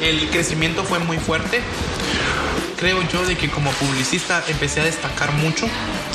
[0.00, 1.60] El crecimiento fue muy fuerte.
[2.78, 5.66] Creo yo de que como publicista empecé a destacar mucho.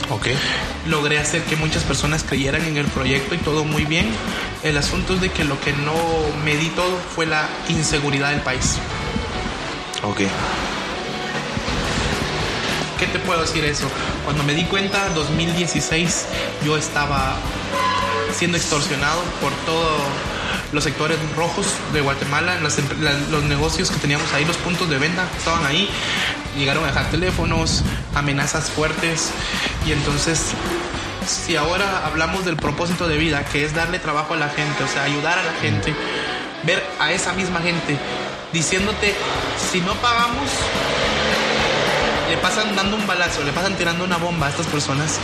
[0.09, 0.27] Ok.
[0.87, 4.09] Logré hacer que muchas personas creyeran en el proyecto y todo muy bien.
[4.63, 5.93] El asunto es de que lo que no
[6.43, 8.77] me di todo fue la inseguridad del país.
[10.03, 10.21] Ok.
[12.99, 13.87] ¿Qué te puedo decir eso?
[14.23, 16.25] Cuando me di cuenta, 2016,
[16.65, 17.37] yo estaba
[18.33, 20.01] siendo extorsionado por todos
[20.71, 25.27] los sectores rojos de Guatemala, em- los negocios que teníamos ahí, los puntos de venta
[25.37, 25.89] estaban ahí,
[26.57, 29.31] llegaron a dejar teléfonos, amenazas fuertes
[29.85, 30.53] y entonces
[31.27, 34.87] si ahora hablamos del propósito de vida, que es darle trabajo a la gente, o
[34.87, 35.93] sea, ayudar a la gente,
[36.63, 37.97] ver a esa misma gente
[38.53, 39.15] diciéndote,
[39.71, 40.49] si no pagamos,
[42.29, 45.19] le pasan dando un balazo, le pasan tirando una bomba a estas personas.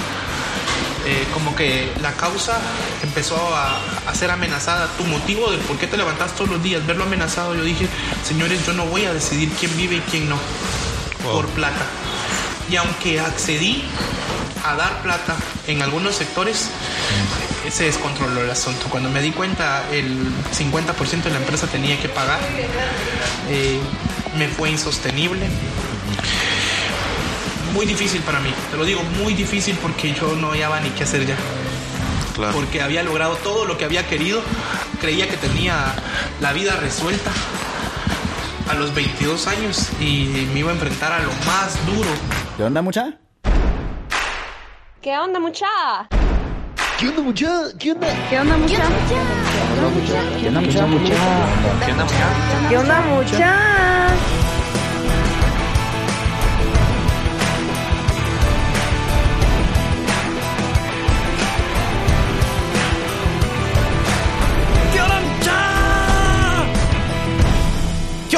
[1.05, 2.59] Eh, como que la causa
[3.03, 4.87] empezó a, a ser amenazada.
[4.97, 7.87] Tu motivo del por qué te levantas todos los días, verlo amenazado, yo dije,
[8.27, 10.37] señores, yo no voy a decidir quién vive y quién no
[11.23, 11.85] por plata.
[12.69, 13.83] Y aunque accedí
[14.63, 15.35] a dar plata
[15.67, 16.69] en algunos sectores,
[17.65, 18.85] eh, se descontroló el asunto.
[18.89, 22.39] Cuando me di cuenta, el 50% de la empresa tenía que pagar.
[23.49, 23.79] eh,
[24.37, 25.47] me fue insostenible.
[27.73, 31.03] Muy difícil para mí, te lo digo, muy difícil porque yo no hallaba ni qué
[31.03, 31.35] hacer ya.
[32.35, 32.53] Claro.
[32.53, 34.41] Porque había logrado todo lo que había querido,
[34.99, 35.93] creía que tenía
[36.39, 37.31] la vida resuelta
[38.69, 42.09] a los 22 años y me iba a enfrentar a lo más duro
[42.57, 43.17] ¿Qué onda, mucha?
[45.01, 45.67] ¿Qué onda, mucha?
[46.99, 47.73] ¿Qué onda, mucha?
[47.79, 48.07] ¿Qué onda?
[48.29, 48.83] ¿Qué onda, mucha?
[49.09, 50.27] ¿Qué onda, mucha?
[50.39, 50.75] ¿Qué onda, mucha?
[51.85, 52.69] ¿Qué onda, mucha?
[52.69, 54.40] ¿Qué onda, mucha?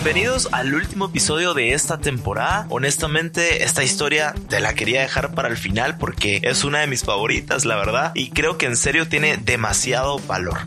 [0.00, 2.68] Bienvenidos al último episodio de esta temporada.
[2.70, 7.02] Honestamente, esta historia te la quería dejar para el final porque es una de mis
[7.02, 10.60] favoritas, la verdad, y creo que en serio tiene demasiado valor.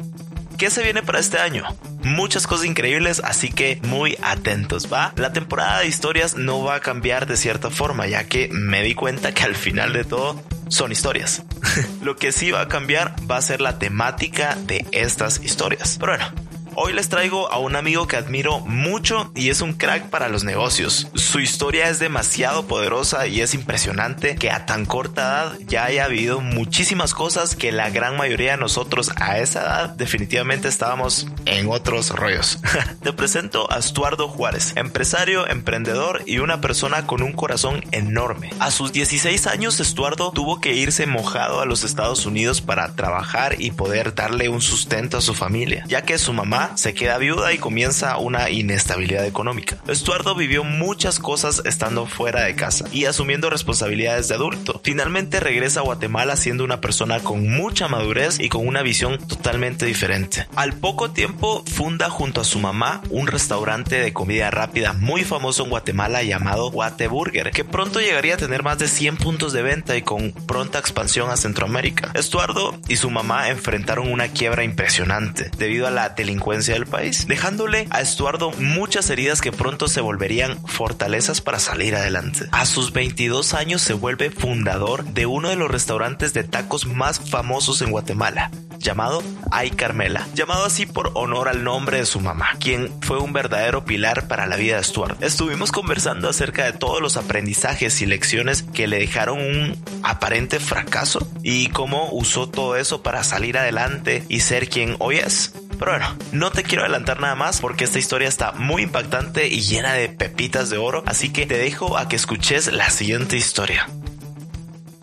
[0.58, 1.64] ¿Qué se viene para este año?
[2.04, 5.14] Muchas cosas increíbles, así que muy atentos, ¿va?
[5.16, 8.96] La temporada de historias no va a cambiar de cierta forma, ya que me di
[8.96, 11.44] cuenta que al final de todo son historias.
[12.02, 15.98] Lo que sí va a cambiar va a ser la temática de estas historias.
[16.02, 16.41] Pero bueno,
[16.74, 20.46] Hoy les traigo a un amigo que admiro mucho y es un crack para los
[20.46, 21.10] negocios.
[21.16, 26.06] Su historia es demasiado poderosa y es impresionante que a tan corta edad ya haya
[26.06, 31.68] habido muchísimas cosas que la gran mayoría de nosotros a esa edad definitivamente estábamos en
[31.70, 32.60] otros rollos.
[33.04, 38.50] Te presento a Estuardo Juárez, empresario, emprendedor y una persona con un corazón enorme.
[38.60, 43.58] A sus 16 años Estuardo tuvo que irse mojado a los Estados Unidos para trabajar
[43.60, 47.54] y poder darle un sustento a su familia, ya que su mamá se queda viuda
[47.54, 49.78] y comienza una inestabilidad económica.
[49.88, 54.82] Estuardo vivió muchas cosas estando fuera de casa y asumiendo responsabilidades de adulto.
[54.84, 59.86] Finalmente regresa a Guatemala siendo una persona con mucha madurez y con una visión totalmente
[59.86, 60.48] diferente.
[60.56, 65.64] Al poco tiempo funda junto a su mamá un restaurante de comida rápida muy famoso
[65.64, 69.62] en Guatemala llamado Guate Burger, que pronto llegaría a tener más de 100 puntos de
[69.62, 72.12] venta y con pronta expansión a Centroamérica.
[72.14, 77.88] Estuardo y su mamá enfrentaron una quiebra impresionante debido a la delincuencia del país, dejándole
[77.90, 82.48] a Estuardo muchas heridas que pronto se volverían fortalezas para salir adelante.
[82.52, 87.20] A sus 22 años se vuelve fundador de uno de los restaurantes de tacos más
[87.20, 88.52] famosos en Guatemala,
[88.82, 93.34] llamado Ay Carmela, llamado así por honor al nombre de su mamá, quien fue un
[93.34, 95.22] verdadero pilar para la vida de Stuart.
[95.24, 101.28] Estuvimos conversando acerca de todos los aprendizajes y lecciones que le dejaron un aparente fracaso
[101.44, 105.54] y cómo usó todo eso para salir adelante y ser quien hoy es.
[105.80, 109.62] Pero bueno, no te quiero adelantar nada más porque esta historia está muy impactante y
[109.62, 113.88] llena de pepitas de oro, así que te dejo a que escuches la siguiente historia.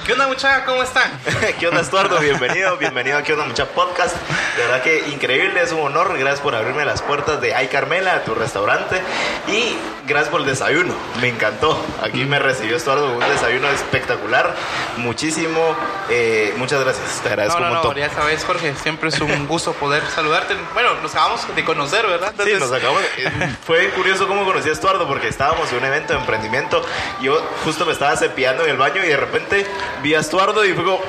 [0.08, 0.62] ¿Qué onda muchachos?
[0.64, 1.10] ¿Cómo están?
[1.60, 2.18] ¿Qué onda, Estuardo?
[2.18, 4.16] Bienvenido, bienvenido a ¿Qué onda, mucha podcast?
[4.56, 6.16] De verdad que increíble, es un honor.
[6.18, 9.02] Gracias por abrirme las puertas de Ay Carmela, tu restaurante.
[9.48, 9.76] Y
[10.06, 11.78] gracias por el desayuno, me encantó.
[12.02, 14.54] Aquí me recibió Estuardo un desayuno espectacular.
[14.96, 15.76] Muchísimo,
[16.08, 17.20] eh, muchas gracias.
[17.22, 18.00] Te agradezco No, no, un no, montón.
[18.02, 20.54] ya sabes Jorge, siempre es un gusto poder saludarte.
[20.72, 22.32] Bueno, nos acabamos de conocer, ¿verdad?
[22.42, 23.02] Sí, nos acabamos.
[23.18, 26.82] eh, Fue curioso cómo conocí a Estuardo porque estábamos en un evento de emprendimiento.
[27.20, 29.66] Yo justo me estaba cepillando en el baño y de repente
[30.02, 31.00] vi a Estuardo y fue como,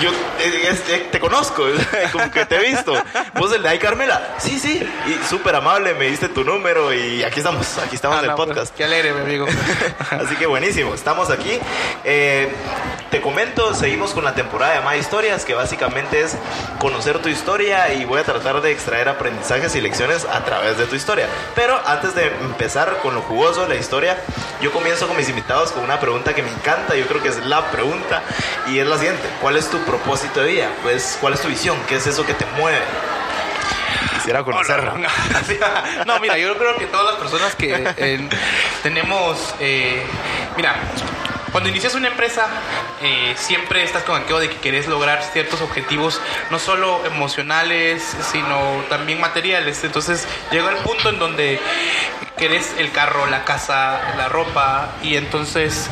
[0.00, 1.64] yo eh, este, te conozco,
[2.12, 2.92] como que te he visto.
[3.34, 4.36] Vos el de ahí, Carmela.
[4.38, 4.82] Sí, sí.
[5.06, 8.30] Y súper amable, me diste tu número y aquí estamos, aquí estamos Ah, en el
[8.30, 8.74] no, pues, podcast.
[8.76, 9.46] Qué alegre, mi amigo.
[10.10, 11.58] Así que buenísimo, estamos aquí.
[12.04, 12.48] Eh,
[13.10, 16.36] te comento, seguimos con la temporada de Más Historias, que básicamente es
[16.78, 20.86] conocer tu historia y voy a tratar de extraer aprendizajes y lecciones a través de
[20.86, 21.26] tu historia.
[21.56, 24.16] Pero antes de empezar con lo jugoso de la historia,
[24.62, 27.44] yo comienzo con mis invitados con una pregunta que me encanta, yo creo que es
[27.46, 28.22] la pregunta,
[28.68, 30.68] y es la siguiente, ¿cuál es tu propósito de vida?
[30.82, 31.76] Pues, ¿cuál es tu visión?
[31.88, 32.78] ¿Qué es eso que te mueve?
[34.14, 34.94] Quisiera conocerlo.
[36.06, 38.28] no, mira, yo creo que todas las personas que eh,
[38.82, 40.04] tenemos, eh,
[40.56, 40.76] mira,
[41.52, 42.46] cuando inicias una empresa,
[43.02, 46.20] eh, siempre estás con aquello de que querés lograr ciertos objetivos,
[46.50, 49.82] no solo emocionales, sino también materiales.
[49.84, 51.60] Entonces llega el punto en donde
[52.36, 55.90] querés el carro, la casa, la ropa, y entonces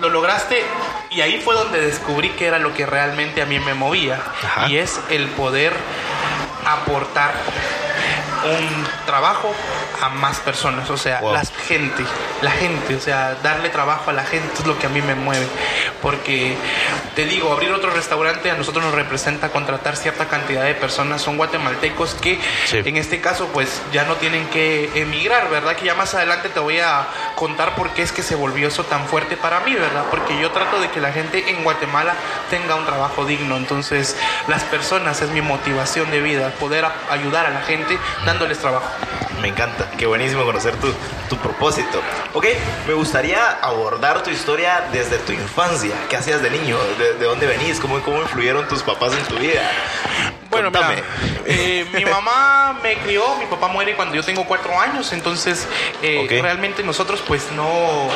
[0.00, 0.62] lo lograste.
[1.10, 4.20] Y ahí fue donde descubrí que era lo que realmente a mí me movía.
[4.42, 4.68] Ajá.
[4.68, 5.72] Y es el poder
[6.66, 7.32] aportar
[8.44, 9.54] un trabajo
[10.00, 11.32] a más personas, o sea, Wow.
[11.34, 12.04] la gente,
[12.40, 15.14] la gente, o sea, darle trabajo a la gente es lo que a mí me
[15.14, 15.46] mueve,
[16.00, 16.56] porque
[17.14, 21.36] te digo, abrir otro restaurante a nosotros nos representa contratar cierta cantidad de personas, son
[21.36, 22.78] guatemaltecos que Sí.
[22.84, 25.76] en este caso pues ya no tienen que emigrar, ¿verdad?
[25.76, 27.06] Que ya más adelante te voy a
[27.36, 30.04] contar por qué es que se volvió eso tan fuerte para mí, ¿verdad?
[30.10, 32.14] Porque yo trato de que la gente en Guatemala
[32.50, 34.16] tenga un trabajo digno, entonces
[34.48, 37.98] las personas es mi motivación de vida, poder ayudar a la gente
[38.32, 38.86] dándoles trabajo.
[39.40, 40.92] Me encanta, qué buenísimo conocer tu,
[41.28, 42.00] tu propósito.
[42.32, 42.46] Ok,
[42.86, 45.94] me gustaría abordar tu historia desde tu infancia.
[46.08, 46.78] ¿Qué hacías de niño?
[46.98, 47.78] ¿De, de dónde venís?
[47.78, 49.62] ¿Cómo, ¿Cómo influyeron tus papás en tu vida?
[50.48, 50.96] Bueno, mira,
[51.46, 55.66] eh, mi mamá me crió, mi papá muere cuando yo tengo cuatro años, entonces
[56.02, 58.08] eh, realmente nosotros pues no...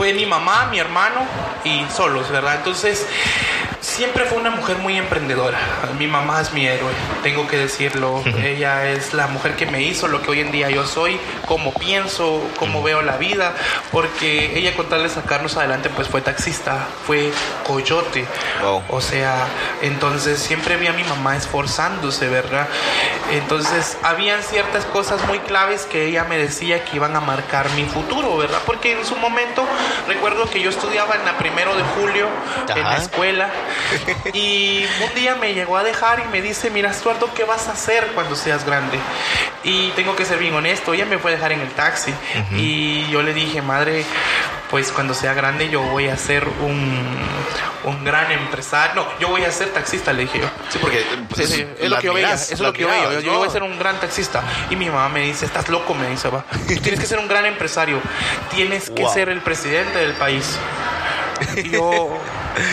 [0.00, 1.26] Fue mi mamá, mi hermano
[1.62, 2.54] y solos, ¿verdad?
[2.54, 3.06] Entonces
[3.80, 5.58] siempre fue una mujer muy emprendedora.
[5.98, 6.90] Mi mamá es mi héroe,
[7.22, 8.22] tengo que decirlo.
[8.42, 11.74] Ella es la mujer que me hizo lo que hoy en día yo soy, cómo
[11.74, 13.52] pienso, cómo veo la vida,
[13.92, 17.30] porque ella con tal de sacarnos adelante pues fue taxista, fue
[17.66, 18.24] coyote.
[18.62, 18.82] Wow.
[18.88, 19.48] O sea,
[19.82, 22.68] entonces siempre vi a mi mamá esforzándose, ¿verdad?
[23.32, 27.84] Entonces, habían ciertas cosas muy claves que ella me decía que iban a marcar mi
[27.84, 28.58] futuro, ¿verdad?
[28.66, 29.64] Porque en su momento
[30.06, 32.28] recuerdo que yo estudiaba en la primero de julio
[32.74, 33.50] en la escuela
[34.32, 37.72] y un día me llegó a dejar y me dice, mira, Estuardo, ¿qué vas a
[37.72, 38.98] hacer cuando seas grande?
[39.64, 42.12] Y tengo que ser bien honesto, ella me fue a dejar en el taxi
[42.56, 44.04] y yo le dije, madre,
[44.70, 47.18] pues cuando sea grande yo voy a ser un,
[47.84, 48.94] un gran empresario.
[48.94, 50.46] No, yo voy a ser taxista, le dije yo.
[50.68, 53.12] Sí, porque Sí, sí, es lo que yo veía, eso es lo que yo veía.
[53.14, 53.78] Yo, yo voy a ser un...
[53.78, 54.42] gran taxista.
[54.68, 56.44] Y mi mamá me dice, estás loco, me dice, va.
[56.68, 58.00] Tú tienes que ser un gran empresario.
[58.54, 60.58] Tienes que ser el presidente del país.
[61.56, 62.18] Y yo,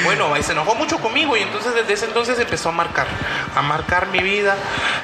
[0.04, 3.08] bueno, ahí se enojó mucho conmigo y entonces desde ese entonces empezó a marcar,
[3.56, 4.56] a marcar mi vida.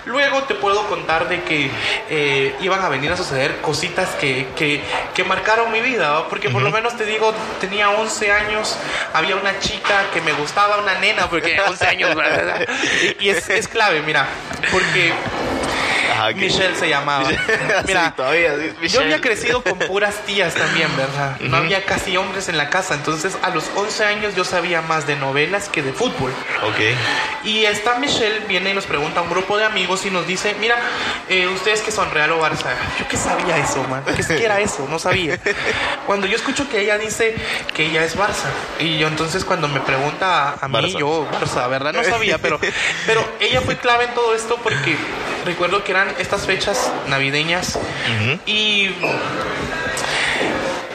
[0.05, 1.69] Luego te puedo contar de que
[2.09, 4.81] eh, iban a venir a suceder cositas que, que,
[5.13, 8.77] que marcaron mi vida, porque por lo menos te digo, tenía 11 años,
[9.13, 12.67] había una chica que me gustaba, una nena, porque 11 años, ¿verdad?
[13.19, 14.27] Y, y es, es clave, mira,
[14.71, 15.13] porque
[16.29, 16.35] Ok.
[16.35, 17.29] Michelle se llamaba.
[17.83, 21.39] Sí, Mira, todavía, sí, yo había crecido con puras tías también, ¿verdad?
[21.41, 22.93] No había casi hombres en la casa.
[22.93, 26.31] Entonces, a los 11 años yo sabía más de novelas que de fútbol.
[26.63, 27.45] Ok.
[27.45, 30.55] Y esta Michelle viene y nos pregunta a un grupo de amigos y nos dice,
[30.59, 30.77] mira,
[31.29, 32.73] eh, ustedes que son Real o Barça.
[32.99, 34.03] Yo qué sabía eso, man.
[34.15, 34.87] ¿Qué, qué era eso?
[34.89, 35.39] No sabía.
[36.05, 37.35] Cuando yo escucho que ella dice
[37.73, 38.49] que ella es Barça.
[38.79, 40.97] Y yo entonces cuando me pregunta a, a mí, Barça.
[40.99, 41.93] yo Barça, ¿verdad?
[41.93, 42.59] No sabía, pero,
[43.05, 44.95] pero ella fue clave en todo esto porque
[45.45, 47.77] recuerdo que eran estas fechas navideñas
[48.45, 48.89] y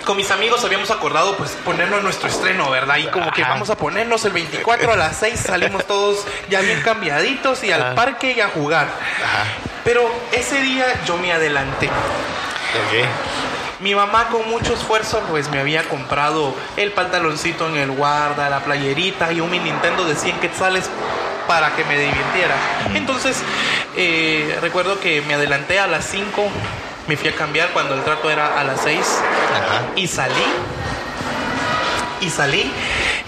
[0.04, 2.96] con mis amigos habíamos acordado pues ponernos nuestro estreno, ¿verdad?
[2.96, 3.50] Y como que Ajá.
[3.52, 7.94] vamos a ponernos el 24 a las 6, salimos todos ya bien cambiaditos y al
[7.94, 8.87] parque y a jugar.
[9.22, 9.44] Ajá.
[9.84, 11.87] Pero ese día yo me adelanté.
[11.88, 13.06] Ok.
[13.80, 18.60] Mi mamá con mucho esfuerzo pues me había comprado el pantaloncito en el guarda, la
[18.60, 20.88] playerita y un mi Nintendo de 100 quetzales
[21.48, 22.54] para que me divirtiera.
[22.94, 23.36] Entonces
[23.96, 26.48] eh, recuerdo que me adelanté a las 5,
[27.08, 29.82] me fui a cambiar cuando el trato era a las 6 Ajá.
[29.96, 30.44] y salí.
[32.20, 32.70] Y salí.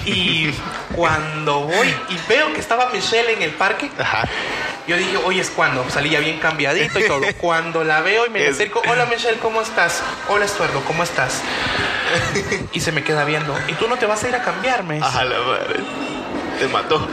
[0.04, 0.54] Y
[0.94, 4.24] cuando voy y veo que estaba Michelle en el parque, Ajá.
[4.86, 7.20] yo dije, oye, es cuando salí ya bien cambiadito y todo.
[7.40, 10.02] Cuando la veo y me Es- acerco, hola Michelle, ¿cómo estás?
[10.28, 11.40] Hola Estuardo, ¿cómo estás?
[12.72, 14.98] Y se me queda viendo, ¿y tú no te vas a ir a cambiarme?
[15.00, 15.80] Ajá, la madre.
[16.58, 17.06] Te mató.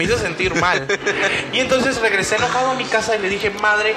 [0.00, 0.86] Me hizo sentir mal.
[1.52, 3.94] Y entonces regresé enojado a mi casa y le dije, madre,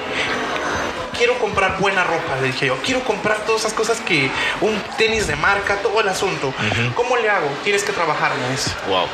[1.18, 2.78] quiero comprar buena ropa, le dije yo.
[2.84, 4.30] Quiero comprar todas esas cosas que
[4.60, 6.54] un tenis de marca, todo el asunto.
[6.96, 7.48] ¿Cómo le hago?
[7.64, 8.72] Tienes que trabajar, me dice.
[8.90, 9.08] Wow.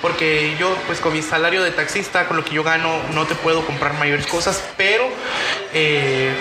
[0.00, 3.34] Porque yo, pues con mi salario de taxista, con lo que yo gano, no te
[3.34, 5.06] puedo comprar mayores cosas, pero
[5.74, 6.32] eh,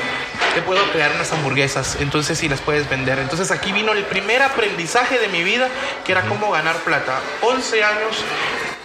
[0.55, 1.97] te puedo crear unas hamburguesas.
[1.99, 3.19] Entonces sí las puedes vender.
[3.19, 5.67] Entonces aquí vino el primer aprendizaje de mi vida,
[6.05, 7.19] que era cómo ganar plata.
[7.41, 8.23] 11 años,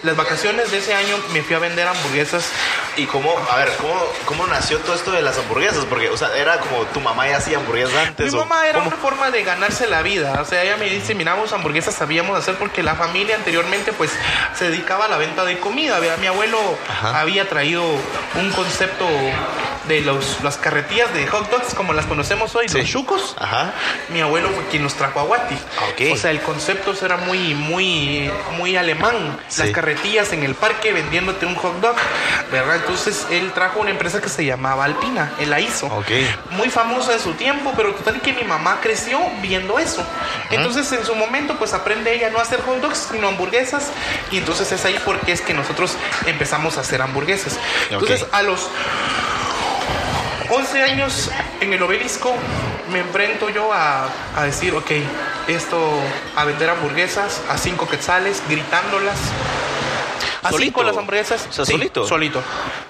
[0.03, 2.49] las vacaciones de ese año me fui a vender hamburguesas.
[2.99, 5.85] ¿Y cómo, a ver, cómo, cómo nació todo esto de las hamburguesas?
[5.85, 8.33] Porque, o sea, era como tu mamá ya hacía hamburguesas antes.
[8.33, 8.87] Mi o mamá era cómo?
[8.89, 10.39] una forma de ganarse la vida.
[10.41, 14.11] O sea, ella me dice, miramos hamburguesas sabíamos hacer porque la familia anteriormente pues
[14.55, 15.99] se dedicaba a la venta de comida.
[16.19, 17.21] Mi abuelo Ajá.
[17.21, 17.83] había traído
[18.35, 19.05] un concepto
[19.87, 22.77] de los, las carretillas de hot dogs como las conocemos hoy, Sí.
[22.79, 23.35] los chucos.
[23.39, 23.73] Ajá.
[24.09, 25.55] Mi abuelo fue quien nos trajo a Guati.
[25.79, 26.13] Ah.
[26.13, 29.39] O sea, el concepto era muy, muy, muy alemán.
[29.47, 29.61] Sí.
[29.63, 31.95] Las carretillas en el parque vendiéndote un hot dog,
[32.51, 32.81] ¿verdad?
[32.89, 35.85] Entonces él trajo una empresa que se llamaba Alpina, él la hizo.
[35.87, 36.09] Ok.
[36.51, 40.03] Muy famosa de su tiempo, pero total que mi mamá creció viendo eso.
[40.49, 43.89] Entonces en su momento pues aprende ella no a hacer hot dogs, sino hamburguesas.
[44.31, 45.93] Y entonces es ahí porque es que nosotros
[46.25, 47.59] empezamos a hacer hamburguesas.
[47.91, 48.29] Entonces Ok.
[48.33, 48.67] a los
[50.49, 51.29] 11 años
[51.61, 52.33] en el obelisco
[52.91, 54.89] me enfrento yo a, a decir, ok,
[55.47, 55.91] esto,
[56.35, 59.17] a vender hamburguesas a 5 quetzales, gritándolas.
[60.43, 60.63] A ¿Solito?
[60.63, 61.47] cinco las hamburguesas.
[61.49, 62.07] O sea, Sí, ¿solito?
[62.07, 62.41] Solito.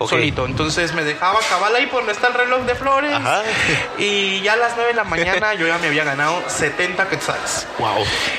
[0.08, 0.46] Solito.
[0.46, 3.14] Entonces me dejaba cabal ahí por donde está el reloj de flores.
[3.14, 3.42] Ajá.
[3.98, 7.68] Y ya a las 9 de la mañana yo ya me había ganado 70 quetzales.
[7.80, 7.96] Wow.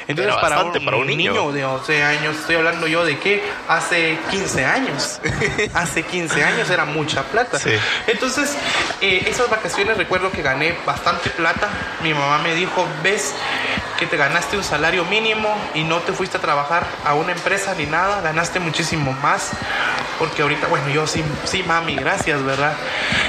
[0.07, 1.53] Entonces, Era para, bastante un, para un niño.
[1.53, 5.21] de 11 años, estoy hablando yo de que hace 15 años.
[5.75, 7.59] hace 15 años era mucha plata.
[7.59, 7.71] Sí.
[8.07, 8.57] Entonces,
[9.01, 11.69] eh, esas vacaciones recuerdo que gané bastante plata.
[12.03, 13.35] Mi mamá me dijo, ves
[13.99, 17.75] que te ganaste un salario mínimo y no te fuiste a trabajar a una empresa
[17.77, 19.51] ni nada, ganaste muchísimo más.
[20.19, 22.75] Porque ahorita, bueno, yo sí, sí, mami, gracias, ¿verdad?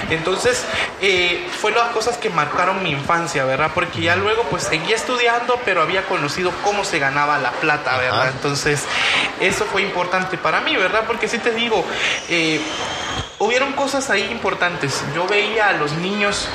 [0.10, 0.66] Entonces,
[1.02, 3.72] eh, fue las cosas que marcaron mi infancia, ¿verdad?
[3.74, 8.32] Porque ya luego, pues, seguía estudiando, pero había conocido cómo se ganaba la plata, ¿verdad?
[8.36, 8.84] Entonces,
[9.40, 11.04] eso fue importante para mí, ¿verdad?
[11.08, 11.86] Porque sí te digo,
[12.30, 12.60] eh,
[13.42, 15.04] hubieron cosas ahí importantes.
[15.16, 16.48] Yo veía a los niños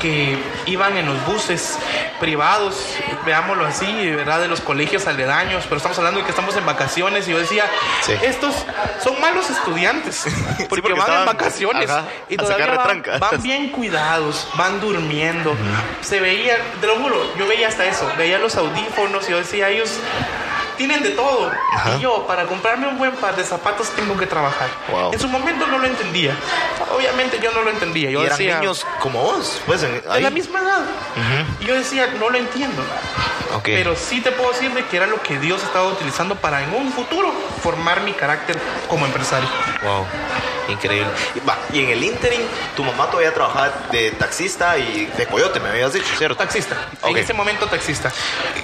[0.00, 1.78] que iban en los buses
[2.20, 2.94] privados,
[3.24, 4.40] veámoslo así, ¿verdad?
[4.40, 7.64] De los colegios aledaños, pero estamos hablando de que estamos en vacaciones y yo decía,
[8.02, 8.12] Sí.
[8.22, 8.54] estos
[9.02, 10.24] son malos estudiantes,
[10.68, 15.54] porque, porque van estaban, en vacaciones ajá, y todavía van, van bien cuidados, van durmiendo.
[16.02, 19.70] Se veía, te lo juro, yo veía hasta eso, veía los audífonos y yo decía,
[19.70, 19.90] ellos
[20.78, 21.50] tienen de todo.
[21.74, 21.96] Ajá.
[21.96, 24.68] Y yo, para comprarme un buen par de zapatos, tengo que trabajar.
[24.90, 25.12] Wow.
[25.12, 26.34] En su momento no lo entendía.
[26.96, 28.10] Obviamente yo no lo entendía.
[28.10, 30.80] Yo y eran decía, niños como vos, pues, en, de la misma edad.
[31.60, 32.82] Y yo decía, no lo entiendo.
[33.64, 36.74] Pero sí te puedo decir de que era lo que Dios estaba utilizando para en
[36.74, 39.48] un futuro formar mi carácter como empresario.
[39.82, 40.06] Wow.
[40.68, 41.08] Increíble.
[41.34, 42.42] Y, va, y en el interim,
[42.76, 46.36] tu mamá todavía trabajaba de taxista y de coyote, me habías dicho, ¿cierto?
[46.36, 46.76] Taxista.
[47.04, 48.12] En ese momento taxista.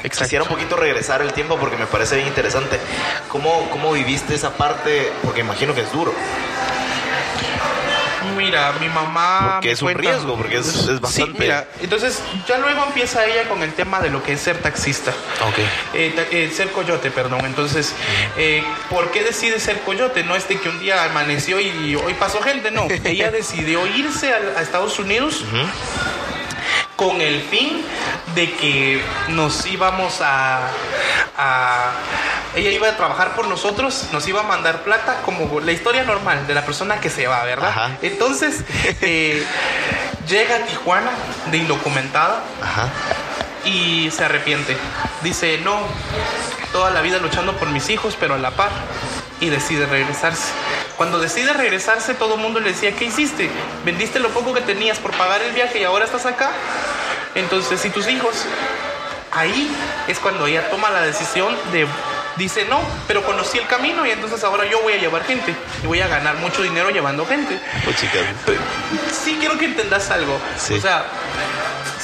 [0.03, 2.79] Quisiera un poquito regresar el tiempo porque me parece bien interesante.
[3.29, 5.12] ¿Cómo, cómo viviste esa parte?
[5.23, 6.12] Porque imagino que es duro.
[8.37, 9.52] Mira, mi mamá.
[9.54, 13.49] Porque es un riesgo, porque es- es Sí, bastante- mira, entonces ya luego empieza ella
[13.49, 15.12] con el tema de lo que es ser taxista.
[15.47, 15.59] Ok.
[15.95, 17.45] Eh, eh, ser coyote, perdón.
[17.45, 17.95] Entonces,
[18.37, 20.25] eh, ¿por qué decide ser coyote?
[20.25, 22.87] No es de que un día amaneció y hoy pasó gente, no.
[23.04, 25.45] Ella decidió irse a, a Estados Unidos
[26.97, 27.85] con el fin
[28.35, 30.69] de que nos íbamos a,
[31.37, 31.91] a-
[32.55, 36.47] Ella iba a trabajar por nosotros, nos iba a mandar plata, como la historia normal
[36.47, 37.69] de la persona que se va, ¿verdad?
[37.71, 37.91] Ajá.
[38.03, 38.63] Entonces,
[39.01, 39.45] eh,
[40.29, 41.11] llega a Tijuana
[41.51, 42.89] de indocumentada Ajá.
[43.65, 44.77] y se arrepiente.
[45.23, 45.81] Dice, no,
[46.73, 48.71] toda la vida luchando por mis hijos, pero a la par.
[49.41, 50.53] Y decide regresarse.
[50.97, 53.50] Cuando decide regresarse, todo el mundo le decía, ¿qué hiciste?
[53.85, 56.50] ¿Vendiste lo poco que tenías por pagar el viaje y ahora estás acá?
[57.35, 58.45] Entonces, ¿y tus hijos?
[59.33, 59.69] Ahí
[60.07, 61.87] es cuando ella toma la decisión de...
[62.37, 65.55] Dice, no, pero conocí el camino y entonces ahora yo voy a llevar gente.
[65.83, 67.61] Y voy a ganar mucho dinero llevando gente.
[67.85, 67.97] Pues
[69.12, 70.37] Sí quiero que entendas algo.
[70.59, 70.75] Sí.
[70.75, 71.05] O sea,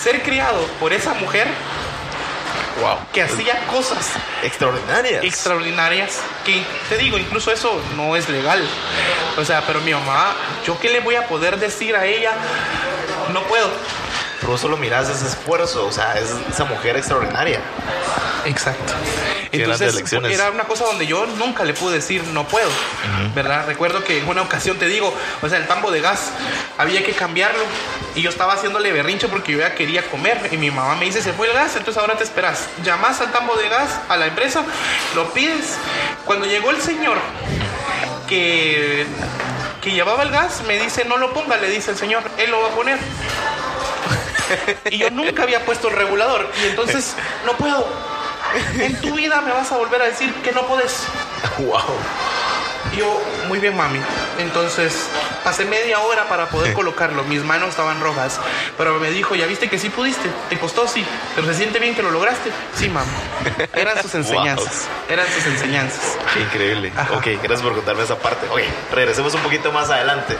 [0.00, 1.49] ser criado por esa mujer
[2.80, 2.99] Wow.
[3.12, 4.10] que hacía cosas
[4.42, 5.22] Extraordinarias.
[5.25, 8.66] extraordinarias que te digo, incluso eso no es legal.
[9.37, 10.34] O sea, pero mi mamá,
[10.66, 12.32] ¿yo qué le voy a poder decir a ella?
[13.32, 13.68] No puedo.
[14.40, 17.61] Pero vos solo mirás ese esfuerzo, o sea, es esa mujer extraordinaria.
[18.47, 18.94] Exacto.
[19.52, 22.70] Entonces, era una cosa donde yo nunca le pude decir no puedo,
[23.35, 23.66] ¿verdad?
[23.66, 26.30] Recuerdo que en una ocasión te digo, o sea, el tambo de gas
[26.78, 27.62] había que cambiarlo
[28.14, 31.20] y yo estaba haciéndole berrincho porque yo ya quería comer y mi mamá me dice,
[31.20, 32.68] se fue el gas, entonces ahora te esperas.
[32.85, 34.64] Llamas al tambo de gas a la empresa,
[35.14, 35.76] lo pides.
[36.25, 37.18] Cuando llegó el señor
[38.28, 39.06] que
[39.80, 42.61] que llevaba el gas me dice, no lo ponga, le dice el señor, él lo
[42.61, 42.99] va a poner.
[44.90, 46.50] Y yo nunca había puesto el regulador.
[46.62, 47.14] Y entonces,
[47.47, 47.87] no puedo.
[48.78, 51.04] En tu vida me vas a volver a decir que no puedes.
[51.59, 51.80] Wow.
[52.97, 54.00] Yo, muy bien, mami.
[54.38, 55.07] Entonces,
[55.45, 57.23] pasé media hora para poder colocarlo.
[57.25, 58.40] Mis manos estaban rojas.
[58.76, 60.28] Pero me dijo, ¿ya viste que sí pudiste?
[60.49, 60.88] ¿Te costó?
[60.88, 61.04] Sí.
[61.37, 62.50] ¿Pero se siente bien que lo lograste?
[62.75, 63.09] Sí, mami.
[63.75, 64.88] Eran sus enseñanzas.
[65.09, 66.16] Eran sus enseñanzas.
[66.35, 66.92] Qué increíble.
[66.97, 67.14] Ajá.
[67.14, 68.47] Ok, gracias por contarme esa parte.
[68.49, 70.37] Ok, regresemos un poquito más adelante.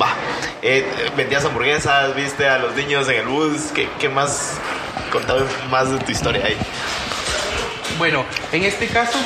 [0.00, 0.14] Va.
[0.62, 0.86] Eh,
[1.16, 3.72] vendías hamburguesas, viste a los niños en el bus.
[3.74, 4.54] ¿Qué, qué más?
[5.10, 6.56] Contame más de tu historia ahí.
[7.98, 9.18] Bueno, en este caso,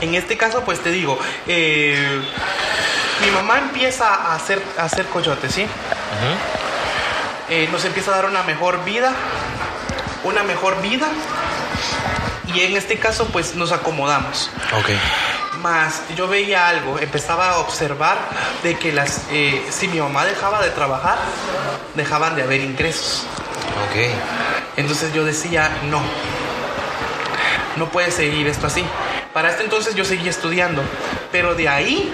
[0.00, 2.22] en este caso, pues te digo, eh,
[3.24, 5.66] mi mamá empieza a hacer, a hacer coyote, ¿sí?
[7.48, 9.12] Eh, nos empieza a dar una mejor vida,
[10.22, 11.08] una mejor vida,
[12.54, 14.50] y en este caso, pues nos acomodamos.
[14.78, 14.90] Ok.
[15.64, 18.18] Más yo veía algo, empezaba a observar
[18.62, 21.16] de que las, eh, si mi mamá dejaba de trabajar,
[21.94, 23.24] dejaban de haber ingresos.
[23.88, 24.76] Ok.
[24.76, 26.02] Entonces yo decía, no,
[27.76, 28.84] no puede seguir esto así.
[29.32, 30.82] Para este entonces yo seguía estudiando,
[31.32, 32.12] pero de ahí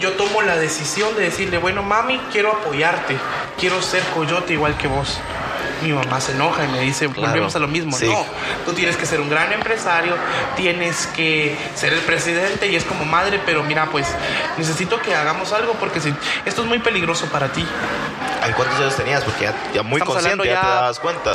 [0.00, 3.18] yo tomo la decisión de decirle, bueno, mami, quiero apoyarte,
[3.60, 5.18] quiero ser coyote igual que vos.
[5.82, 7.28] Mi mamá se enoja y me dice, Claro.
[7.28, 7.96] volvemos a lo mismo.
[7.96, 8.06] Sí.
[8.06, 8.24] No,
[8.64, 10.14] tú tienes que ser un gran empresario,
[10.56, 14.06] tienes que ser el presidente y es como madre, pero mira, pues
[14.56, 16.14] necesito que hagamos algo porque si,
[16.44, 17.66] esto es muy peligroso para ti.
[18.42, 19.22] ¿Ay, ¿Cuántos años tenías?
[19.24, 21.34] Porque ya, ya muy Estamos consciente, ya, te dabas cuenta.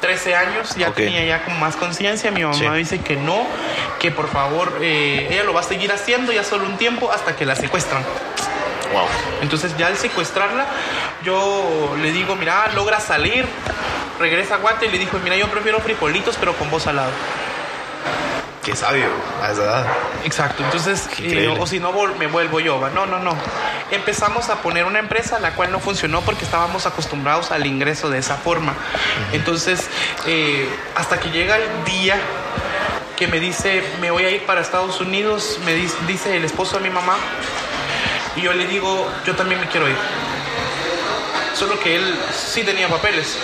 [0.00, 2.30] 13 años, ya tenía ya como más conciencia.
[2.30, 2.66] Mi mamá Sí.
[2.76, 3.46] dice que no,
[3.98, 7.34] que por favor eh, ella lo va a seguir haciendo ya solo un tiempo hasta
[7.36, 8.02] que la secuestran.
[8.92, 9.06] Wow.
[9.42, 10.66] Entonces ya al secuestrarla,
[11.24, 13.46] yo le digo, mira, logra salir,
[14.18, 17.10] regresa a Guate y le dijo, mira, yo prefiero frijolitos pero con voz al lado.
[18.64, 19.06] Qué sabio
[19.42, 19.86] a esa edad.
[20.24, 22.78] Exacto, entonces, eh, o si no, me vuelvo yo.
[22.78, 22.90] va.
[22.90, 23.34] No, no, no.
[23.90, 28.18] Empezamos a poner una empresa la cual no funcionó porque estábamos acostumbrados al ingreso de
[28.18, 28.74] esa forma.
[29.32, 29.88] Entonces,
[30.26, 32.20] eh, hasta que llega el día
[33.16, 35.74] que me dice, me voy a ir para Estados Unidos, me
[36.06, 37.16] dice el esposo de mi mamá,
[38.38, 39.96] y yo le digo, yo también me quiero ir.
[41.54, 43.36] Solo que él sí tenía papeles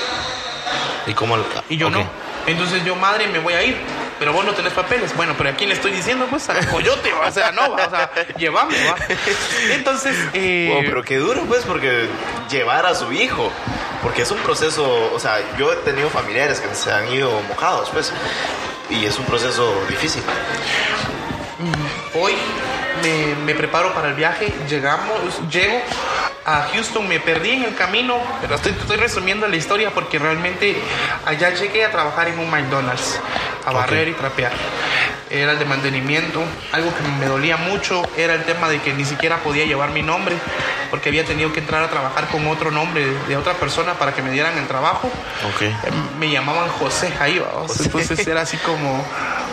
[1.06, 1.36] ¿Y cómo?
[1.36, 2.08] lo- y yo no.
[2.46, 3.76] Entonces yo, madre, me voy a ir.
[4.18, 5.14] Pero vos no tenés papeles.
[5.16, 6.26] Bueno, pero ¿a quién le estoy diciendo?
[6.30, 7.26] Pues al coyote, ¿va?
[7.26, 7.86] o sea, no, ¿va?
[7.86, 8.94] o sea, llévame, va.
[9.72, 12.06] Entonces, eh, pero qué duro, pues, porque
[12.48, 13.50] llevar a su hijo,
[14.02, 17.90] porque es un proceso, o sea, yo he tenido familiares que se han ido mojados,
[17.90, 18.12] pues,
[18.88, 20.22] y es un proceso difícil.
[22.14, 22.34] hoy
[23.04, 25.80] me, me preparo para el viaje, llegamos, llego
[26.44, 30.76] a Houston, me perdí en el camino, pero estoy, estoy resumiendo la historia porque realmente
[31.24, 33.18] allá llegué a trabajar en un McDonald's,
[33.64, 34.52] a barrer y trapear.
[35.30, 39.04] Era el de mantenimiento, algo que me dolía mucho era el tema de que ni
[39.04, 40.36] siquiera podía llevar mi nombre
[40.90, 44.22] porque había tenido que entrar a trabajar con otro nombre de, otra persona para que
[44.22, 45.10] me dieran el trabajo.
[45.60, 45.74] Eh,
[46.20, 47.42] Me llamaban José ahí,
[47.84, 49.04] entonces era así como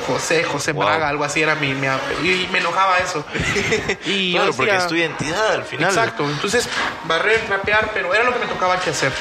[0.07, 0.85] José, José Wow.
[0.85, 1.87] Braga, algo así era mi, mi
[2.23, 3.23] y me enojaba eso.
[4.05, 5.89] Y yo Claro, porque decía- es tu identidad al final.
[5.89, 6.67] Exacto, entonces
[7.05, 9.11] barrer, trapear, pero era lo que me tocaba que hacer.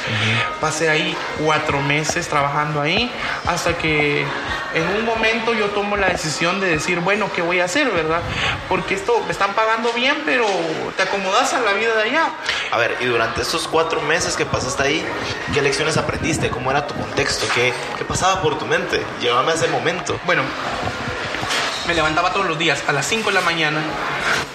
[0.61, 3.11] Pasé ahí cuatro meses trabajando ahí
[3.47, 4.25] hasta que
[4.75, 8.21] en un momento yo tomo la decisión de decir, bueno, ¿qué voy a hacer, verdad?
[8.69, 10.47] Porque esto me están pagando bien, pero
[10.97, 12.29] te acomodas a la vida de allá.
[12.71, 15.05] A ver, y durante estos cuatro meses que pasaste ahí,
[15.53, 16.51] ¿qué lecciones aprendiste?
[16.51, 17.47] ¿Cómo era tu contexto?
[17.55, 19.03] ¿Qué, qué pasaba por tu mente?
[19.21, 20.19] Llévame a ese momento.
[20.25, 20.43] Bueno,
[21.91, 23.81] me levantaba todos los días a las 5 de la mañana,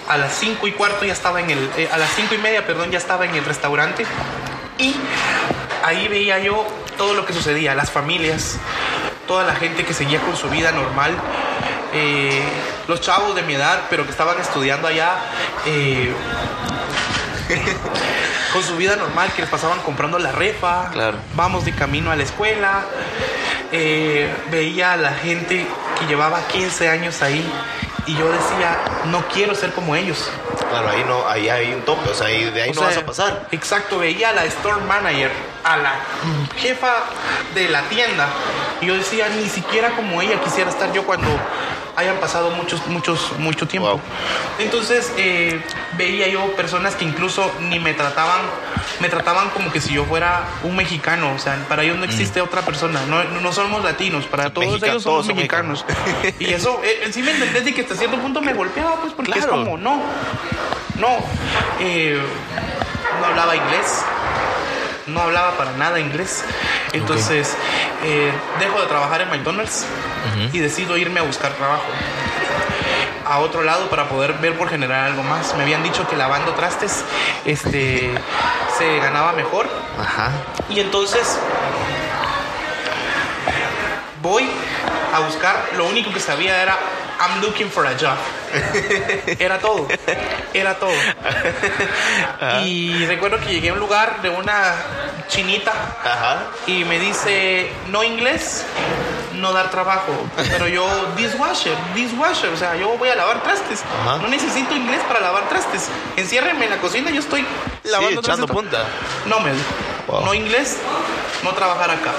[0.08, 2.66] a las 5 y cuarto ya estaba en el, eh, a las 5 y media,
[2.66, 4.06] perdón, ya estaba en el restaurante
[4.78, 4.94] y
[5.84, 8.56] ahí veía yo todo lo que sucedía, las familias,
[9.28, 11.14] toda la gente que seguía con su vida normal,
[11.92, 12.42] eh,
[12.88, 15.16] los chavos de mi edad, pero que estaban estudiando allá.
[15.66, 16.14] eh,
[18.54, 21.18] con su vida normal, que les pasaban comprando la refa, Claro.
[21.34, 22.84] vamos de camino a la escuela,
[23.72, 25.66] eh, veía a la gente
[25.98, 27.44] que llevaba 15 años ahí
[28.06, 30.30] y yo decía, no quiero ser como ellos.
[30.70, 32.88] Claro, ahí no, ahí hay un tope, o sea, ahí- de ahí O no sea,
[32.88, 33.46] vas a pasar.
[33.52, 35.30] Exacto, veía a la store manager,
[35.64, 35.92] a la
[36.56, 36.92] jefa
[37.54, 38.28] de la tienda
[38.80, 41.28] y yo decía, ni siquiera como ella quisiera estar yo cuando
[41.96, 43.88] hayan pasado muchos, muchos, mucho tiempo.
[43.90, 44.00] Wow.
[44.58, 45.60] Entonces eh,
[45.96, 48.40] veía yo personas que incluso ni me trataban,
[49.00, 52.40] me trataban como que si yo fuera un mexicano, o sea, para ellos no existe
[52.40, 55.84] otra persona, no, no somos latinos, para todos Mexica- ellos somos todos mexicanos.
[56.38, 59.30] y eso, eh, sí me entendés de que hasta cierto punto me golpeaba, pues porque
[59.38, 59.64] es Claro.
[59.64, 60.02] como, no,
[60.98, 61.08] no,
[61.80, 62.20] eh,
[63.20, 64.04] no hablaba inglés,
[65.06, 66.44] no hablaba para nada inglés.
[66.92, 67.56] Entonces,
[68.04, 69.86] eh, dejo de trabajar en McDonald's
[70.52, 71.84] y decido irme a buscar trabajo.
[73.28, 75.52] a otro lado para poder ver por generar algo más.
[75.56, 77.04] Me habían dicho que lavando trastes
[77.44, 78.14] este,
[78.78, 79.68] se ganaba mejor.
[79.98, 80.30] Ajá.
[80.70, 81.36] Y entonces
[84.22, 84.48] voy
[85.12, 86.78] a buscar, lo único que sabía era
[87.18, 88.16] I'm looking for a job.
[89.38, 89.86] Era todo,
[90.54, 90.92] era todo.
[92.64, 94.74] Y recuerdo que llegué a un lugar de una
[95.28, 95.72] chinita
[96.04, 96.38] Ajá.
[96.66, 98.64] y me dice, no inglés,
[99.34, 100.12] no dar trabajo.
[100.50, 103.82] Pero yo, dishwasher, dishwasher, o sea, yo voy a lavar trastes.
[104.02, 104.18] Ajá.
[104.18, 105.88] No necesito inglés para lavar trastes.
[106.16, 107.42] Enciérrenme en la cocina, yo estoy
[107.82, 108.54] Sí, lavando echando trastes.
[108.56, 108.84] punta.
[109.26, 109.52] No me.
[110.06, 110.24] Wow.
[110.24, 110.78] No inglés,
[111.42, 112.12] no trabajar acá.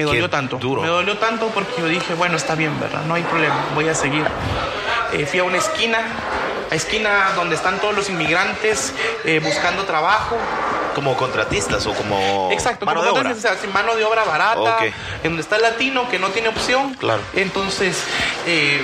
[0.00, 0.56] Me dolió Qué tanto.
[0.56, 0.82] duro.
[0.82, 3.02] Me dolió tanto porque yo dije, bueno, está bien, ¿verdad?
[3.06, 4.24] No hay problema, voy a seguir.
[5.12, 5.98] Eh, fui a una esquina,
[6.70, 10.36] a esquina donde están todos los inmigrantes eh, buscando trabajo.
[10.94, 13.30] Como contratistas o como Exacto, mano de como obra.
[13.30, 14.82] entonces, así, mano de obra barata, Ok.
[14.82, 16.94] en donde está el latino que no tiene opción.
[16.94, 17.20] Claro.
[17.34, 18.02] Entonces,
[18.46, 18.80] eh,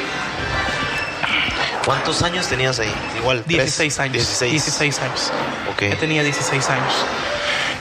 [1.85, 2.93] ¿Cuántos años tenías ahí?
[3.19, 3.43] Igual.
[3.45, 3.57] tres.
[3.59, 4.13] 16 años.
[4.15, 4.53] 16.
[4.53, 5.33] 16 años.
[5.73, 5.83] Ok.
[5.83, 6.93] Ya tenía 16 años.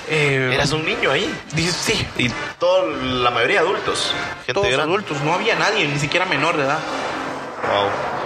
[0.07, 1.33] Eh, Eras un niño ahí.
[1.53, 4.11] dice- sí, Y toda la mayoría adultos.
[4.45, 4.83] Gente todos grande.
[4.83, 6.79] adultos, no había nadie, ni siquiera menor de edad.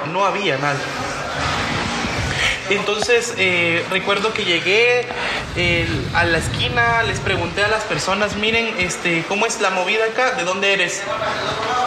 [0.04, 0.12] Wow.
[0.14, 0.80] No había nadie.
[2.70, 5.08] Entonces eh, recuerdo que llegué
[5.56, 10.06] eh, a la esquina, les pregunté a las personas, miren, este, ¿cómo es la movida
[10.06, 10.32] acá?
[10.32, 11.02] ¿De dónde eres?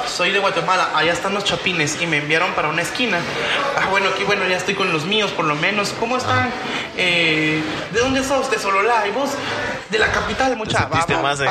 [0.06, 3.18] Soy de Guatemala, allá están los chapines y me enviaron para una esquina.
[3.76, 5.94] Ah, bueno, aquí bueno, ya estoy con los míos por lo menos.
[6.00, 6.50] ¿Cómo están?
[6.96, 8.50] Eh, ¿De dónde sos?
[8.50, 9.06] De Sololá.
[9.06, 9.30] ¿Y vos?
[9.90, 10.78] De la capital, mucha.
[10.78, 11.46] sentiste más en-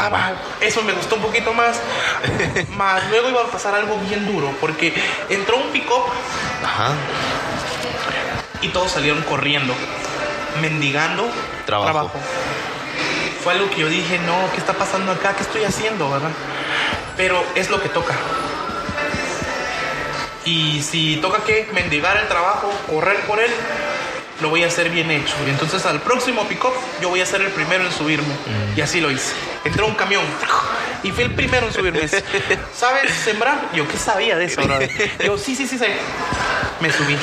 [0.60, 1.80] Eso me gustó un poquito más.
[2.78, 4.94] más luego iba a pasar algo bien duro porque
[5.30, 6.04] entró un pick-up
[6.64, 6.94] Ajá.
[8.62, 9.74] Y todos salieron corriendo,
[10.62, 11.30] mendigando
[11.66, 12.12] Trabajo.
[13.44, 15.36] Fue algo que yo dije, no, ¿qué está pasando acá?
[15.36, 16.30] ¿Qué estoy haciendo, verdad?
[17.18, 18.14] Pero es lo que toca.
[20.46, 23.50] Y si toca que mendigar el trabajo, correr por él,
[24.42, 25.34] lo voy a hacer bien hecho.
[25.48, 28.34] Y entonces al próximo pick-up yo voy a ser el primero en subirme.
[28.76, 29.34] Y así lo hice.
[29.64, 30.24] Entró un camión
[31.04, 32.08] y fui el primero en subirme.
[32.76, 33.70] ¿Sabes sembrar?
[33.74, 34.90] Yo, ¿qué sabía de eso, brother?
[35.24, 35.96] Yo, sí, sí, sí, sé.
[36.80, 37.16] Me subí.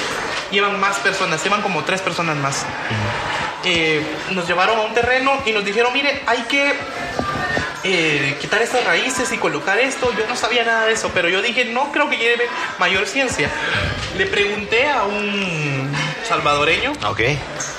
[0.51, 2.65] Llevan más personas, llevan como tres personas más.
[3.65, 6.75] Eh, nos llevaron a un terreno y nos dijeron, mire, hay que
[7.85, 10.11] eh, quitar estas raíces y colocar esto.
[10.17, 13.51] Yo no sabía nada de eso, pero yo dije, no creo que lleve mayor ciencia.
[14.17, 15.91] Le pregunté a un
[16.27, 17.21] salvadoreño Ok.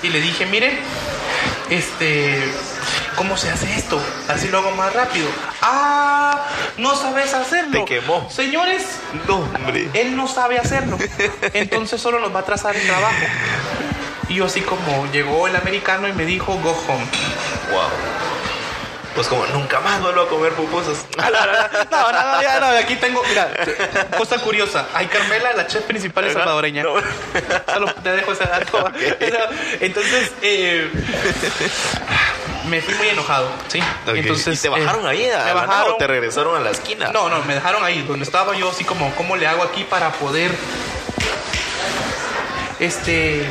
[0.03, 0.77] y le dije, mire,
[1.69, 2.43] este,
[3.15, 4.01] ¿cómo se hace esto?
[4.27, 5.27] Así lo hago más rápido.
[5.61, 6.45] Ah,
[6.77, 7.83] no sabes hacerlo.
[7.83, 8.29] Te quemó.
[8.29, 8.83] Señores,
[9.27, 9.89] No, hombre.
[9.93, 10.97] él no sabe hacerlo.
[11.53, 13.15] Entonces solo nos va a trazar el trabajo.
[14.29, 17.05] Y yo así como llegó el americano y me dijo, go home.
[17.71, 17.89] Wow.
[19.15, 21.05] Pues como nunca más vuelvo a comer pupusas.
[21.91, 23.49] No, no, no, ya no, aquí tengo, mira,
[24.17, 24.87] cosa curiosa.
[24.93, 26.83] Hay Carmela, la chef principal es salvadoreña.
[26.83, 26.93] No.
[27.73, 28.91] Solo te dejo ese dato.
[29.81, 30.89] Entonces, eh,
[32.69, 33.79] me fui muy enojado, ¿sí?
[34.07, 34.15] Ok.
[34.15, 35.93] Entonces, ¿Y te bajaron eh, ahí a me nada bajaron.
[35.93, 37.09] o te regresaron a la esquina?
[37.11, 40.11] No, no, me dejaron ahí, donde estaba yo, así como, ¿cómo le hago aquí para
[40.13, 40.51] poder,
[42.79, 43.45] este,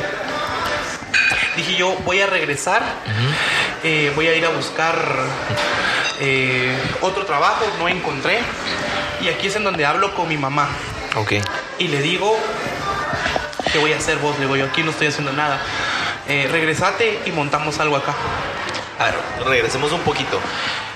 [1.55, 2.81] dije yo, voy a regresar,
[3.83, 4.97] eh, voy a ir a buscar
[6.19, 8.39] eh, otro trabajo, no encontré,
[9.21, 10.67] y aquí es en donde hablo con mi mamá,
[11.15, 11.33] Ok.
[11.77, 12.37] y le digo,
[13.71, 14.35] ¿qué voy a hacer vos?
[14.39, 15.59] Le digo, yo aquí no estoy haciendo nada,
[16.31, 18.13] Eh, regresate y montamos algo acá.
[18.99, 19.15] A ver,
[19.47, 20.39] regresemos un poquito.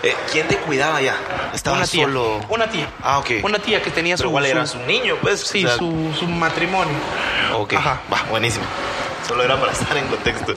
[0.04, 1.16] Eh, ¿Quién te cuidaba ya?
[1.54, 2.42] Estaba una tía, solo.
[2.50, 3.30] una tía, Ah, ok.
[3.44, 5.40] una tía que tenía su, igual su- eras un niño, pues.
[5.40, 6.94] sí, o sea, su, su matrimonio.
[7.56, 7.74] Ok.
[7.76, 8.02] Ajá.
[8.12, 8.66] Va, buenísimo.
[9.26, 10.54] Solo era para estar en contexto.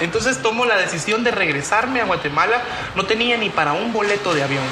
[0.00, 2.62] Entonces tomo la decisión de regresarme a Guatemala.
[2.94, 4.62] No tenía ni para un boleto de avión.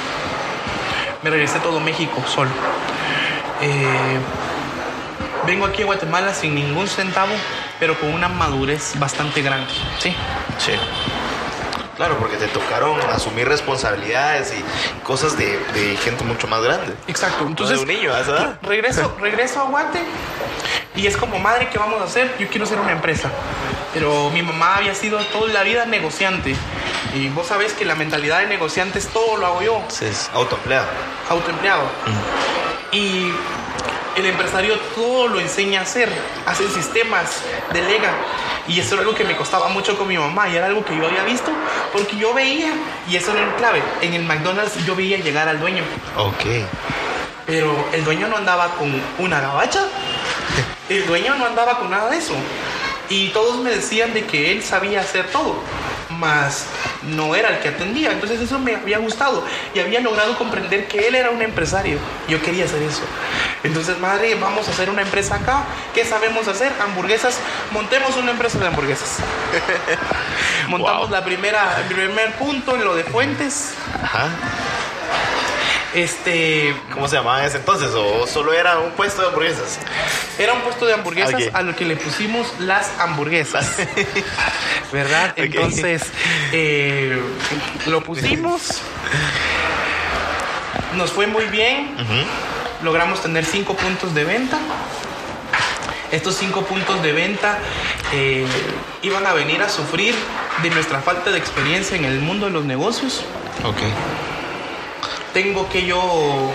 [1.21, 2.49] Me regresé todo México solo.
[3.61, 4.17] Eh,
[5.45, 7.33] vengo aquí a Guatemala sin ningún centavo,
[7.77, 9.67] pero con una madurez bastante grande.
[9.99, 10.15] Sí.
[10.57, 10.71] Sí.
[11.95, 14.63] Claro, porque te tocaron asumir responsabilidades y
[15.03, 16.93] cosas de, de gente mucho más grande.
[17.07, 17.45] Exacto.
[17.47, 18.59] Entonces, de un niño, ¿a esa edad?
[18.63, 20.03] regreso, regreso a Guate
[20.95, 22.33] y es como, madre, ¿qué vamos a hacer?
[22.37, 23.29] Yo quiero hacer una empresa.
[23.93, 26.53] Pero mi mamá había sido toda la vida negociante.
[27.13, 30.85] Y vos sabés que la mentalidad de negociante es todo lo hago yo, Entonces, autoempleado.
[31.29, 31.83] autoempleado.
[32.91, 33.31] Y
[34.15, 36.09] el empresario todo lo enseña a hacer,
[36.45, 37.41] hace sistemas,
[37.73, 38.11] delega.
[38.67, 40.97] Y eso era algo que me costaba mucho con mi mamá y era algo que
[40.97, 41.51] yo había visto
[41.93, 42.73] porque yo veía,
[43.07, 45.83] y eso era el clave, en el McDonald's yo veía llegar al dueño.
[46.17, 46.45] Ok.
[47.45, 49.83] Pero el dueño no andaba con una gabacha.
[50.89, 52.33] El dueño no andaba con nada de eso.
[53.09, 55.55] Y todos me decían de que él sabía hacer todo.
[56.19, 56.65] Mas
[57.03, 58.11] no era el que atendía.
[58.11, 61.97] Entonces eso me había gustado y había logrado comprender que él era un empresario.
[62.27, 63.01] Yo quería hacer eso.
[63.63, 65.63] Entonces, madre, vamos a hacer una empresa acá.
[65.93, 66.71] ¿Qué sabemos hacer?
[66.81, 67.39] Hamburguesas.
[67.71, 69.17] Montemos una empresa de hamburguesas.
[70.67, 71.09] Montamos Wow.
[71.09, 73.73] la primera, el primer punto en lo de fuentes.
[74.03, 74.29] Ajá.
[75.95, 77.89] Este, ¿cómo se llamaba en ese entonces?
[77.95, 79.79] ¿O solo era un puesto de hamburguesas?
[80.37, 81.49] Era un puesto de hamburguesas Ok.
[81.53, 83.77] a lo que le pusimos las hamburguesas.
[84.91, 85.33] ¿Verdad?
[85.37, 86.03] Entonces,
[86.51, 87.17] eh,
[87.87, 88.81] lo pusimos.
[90.97, 91.95] Nos fue muy bien.
[92.83, 94.57] Logramos tener cinco puntos de venta.
[96.11, 97.57] Estos cinco puntos de venta
[98.13, 98.45] eh,
[99.01, 100.13] iban a venir a sufrir
[100.61, 103.23] de nuestra falta de experiencia en el mundo de los negocios.
[103.63, 103.77] Ok.
[105.35, 106.49] Tengo que yo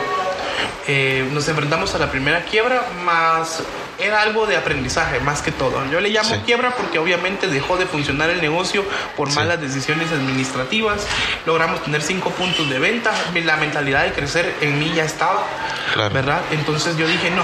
[0.89, 3.63] eh, nos enfrentamos a la primera quiebra, más
[3.99, 5.85] era algo de aprendizaje más que todo.
[5.93, 6.41] Yo le llamo Sí.
[6.47, 8.83] quiebra porque obviamente dejó de funcionar el negocio
[9.19, 9.37] por Sí.
[9.37, 11.07] malas decisiones administrativas.
[11.45, 13.11] Logramos tener cinco puntos de venta.
[13.45, 15.45] La mentalidad de crecer en mí ya estaba,
[15.93, 16.15] Claro.
[16.15, 16.41] ¿verdad?
[16.51, 17.43] Entonces yo dije no.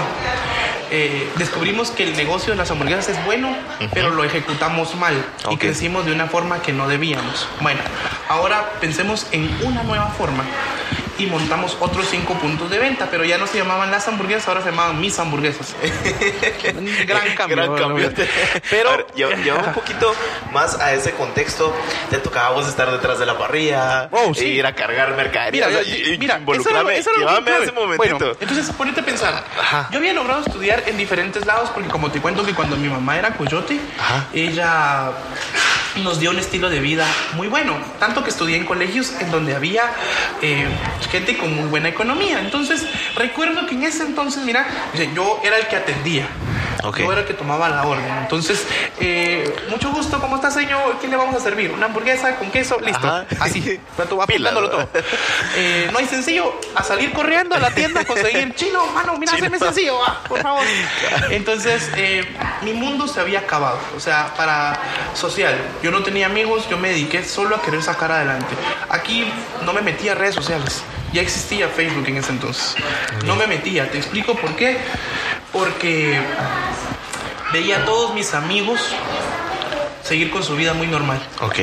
[0.89, 3.55] Eh, descubrimos que el negocio de las hamburguesas es bueno,
[3.93, 5.13] pero lo ejecutamos mal
[5.51, 5.59] y Ok.
[5.59, 7.47] crecimos de una forma que no debíamos.
[7.61, 7.81] Bueno,
[8.29, 10.43] ahora pensemos en una nueva forma
[11.19, 14.61] y montamos otros cinco puntos de venta, pero ya no se llamaban las hamburguesas, ahora
[14.61, 15.75] se llamaban mis hamburguesas.
[17.07, 17.55] Gran cambio.
[17.57, 18.11] Gran cambio.
[18.69, 19.05] Pero A ver,
[19.43, 20.13] lleva un poquito
[20.51, 21.75] más a ese contexto.
[22.09, 24.45] Te tocaba vos estar detrás de la parrilla, Oh, sí.
[24.45, 25.67] e ir a cargar mercadería.
[25.67, 28.17] Mira, y- y mira, eso era eso era ese momentito.
[28.17, 29.43] Bueno, entonces ponete a pensar.
[29.59, 29.89] Ajá.
[29.91, 33.17] Yo había logrado estudiar en diferentes lados porque como te cuento que cuando mi mamá
[33.17, 34.27] era coyote, Ajá.
[34.33, 35.11] ella
[36.03, 37.75] nos dio un estilo de vida muy bueno.
[37.99, 39.83] Tanto que estudié en colegios en donde había
[40.41, 40.67] eh,
[41.11, 42.39] gente con muy buena economía.
[42.39, 44.65] Entonces, recuerdo que en ese entonces, mira,
[45.13, 46.27] yo era el que atendía.
[46.83, 46.99] Ok.
[46.99, 48.05] Yo era el que tomaba la orden.
[48.21, 48.65] Entonces,
[48.99, 50.99] eh, mucho gusto, ¿cómo está, señor?
[50.99, 51.71] ¿Qué le vamos a servir?
[51.71, 52.79] ¿Una hamburguesa con queso?
[52.79, 53.07] Listo.
[53.07, 53.25] Ajá.
[53.39, 53.79] Así.
[53.97, 54.89] Apuntándolo todo.
[55.55, 56.59] Eh, no hay sencillo.
[56.75, 60.41] A salir corriendo a la tienda a conseguir chino, mano, mira, hazme sencillo, va, por
[60.41, 60.63] favor.
[61.31, 62.23] Entonces, eh,
[62.61, 63.79] mi mundo se había acabado.
[63.95, 64.79] O sea, para
[65.13, 65.55] social.
[65.81, 68.53] Yo no tenía amigos, yo me dediqué solo a querer sacar adelante.
[68.89, 69.25] Aquí
[69.65, 70.83] no me metía a redes sociales.
[71.13, 72.75] Ya existía Facebook en ese entonces.
[73.25, 73.89] No me metía.
[73.89, 74.77] Te explico por qué.
[75.53, 76.19] Porque
[77.53, 78.79] veía a todos mis amigos
[80.03, 81.55] seguir con su vida muy normal Ok.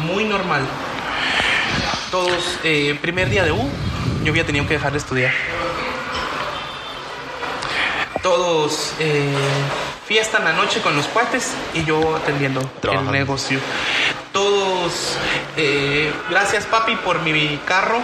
[0.00, 0.62] muy normal.
[2.10, 3.68] Todos, eh, primer día de U,
[4.22, 5.32] yo había tenido que dejar de estudiar.
[8.22, 9.32] Todos, eh,
[10.06, 13.12] fiesta en la noche con los cuates y yo atendiendo Trabajando.
[13.12, 13.58] el negocio.
[14.32, 15.16] Todos,
[15.56, 17.98] eh, gracias papi por mi carro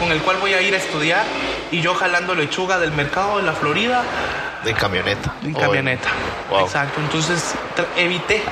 [0.00, 1.24] con el cual voy a ir a estudiar
[1.70, 4.02] y yo jalando lechuga del mercado de la Florida
[4.64, 5.34] De camioneta.
[5.44, 6.08] en O camioneta.
[6.50, 6.60] Wow.
[6.66, 7.00] Exacto.
[7.00, 7.54] Entonces
[7.96, 8.42] evité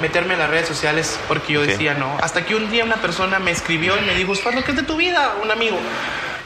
[0.00, 1.66] meterme en las redes sociales porque yo Ok.
[1.66, 2.16] decía no.
[2.20, 4.82] Hasta que un día una persona me escribió y me dijo, Osvaldo, ¿qué es de
[4.82, 5.34] tu vida?
[5.42, 5.78] Un amigo.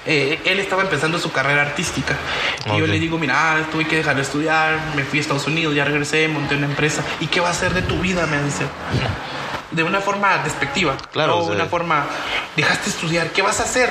[0.06, 2.14] Eh, él estaba empezando su carrera artística.
[2.66, 5.74] Y yo le digo, mira, tuve que dejar de estudiar, me fui a Estados Unidos,
[5.74, 7.02] ya regresé, monté una empresa.
[7.20, 8.26] ¿Y qué va a hacer de tu vida?
[8.26, 8.64] Me dice.
[9.72, 10.96] De una forma despectiva.
[11.12, 12.06] Claro, o sea- una forma,
[12.56, 13.90] dejaste de estudiar, ¿qué vas a hacer?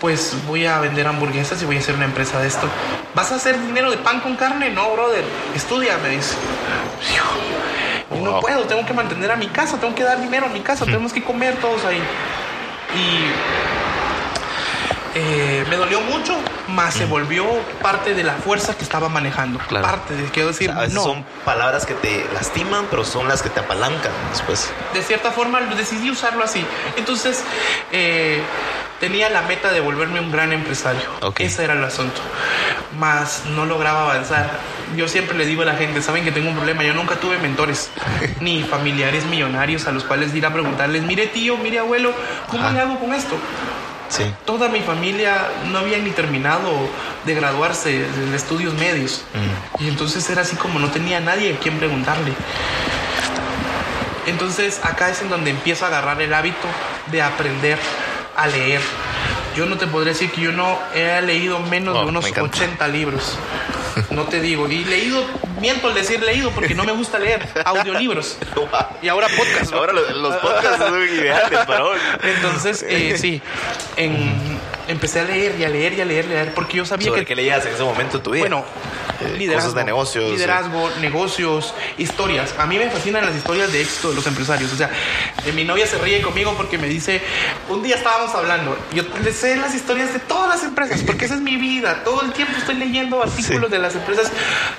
[0.00, 2.68] Pues voy a vender hamburguesas y voy a hacer una empresa de esto.
[3.14, 4.70] ¿Vas a hacer dinero de pan con carne?
[4.70, 5.24] No, brother.
[5.54, 6.34] Estudia, me dice.
[8.14, 10.60] Y no puedo, tengo que mantener a mi casa, tengo que dar dinero a mi
[10.60, 12.02] casa, tenemos que comer todos ahí.
[12.94, 13.24] Y
[15.14, 17.44] eh, me dolió mucho, más se volvió
[17.82, 19.58] parte de la fuerza que estaba manejando.
[19.60, 19.86] Claro.
[19.86, 21.02] Parte de, quiero decir, a veces no.
[21.02, 24.70] son palabras que te lastiman, pero son las que te apalancan después.
[24.94, 26.64] de cierta forma decidí usarlo así.
[26.96, 27.44] Entonces,
[27.90, 28.42] eh,
[29.00, 31.02] tenía la meta de volverme un gran empresario.
[31.20, 31.40] Ok.
[31.40, 32.20] Ese era el asunto.
[32.98, 34.50] Más no lograba avanzar.
[34.96, 37.38] Yo siempre le digo a la gente, saben que tengo un problema, yo nunca tuve
[37.38, 37.90] mentores,
[38.40, 42.12] ni familiares millonarios a los cuales ir a preguntarles, mire tío, mire abuelo,
[42.48, 42.72] ¿cómo Ajá.
[42.72, 43.36] le hago con esto?
[44.12, 44.24] Sí.
[44.44, 46.70] Toda mi familia no había ni terminado
[47.24, 49.22] de graduarse de estudios medios.
[49.78, 49.84] Mm.
[49.84, 52.34] Y entonces era así como no tenía nadie a quien preguntarle.
[54.26, 56.68] Entonces acá es en donde empiezo a agarrar el hábito
[57.10, 57.78] de aprender
[58.36, 58.82] a leer.
[59.56, 62.30] Yo no te podré decir que yo no he leído menos Oh, de unos me
[62.30, 62.56] encanta.
[62.56, 63.38] 80 libros.
[64.10, 64.68] No te digo.
[64.68, 65.24] Y leído,
[65.60, 67.46] miento al decir leído porque no me gusta leer.
[67.64, 68.38] Audiolibros.
[69.02, 69.72] Y ahora podcast.
[69.72, 71.98] Ahora los, los podcasts son ideales hoy.
[72.22, 73.42] Entonces, eh, sí,
[73.96, 76.84] en- empecé a leer y a leer y a leer, y a leer, porque yo
[76.84, 78.42] sabía ¿Sobre que, qué leías en ese momento de tu vida?
[78.42, 78.64] bueno,
[79.20, 80.30] eh, cosas de negocios.
[80.30, 82.54] Liderazgo, negocios, historias.
[82.58, 84.72] A mí me fascinan las historias de éxito de los empresarios.
[84.72, 84.90] O sea,
[85.44, 87.20] eh, mi novia se ríe conmigo porque me dice,
[87.68, 91.34] un día estábamos hablando, yo le sé las historias de todas las empresas, porque esa
[91.34, 92.02] es mi vida.
[92.04, 94.30] Todo el tiempo estoy leyendo artículos de las empresas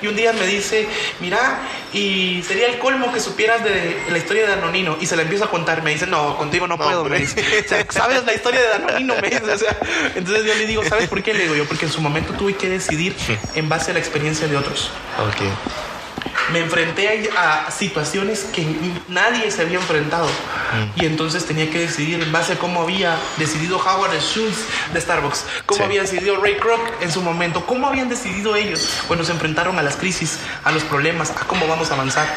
[0.01, 0.87] y un día me dice,
[1.19, 1.59] mira,
[1.93, 4.97] y sería el colmo que supieras de la historia de Danonino.
[4.99, 5.83] Y se la empiezo a contar.
[5.83, 7.05] Me dice, no, contigo no, puedo.
[7.05, 9.15] Me dice, o sea, ¿sabes la historia de Danonino?
[9.21, 9.77] Me dice, o sea,
[10.15, 11.33] entonces yo le digo, ¿sabes por qué?
[11.33, 13.15] Le digo yo, porque en su momento tuve que decidir
[13.55, 14.89] en base a la experiencia de otros.
[15.19, 15.41] Ok.
[16.51, 18.65] Me enfrenté a, a situaciones que
[19.07, 20.27] nadie se había enfrentado.
[20.95, 24.57] Y entonces tenía que decidir en base a cómo había decidido Howard Schultz
[24.93, 25.83] de Starbucks, cómo Sí.
[25.83, 29.83] había decidido Ray Kroc en su momento, cómo habían decidido ellos cuando se enfrentaron a
[29.83, 32.27] las crisis, a los problemas, a cómo vamos a avanzar.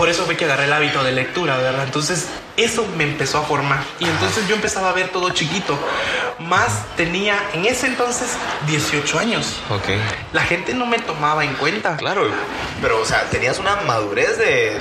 [0.00, 1.84] Por eso fue que agarré el hábito de lectura, ¿verdad?
[1.84, 3.80] Entonces, eso me empezó a formar.
[3.98, 5.78] Y entonces yo empezaba a ver todo chiquito.
[6.38, 8.30] Más tenía en ese entonces
[8.66, 9.56] 18 años.
[9.68, 9.90] Ok.
[10.32, 11.98] La gente no me tomaba en cuenta.
[11.98, 12.30] Claro,
[12.80, 14.78] pero o sea, tenías una madurez de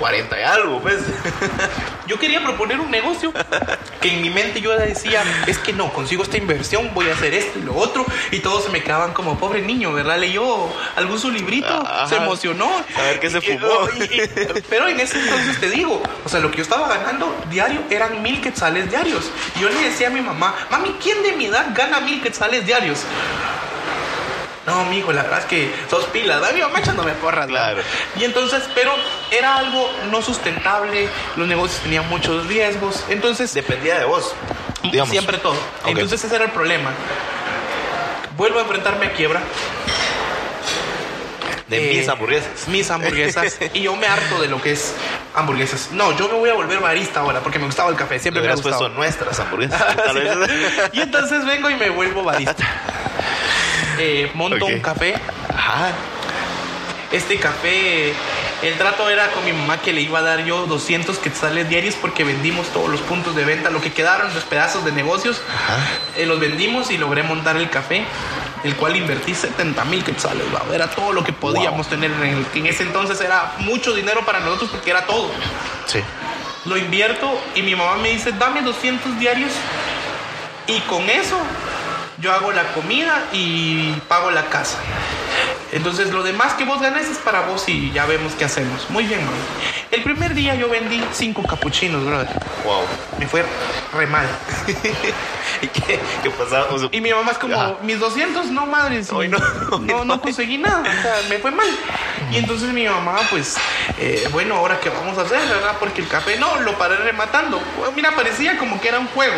[0.00, 0.98] 40 y algo, pues.
[2.08, 3.32] Yo quería proponer un negocio
[4.00, 7.34] que en mi mente yo decía, es que no, consigo esta inversión, voy a hacer
[7.34, 8.04] esto y lo otro.
[8.30, 10.18] Y todos se me quedaban como pobre niño, ¿verdad?
[10.18, 12.06] Leyó algún su librito, Ajá.
[12.08, 12.70] se emocionó.
[12.96, 13.68] A ver qué se Y- fumó.
[13.98, 17.34] y- y- pero en ese entonces te digo, o sea, lo que yo estaba ganando
[17.50, 19.30] diario eran mil quetzales diarios.
[19.56, 22.64] Y yo le decía a mi mamá, mami, ¿quién de mi edad gana mil quetzales
[22.64, 23.00] diarios?
[24.68, 27.46] No, mijo, la verdad es que sos pilas, mamá echándome porras.
[27.46, 27.80] Claro.
[28.16, 28.92] Y entonces, pero
[29.30, 34.34] era algo no sustentable, los negocios tenían muchos riesgos, entonces Dependía de vos.
[34.82, 35.10] Digamos.
[35.10, 35.56] siempre todo.
[35.86, 36.90] Entonces ese era el problema.
[38.36, 39.40] Vuelvo a enfrentarme a quiebra.
[41.66, 42.68] De Eh, mis hamburguesas.
[42.68, 43.58] Mis hamburguesas.
[43.74, 44.94] y yo me harto de lo que es
[45.34, 45.90] hamburguesas.
[45.92, 48.18] No, yo me voy a volver barista ahora porque me gustaba el café.
[48.18, 48.94] Siempre me ha hubieras puesto gustado.
[48.94, 49.96] nuestras hamburguesas.
[49.96, 50.50] Tal vez.
[50.92, 52.54] y entonces vengo y me vuelvo barista.
[53.98, 55.14] Eh, monto un café.
[55.48, 55.92] Ajá.
[57.10, 58.12] Este café,
[58.62, 61.94] el trato era con mi mamá que le iba a dar yo 200 quetzales diarios
[61.94, 65.40] porque vendimos todos los puntos de venta, lo que quedaron, los pedazos de negocios,
[66.16, 68.04] eh, los vendimos y logré montar el café,
[68.62, 72.66] el cual invertí 70 mil quetzales, era todo lo que podíamos tener en, el, en
[72.66, 75.30] ese entonces era mucho dinero para nosotros porque era todo.
[75.86, 76.00] Sí.
[76.66, 79.52] Lo invierto y mi mamá me dice, dame 200 diarios
[80.66, 81.38] y con eso
[82.20, 84.78] yo hago la comida y pago la casa.
[85.72, 88.88] Entonces lo demás que vos ganes es para vos y ya vemos qué hacemos.
[88.90, 89.36] Muy bien, mami.
[89.90, 92.28] El primer día yo vendí cinco capuchinos, brother.
[92.64, 92.82] Wow.
[93.18, 93.44] Me fue
[93.94, 94.26] re mal.
[95.62, 96.68] ¿Y qué, qué pasaba?
[96.70, 97.74] O sea, Y mi mamá es como, Ajá.
[97.82, 99.10] mis 200, no madres.
[99.12, 99.38] Hoy no,
[99.72, 100.20] hoy no, no no.
[100.20, 100.80] conseguí nada.
[100.80, 101.66] O sea, me fue mal.
[102.30, 103.56] Y entonces mi mamá, pues,
[103.98, 105.76] eh, bueno, ahora qué vamos a hacer, ¿verdad?
[105.80, 107.60] Porque el café no, lo paré rematando.
[107.96, 109.36] Mira, parecía como que era un juego.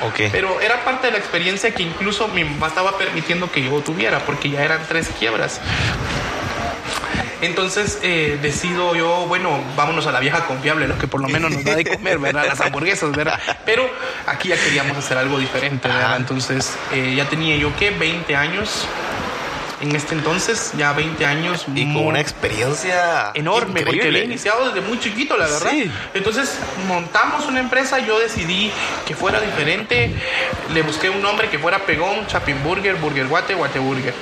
[0.00, 0.30] Ok.
[0.30, 4.20] Pero era parte de la experiencia que incluso mi mamá estaba permitiendo que yo tuviera,
[4.20, 5.60] porque ya eran tres quiebras.
[7.40, 11.52] Entonces eh, decido yo, bueno, vámonos a la vieja confiable, lo que por lo menos
[11.52, 12.46] nos da de comer, ¿verdad?
[12.48, 13.38] Las hamburguesas, ¿verdad?
[13.64, 13.88] Pero
[14.26, 16.16] aquí ya queríamos hacer algo diferente, ¿verdad?
[16.16, 17.90] Entonces eh, ya tenía yo, ¿qué?
[17.90, 18.86] 20 años.
[19.80, 21.66] En este entonces, ya 20 años.
[21.72, 24.18] y con una experiencia enorme, porque increíble.
[24.18, 25.70] había iniciado desde muy chiquito, la verdad.
[25.70, 25.88] Sí.
[26.14, 28.72] Entonces montamos una empresa, yo decidí
[29.06, 30.12] que fuera diferente,
[30.74, 34.14] le busqué un nombre que fuera pegón, Chapin Burger, Burger Guate, Guate Burger.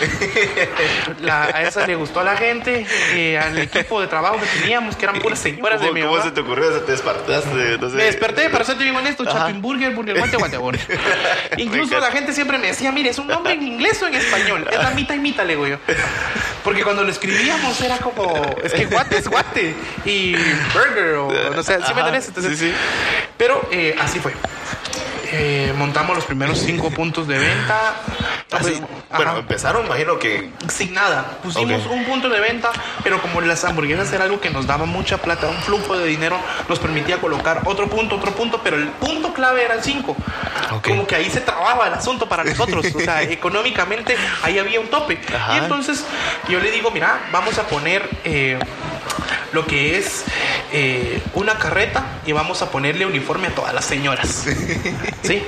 [1.20, 4.96] La- a esa le gustó a la gente, eh, al equipo de trabajo que teníamos,
[4.96, 6.72] que eran puras señoras de ¿Cómo, mi cómo se te ocurrió?
[6.72, 7.78] ¿Se te despertaste?
[7.78, 7.96] No sé.
[7.96, 9.32] Me desperté, para serte bien honesto, Ajá.
[9.40, 11.00] Chapin Burger, Burger Guate, Guate Burger.
[11.58, 14.66] Incluso la gente siempre me decía, mire, es un nombre en inglés o en español.
[14.70, 15.76] Es la mitad y mitad, le digo yo.
[16.62, 19.74] Porque cuando lo escribíamos era como, es que guate es guate.
[20.04, 20.34] Y
[20.72, 22.28] burger, o no sé, ¿sí me entiendes?
[22.28, 22.74] Entonces, Sí, sí.
[23.36, 24.32] Pero eh, así fue.
[25.32, 27.94] Eh, montamos los primeros cinco puntos de venta.
[28.50, 28.80] Así,
[29.10, 30.50] Ajá bueno, empezaron, imagino que.
[30.68, 31.38] sin nada.
[31.42, 32.70] Pusimos un punto de venta,
[33.02, 36.38] pero como las hamburguesas era algo que nos daba mucha plata, un flujo de dinero,
[36.68, 40.16] nos permitía colocar otro punto, otro punto, pero el punto clave era el 5.
[40.72, 40.88] Ok.
[40.88, 42.86] Como que ahí se trababa el asunto para nosotros.
[42.94, 45.20] O sea, económicamente ahí había un tope.
[45.34, 45.54] Ajá.
[45.54, 46.04] Y entonces
[46.48, 48.58] yo le digo, mira, vamos a poner eh,
[49.52, 50.24] lo que es
[50.72, 54.46] eh, una carreta y vamos a ponerle uniforme a todas las señoras.
[55.22, 55.42] ¿Sí?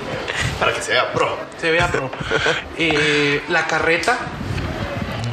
[0.58, 1.38] Para que se vea pro.
[1.60, 2.10] Se vea, pero
[2.78, 4.18] eh, la carreta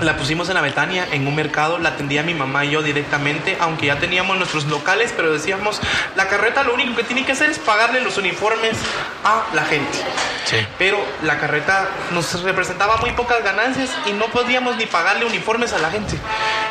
[0.02, 3.58] la pusimos en la Betania, en un mercado, la atendía mi mamá y yo directamente,
[3.60, 5.80] aunque ya teníamos nuestros locales, pero decíamos,
[6.16, 8.78] la carreta lo único que tiene que hacer es pagarle los uniformes
[9.24, 9.98] a la gente.
[10.46, 10.58] Sí.
[10.78, 15.80] Pero la carreta nos representaba muy pocas ganancias y no podíamos ni pagarle uniformes a
[15.80, 16.18] la gente.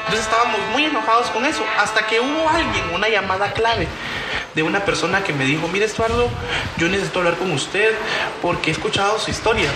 [0.01, 3.89] Entonces estábamos muy enojados con eso, hasta que hubo alguien, una llamada clave.
[4.55, 6.29] De una persona que me dijo, mire Estuardo,
[6.79, 7.95] yo necesito hablar con usted
[8.41, 9.71] porque he escuchado su historia.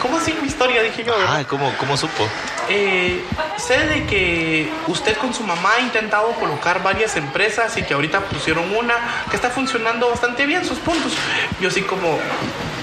[0.00, 0.82] ¿Cómo así mi historia?
[0.82, 1.14] Dije yo.
[1.16, 2.28] Ah, ¿cómo, cómo supo?
[2.68, 3.22] Eh,
[3.56, 8.20] sé de que usted con su mamá ha intentado colocar varias empresas y que ahorita
[8.26, 8.94] pusieron una
[9.30, 11.12] que está funcionando bastante bien sus puntos.
[11.60, 12.18] Yo así como,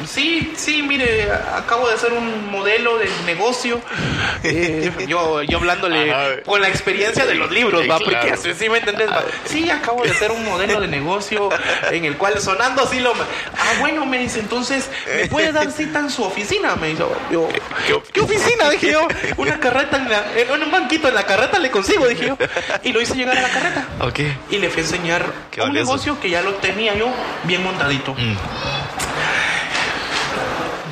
[0.07, 3.81] sí, sí, mire, acabo de hacer un modelo de negocio.
[4.43, 6.41] Eh, yo, yo hablándole Ajá.
[6.45, 8.11] con la experiencia de los libros, Sí, va, claro.
[8.19, 9.23] porque así sí me entendés, va.
[9.45, 11.49] Sí, acabo de hacer un modelo de negocio
[11.91, 13.11] en el cual sonando así lo...
[13.13, 16.75] Ah, bueno, me dice, entonces, ¿me puede dar cita en su oficina?
[16.75, 17.49] Me dice, yo,
[17.87, 18.69] ¿Qué- ¿qué oficina?
[18.69, 22.27] Dije yo, una carreta en, la- en un banquito en la carreta le consigo, dije
[22.27, 22.37] yo.
[22.83, 23.85] Y lo hice llegar a la carreta.
[24.01, 24.19] Ok.
[24.51, 25.73] Y le fui a enseñar un valioso.
[25.73, 27.09] negocio que ya lo tenía yo
[27.45, 28.13] bien montadito.
[28.13, 28.35] Mm.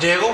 [0.04, 0.30] Llego,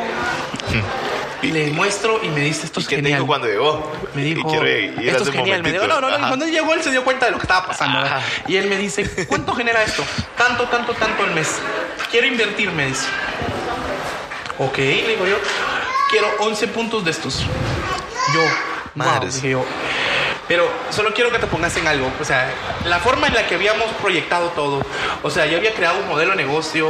[1.43, 3.19] le muestro y me dice, esto ¿Y es qué te genial.
[3.21, 3.93] dijo cuando llegó?
[4.15, 5.63] Me Y dijo, quiero ir esto es genial.
[5.63, 6.27] Me dijo, no, no, no.
[6.29, 7.99] Cuando él llegó, él se dio cuenta de lo que estaba pasando.
[8.01, 8.21] Ajá.
[8.49, 10.03] Y él me dice, ¿cuánto genera esto?
[10.37, 11.57] Tanto, tanto, tanto al mes.
[12.11, 13.07] Quiero invertir, me dice.
[14.59, 15.37] Ok, le digo yo,
[16.11, 17.39] quiero 11 puntos de estos.
[18.35, 18.41] Yo,
[18.95, 19.35] madre, Madres.
[19.37, 19.65] dije yo.
[20.49, 22.11] Pero solo quiero que te pongas en algo.
[22.21, 22.51] O sea,
[22.85, 24.83] la forma en la que habíamos proyectado todo.
[25.23, 26.89] O sea, yo había creado un modelo de negocio,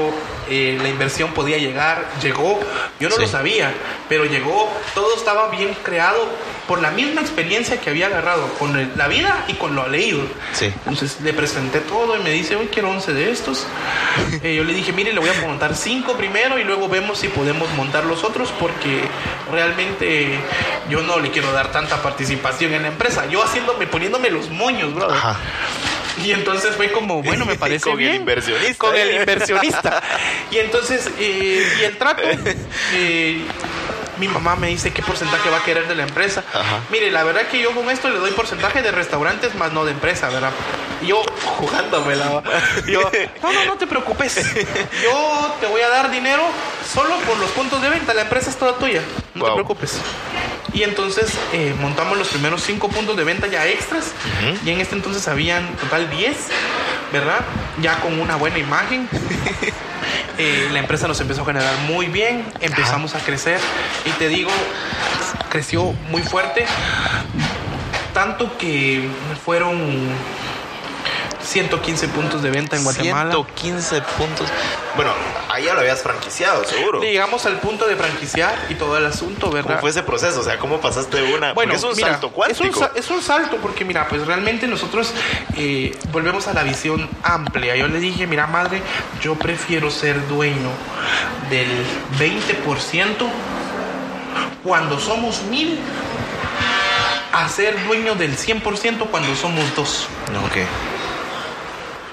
[0.51, 2.61] eh, la inversión podía llegar, llegó.
[2.99, 3.23] Yo no Sí.
[3.23, 3.73] lo sabía,
[4.09, 4.71] pero llegó.
[4.95, 6.19] Todo estaba bien creado
[6.69, 10.21] por la misma experiencia que había agarrado con el- la vida y con lo leído.
[10.53, 10.67] Sí.
[10.67, 13.67] Entonces le presenté todo y me dice, hoy quiero 11 de estos.
[14.43, 17.29] Eh, yo le dije, mire, le voy a montar 5 primero y luego vemos si
[17.29, 19.03] podemos montar los otros porque
[19.53, 20.39] realmente
[20.89, 23.27] yo no le quiero dar tanta participación en la empresa.
[23.27, 25.11] Yo haciéndome, poniéndome los moños, bro.
[25.11, 25.37] Ajá.
[26.25, 28.75] Y entonces fue como, bueno, me parece Con el inversionista.
[28.79, 30.03] Con el inversionista.
[30.51, 32.23] y entonces, eh, y el trato,
[32.95, 33.43] eh,
[34.21, 36.45] mi mamá me dice qué porcentaje va a querer de la empresa.
[36.53, 36.81] Ajá.
[36.91, 39.93] Mire, la verdad que yo con esto le doy porcentaje de restaurantes más no de
[39.93, 40.53] empresa, ¿verdad?
[41.03, 41.23] Y yo
[41.59, 42.43] jugándomela.
[42.87, 43.11] Yo,
[43.43, 44.37] no, no, no te preocupes.
[45.03, 46.43] Yo te voy a dar dinero
[46.93, 48.13] solo por los puntos de venta.
[48.13, 49.03] La empresa es toda tuya.
[49.35, 49.99] No te preocupes.
[50.75, 54.13] Y entonces eh, montamos los primeros cinco puntos de venta ya extras.
[54.65, 56.37] Y en este entonces habían total 10,
[57.13, 57.41] ¿verdad?
[57.81, 59.09] Ya con una buena imagen.
[60.73, 63.61] La empresa nos empezó a generar muy bien, empezamos a crecer
[64.07, 64.51] y te digo,
[65.51, 66.65] creció muy fuerte,
[68.15, 69.07] tanto que
[69.45, 70.09] fueron
[71.51, 73.33] 115 puntos de venta en Guatemala.
[73.33, 74.49] 115 puntos.
[74.95, 75.13] Bueno,
[75.49, 77.01] ahí ya lo habías franquiciado, seguro.
[77.01, 79.71] Llegamos al punto de franquiciar y todo el asunto, ¿verdad?
[79.71, 80.41] ¿Cómo fue ese proceso?
[80.41, 81.53] O sea, ¿cómo pasaste de una?
[81.53, 82.65] Bueno, Porque es un mira, salto cuántico.
[82.65, 85.13] Es un, es un salto porque, mira, pues realmente nosotros
[85.57, 87.75] eh, volvemos a la visión amplia.
[87.75, 88.81] Yo le dije, mira, madre,
[89.21, 90.71] yo prefiero ser dueño
[91.51, 91.69] del
[92.19, 93.29] 20%
[94.63, 95.79] cuando somos mil
[97.33, 100.07] a ser dueño del 100% cuando somos dos.
[100.47, 100.59] Ok.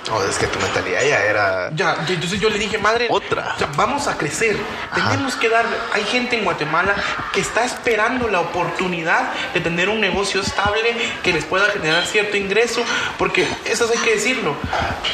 [0.09, 1.69] No, es que tu mentalidad ya era.
[1.73, 3.53] Ya, entonces yo le dije, madre, Otra.
[3.55, 4.55] o sea, vamos a crecer.
[4.95, 5.65] Tenemos que dar.
[5.93, 6.95] Hay gente en Guatemala
[7.33, 12.37] que está esperando la oportunidad de tener un negocio estable que les pueda generar cierto
[12.37, 12.83] ingreso,
[13.17, 14.55] porque eso hay que decirlo.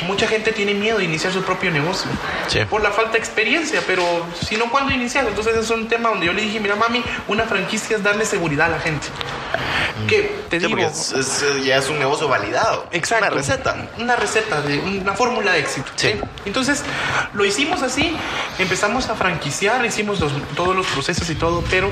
[0.06, 2.10] Mucha gente tiene miedo de iniciar su propio negocio
[2.48, 2.60] Sí.
[2.70, 4.04] por la falta de experiencia, pero
[4.46, 5.26] si no, ¿cuándo iniciar?
[5.26, 8.68] Entonces, es un tema donde yo le dije, mira, mami, una franquicia es darle seguridad
[8.68, 9.08] a la gente.
[10.08, 10.80] Que te Sí, digo.
[10.82, 12.88] porque es- es- ya es un negocio validado.
[12.91, 13.26] Exacto.
[13.28, 13.76] Una receta.
[14.00, 15.91] Una receta, de una fórmula de éxito.
[15.95, 16.11] Sí.
[16.13, 16.19] ¿sí?
[16.45, 16.84] Entonces,
[17.34, 18.15] lo hicimos así,
[18.59, 21.89] empezamos a franquiciar, hicimos los- todos los procesos y todo, pero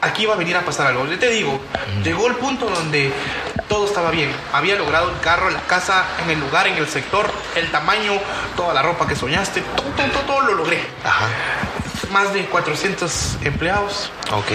[0.00, 1.06] aquí va a venir a pasar algo.
[1.06, 1.60] Yo te digo,
[2.02, 3.12] llegó el punto donde
[3.68, 4.30] todo estaba bien.
[4.52, 8.12] Había logrado el carro, la casa, en el lugar, en el sector, el tamaño,
[8.56, 10.80] toda la ropa que soñaste, todo, todo, todo, todo lo logré.
[11.04, 11.26] Ajá.
[12.10, 14.48] Más de 400 empleados Ok.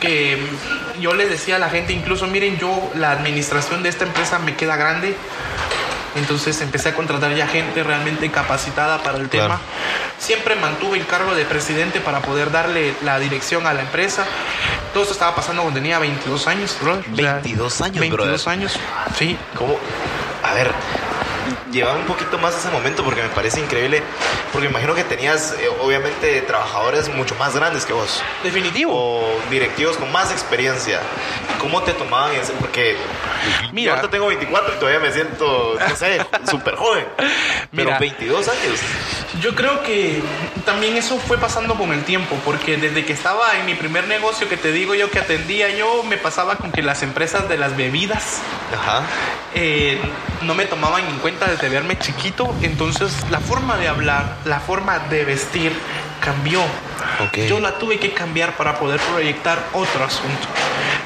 [0.00, 0.42] que
[1.00, 4.54] yo les decía a la gente, incluso miren, yo la administración de esta empresa me
[4.56, 5.14] queda grande.
[6.16, 9.46] Entonces empecé a contratar ya gente realmente capacitada para el Claro.
[9.48, 9.60] tema.
[10.18, 14.24] Siempre mantuve el cargo de presidente para poder darle la dirección a la empresa.
[14.92, 17.04] Todo esto estaba pasando cuando tenía 22 años, brother.
[17.12, 18.48] O sea, 22 años, 22 brother.
[18.58, 18.78] años,
[19.18, 19.36] sí.
[19.56, 19.78] ¿Cómo?
[20.44, 20.70] A ver,
[21.70, 24.02] llevaba un poquito más ese momento porque me parece increíble.
[24.52, 28.22] Porque me imagino que tenías, eh, obviamente, trabajadores mucho más grandes que vos.
[28.42, 28.92] Definitivo.
[28.94, 31.00] O directivos con más experiencia.
[31.60, 32.52] ¿Cómo te tomaban ese?
[32.54, 32.96] Porque
[33.72, 33.86] Mira.
[33.86, 37.06] yo ahorita tengo 24 y todavía me siento, no sé, súper joven.
[37.16, 37.30] Pero
[37.70, 37.98] Mira.
[37.98, 38.80] 22 años.
[39.40, 40.22] Yo creo que
[40.64, 44.48] también eso fue pasando con el tiempo, porque desde que estaba en mi primer negocio
[44.48, 47.76] que te digo yo que atendía yo, me pasaba con que las empresas de las
[47.76, 48.40] bebidas
[48.72, 49.02] Ajá.
[49.54, 49.98] eh,
[50.42, 54.98] no me tomaban en cuenta desde verme chiquito, entonces la forma de hablar, la forma
[54.98, 55.72] de vestir
[56.20, 56.60] cambió.
[57.26, 57.38] Ok.
[57.48, 60.48] Yo la tuve que cambiar para poder proyectar otro asunto.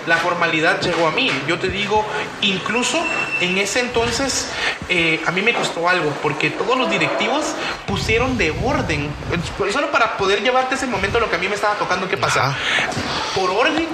[0.07, 1.31] la formalidad llegó a mí.
[1.49, 2.05] Yo te digo,
[2.43, 3.03] incluso
[3.41, 4.51] en ese entonces
[4.89, 7.45] eh, a mí me costó algo, porque todos los directivos
[7.87, 9.11] pusieron de orden,
[9.73, 12.49] solo para poder llevarte ese momento lo que a mí me estaba tocando que pasa.
[12.49, 12.59] Ajá.
[13.35, 13.87] Por orden,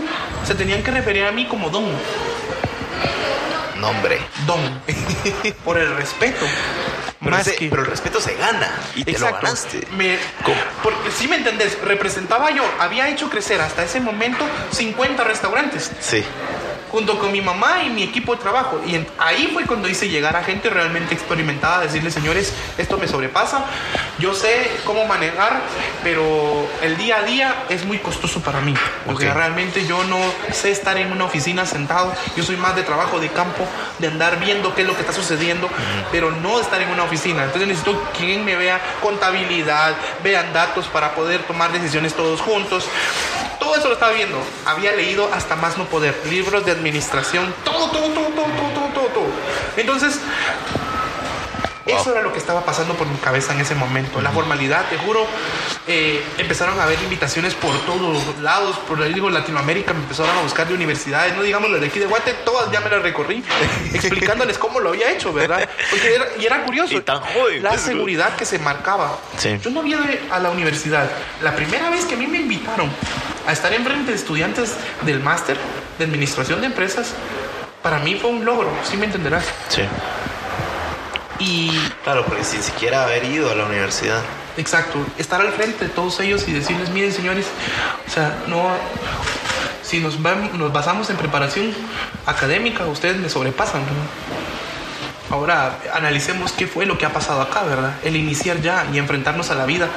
[0.46, 1.86] se tenían que referir a mí como don.
[3.82, 4.18] Nombre.
[4.46, 4.80] Don.
[5.64, 6.46] Por el respeto.
[7.20, 7.68] Pero, más ese- que...
[7.68, 9.86] pero el respeto se gana y te lo ganaste.
[9.96, 10.18] Me,
[10.82, 16.24] porque si me entendés, representaba yo, había hecho crecer hasta ese momento 50 restaurantes Sí.
[16.92, 18.80] Junto con mi mamá y mi equipo de trabajo.
[18.86, 23.08] Y en- ahí fue cuando hice llegar a gente realmente experimentada, decirle, señores, esto me
[23.08, 23.64] sobrepasa,
[24.18, 25.62] yo sé cómo manejar,
[26.04, 28.74] pero el día a día es muy costoso para mí.
[29.06, 30.18] Porque realmente yo no
[30.52, 33.66] sé estar en una oficina sentado, yo soy más de trabajo de campo,
[33.98, 35.68] de andar viendo qué es lo que está sucediendo,
[36.12, 37.44] pero no estar en una oficina.
[37.44, 42.86] Entonces necesito quien me vea contabilidad, vean datos para poder tomar decisiones todos juntos.
[43.62, 44.38] Todo eso lo estaba viendo.
[44.66, 46.20] Había leído hasta más no poder.
[46.28, 47.54] Libros de administración.
[47.64, 49.06] Todo, todo, todo, todo, todo, todo, todo.
[49.06, 49.26] todo.
[49.76, 50.18] Entonces,
[51.86, 54.20] eso era lo que estaba pasando por mi cabeza en ese momento.
[54.20, 55.24] La formalidad, te juro,
[55.86, 58.78] eh, empezaron a haber invitaciones por todos lados.
[58.88, 61.36] Por ahí digo, Latinoamérica me empezaron a buscar de universidades.
[61.36, 63.44] No digamos las de aquí de Guate, todas ya me las recorrí.
[63.94, 65.68] explicándoles cómo lo había hecho, ¿verdad?
[65.88, 66.94] Porque era, y era curioso.
[66.94, 69.18] Y tan joven, La pues, seguridad que se marcaba.
[69.38, 69.56] Sí.
[69.62, 69.98] Yo no había
[70.32, 71.08] a la universidad.
[71.42, 72.90] La primera vez que a mí me invitaron
[73.46, 74.74] a estar enfrente de estudiantes
[75.04, 75.56] del máster
[75.98, 77.12] de administración de empresas,
[77.82, 79.44] para mí fue un logro, sí me entenderás.
[79.68, 79.82] Sí.
[81.38, 81.70] Y
[82.04, 84.20] Claro, porque sin siquiera haber ido a la universidad.
[84.56, 87.46] Exacto, estar al frente de todos ellos y decirles, miren señores,
[88.06, 88.68] o sea, no,
[89.82, 91.72] si nos, vam- nos basamos en preparación
[92.26, 93.80] académica, ustedes me sobrepasan.
[93.80, 95.34] ¿no?
[95.36, 97.94] Ahora analicemos qué fue lo que ha pasado acá, ¿verdad?
[98.04, 99.88] El iniciar ya y enfrentarnos a la vida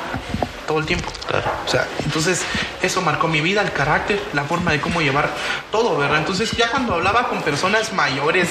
[0.66, 1.12] todo el tiempo.
[1.28, 1.52] Claro.
[1.66, 2.42] O sea, entonces
[2.82, 5.30] eso marcó mi vida, el carácter, la forma de cómo llevar
[5.72, 6.20] todo, ¿verdad?
[6.20, 8.50] Entonces ya cuando hablaba con personas mayores,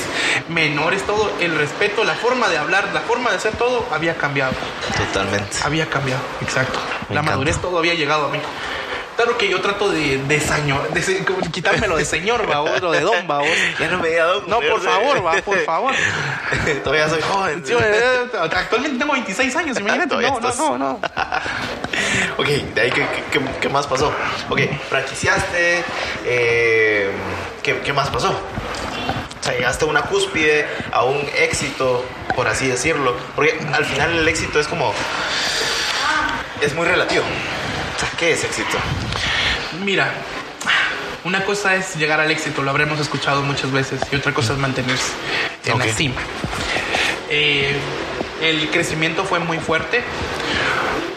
[0.49, 4.55] menores, todo, el respeto, la forma de hablar, la forma de hacer todo había cambiado.
[4.97, 5.59] Totalmente.
[5.65, 6.79] Había cambiado, exacto.
[7.09, 7.31] Me la encanta.
[7.33, 8.39] madurez todo había llegado a mí.
[9.17, 13.01] Claro que yo trato de, de señor, de como quitármelo de señor, babos, o de
[13.01, 13.49] don, babos.
[13.79, 14.43] Ya no me he dado.
[14.47, 15.95] No, por favor, va, por favor.
[16.85, 17.63] Todavía soy joven.
[17.65, 20.17] Sí, eh, actualmente tengo 26 años, imagínate.
[20.17, 21.01] No, no, no, no.
[22.39, 24.13] ok, de ahí, ¿qué, qué, qué- qué más pasó?
[24.49, 25.85] Ok, franquiciaste.
[26.25, 27.11] eh,
[27.63, 28.31] ¿qué, qué más pasó?
[28.31, 32.05] O sea, llegaste a una cúspide, a un éxito,
[32.35, 33.15] por así decirlo.
[33.37, 34.93] Porque al final el éxito es como.
[36.61, 37.25] Es muy relativo.
[38.19, 38.79] ¿Qué es éxito?
[39.85, 40.13] Mira,
[41.25, 44.59] una cosa es llegar al éxito, lo habremos escuchado muchas veces, y otra cosa es
[44.59, 45.13] mantenerse
[45.65, 45.79] en Ok.
[45.87, 46.15] la cima.
[47.31, 47.75] Eh,
[48.43, 50.03] el crecimiento fue muy fuerte.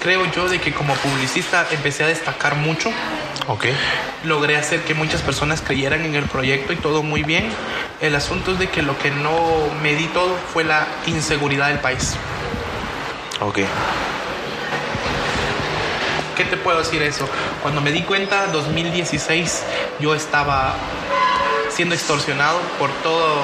[0.02, 2.90] Creo yo de que como publicista empecé a destacar mucho.
[3.48, 3.66] Ok.
[4.24, 7.50] Logré hacer que muchas personas creyeran en el proyecto y todo muy bien.
[8.00, 9.34] El asunto es de que lo que no
[9.82, 12.16] me di todo fue la inseguridad del país.
[13.42, 13.60] Ok.
[16.38, 17.28] ¿Qué te puedo decir eso?
[17.64, 19.64] Cuando me di cuenta, 2016,
[20.00, 20.74] yo estaba
[21.70, 23.40] siendo extorsionado por todos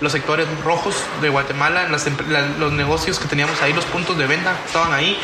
[0.00, 4.26] los sectores rojos de Guatemala, las la- los negocios que teníamos ahí, los puntos de
[4.26, 5.18] venta estaban ahí,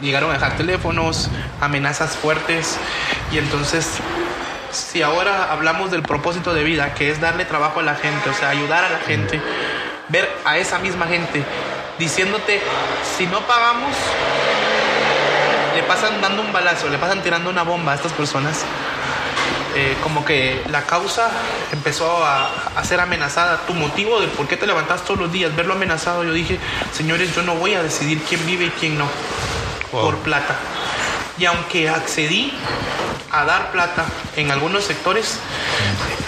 [0.00, 1.28] llegaron a dejar teléfonos,
[1.60, 2.78] amenazas fuertes.
[3.32, 3.88] Y entonces
[4.70, 8.34] si ahora hablamos del propósito de vida, que es darle trabajo a la gente, o
[8.34, 9.40] sea, ayudar a la gente,
[10.08, 11.42] ver a esa misma gente
[11.98, 12.60] diciéndote,
[13.16, 13.94] si no pagamos,
[15.76, 18.64] le pasan dando un balazo, le pasan tirando una bomba a estas personas.
[19.78, 21.28] eh, como que la causa
[21.70, 23.58] empezó a, a ser amenazada.
[23.66, 26.58] Tu motivo de por qué te levantas todos los días, verlo amenazado, yo dije,
[26.92, 29.06] señores, yo no voy a decidir quién vive y quién no
[29.92, 30.02] Wow.
[30.02, 30.56] por plata.
[31.38, 32.52] Y aunque accedí
[33.30, 34.06] a dar plata
[34.36, 35.38] en algunos sectores,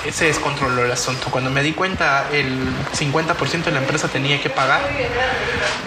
[0.05, 1.29] eh, se descontroló el asunto.
[1.31, 2.59] Cuando me di cuenta, el
[2.93, 4.83] 50% de la empresa tenía que pagar.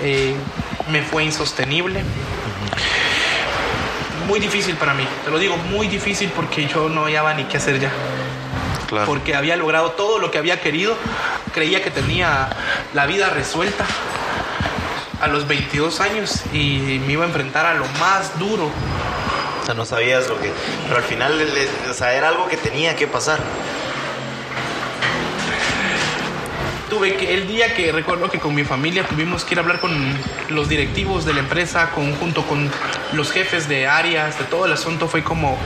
[0.02, 0.34] eh,
[0.90, 2.04] me fue insostenible.
[4.32, 7.58] Muy difícil para mí, te lo digo, muy difícil porque yo no hallaba ni qué
[7.58, 7.92] hacer ya.
[8.88, 9.06] Claro.
[9.06, 10.96] Porque había logrado todo lo que había querido,
[11.54, 12.48] creía que tenía
[12.94, 13.86] la vida resuelta
[15.20, 18.72] a los 22 años y me iba a enfrentar a lo más duro.
[19.62, 20.50] O sea, no sabías lo que.
[20.86, 21.46] Pero al final,
[21.90, 23.38] o sea, era algo que tenía que pasar.
[26.92, 29.80] Tuve que, el día que recuerdo que con mi familia tuvimos que ir a hablar
[29.80, 29.94] con
[30.50, 32.70] los directivos de la empresa, con, junto con
[33.14, 35.58] los jefes de áreas, de todo el asunto, fue como,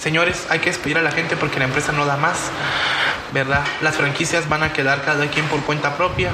[0.00, 2.50] señores, hay que despedir a la gente porque la empresa no da más,
[3.32, 3.62] ¿verdad?
[3.82, 6.32] Las franquicias van a quedar cada quien por cuenta propia,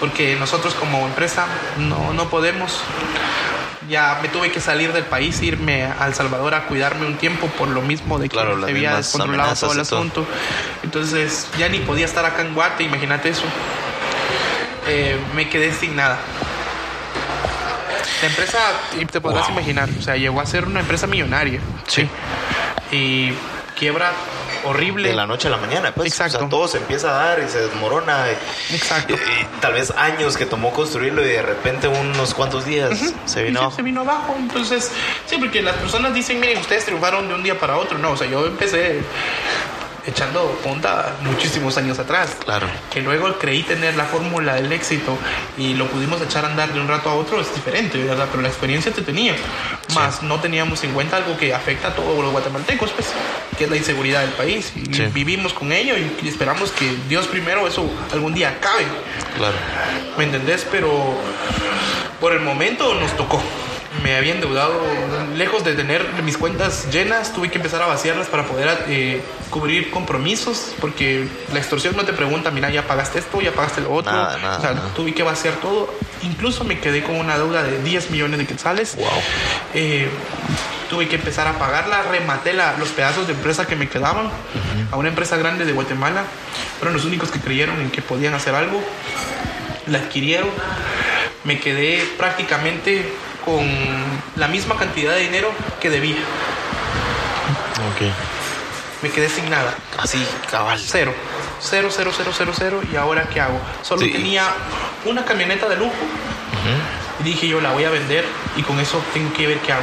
[0.00, 1.46] porque nosotros como empresa
[1.78, 2.82] no, no podemos.
[3.92, 7.46] Ya me tuve que salir del país, irme a El Salvador a cuidarme un tiempo
[7.48, 9.98] por lo mismo de que Claro, se había descontrolado todo el todo.
[9.98, 10.26] asunto.
[10.82, 13.44] Entonces ya ni podía estar acá en Guate, imagínate eso.
[14.88, 16.18] Eh, me quedé sin nada.
[18.22, 18.58] La empresa,
[19.00, 19.52] y te podrás Wow.
[19.58, 21.60] imaginar, o sea, llegó a ser una empresa millonaria.
[21.86, 22.08] Sí.
[22.90, 23.32] Y
[23.78, 24.12] quiebra
[24.64, 25.08] horrible.
[25.08, 26.08] De la noche a la mañana, pues.
[26.08, 26.36] Exacto.
[26.36, 28.26] O sea, todo se empieza a dar y se desmorona.
[28.70, 29.14] y- Exacto.
[29.14, 33.42] Y, y tal vez años que tomó construirlo y de repente unos cuantos días se
[33.42, 34.34] vino se vino abajo.
[34.38, 34.90] Entonces,
[35.26, 37.98] sí, porque las personas dicen, miren, ustedes triunfaron de un día para otro.
[37.98, 39.00] No, o sea, yo empecé
[40.06, 42.36] echando punta muchísimos años atrás.
[42.44, 42.66] Claro.
[42.92, 45.16] Que luego creí tener la fórmula del éxito
[45.56, 48.26] y lo pudimos echar a andar de un rato a otro es diferente, ¿verdad?
[48.30, 49.34] Pero la experiencia te tenía.
[49.94, 53.08] Más no teníamos en cuenta algo que afecta a todos los guatemaltecos, pues,
[53.56, 54.72] que es la inseguridad del país.
[54.76, 55.04] Y Sí.
[55.12, 58.84] vivimos con ello y esperamos que Dios primero eso algún día acabe.
[59.36, 59.54] Claro.
[60.18, 60.66] ¿Me entendés?
[60.70, 61.14] Pero
[62.20, 63.42] por el momento nos tocó.
[64.02, 64.80] Me había endeudado,
[65.36, 69.20] lejos de tener mis cuentas llenas, tuve que empezar a vaciarlas para poder eh,
[69.50, 73.92] cubrir compromisos, porque la extorsión no te pregunta, mira, ya pagaste esto, ya pagaste lo
[73.92, 74.10] otro.
[74.10, 74.88] Nada, nada, o sea, nada.
[74.96, 75.92] tuve que vaciar todo.
[76.22, 78.96] Incluso me quedé con una deuda de 10 millones de quetzales.
[78.96, 79.06] Wow.
[79.74, 80.08] Eh,
[80.88, 84.30] tuve que empezar a pagarla, rematé la- los pedazos de empresa que me quedaban
[84.90, 86.24] a una empresa grande de Guatemala.
[86.78, 88.82] Fueron los únicos que creyeron en que podían hacer algo.
[89.86, 90.48] La adquirieron.
[91.44, 93.04] Me quedé prácticamente
[93.44, 93.64] con
[94.36, 96.16] la misma cantidad de dinero que debía.
[97.94, 98.08] Ok.
[99.02, 99.74] Me quedé sin nada.
[99.98, 100.78] Así, cabal.
[100.78, 101.12] Cero.
[101.60, 102.80] Cero, cero, cero, cero, cero.
[102.92, 103.60] ¿Y ahora qué hago?
[103.82, 104.10] Solo Sí.
[104.12, 104.46] tenía
[105.04, 105.92] una camioneta de lujo.
[107.20, 108.24] Y dije yo la voy a vender
[108.56, 109.82] y con eso tengo que ver qué hago.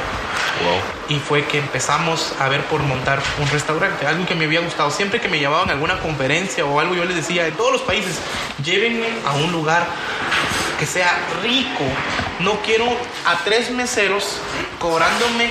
[0.64, 0.78] Wow.
[1.08, 4.92] y fue que empezamos a ver por montar un restaurante, algo que me había gustado.
[4.92, 7.82] Siempre que me llevaban a alguna conferencia o algo, yo les decía, en todos los
[7.82, 8.20] países,
[8.64, 9.88] llévenme a un lugar
[10.80, 11.12] que sea
[11.44, 11.84] rico.
[12.40, 12.86] No quiero
[13.26, 14.38] a tres meseros
[14.80, 15.50] cobrándome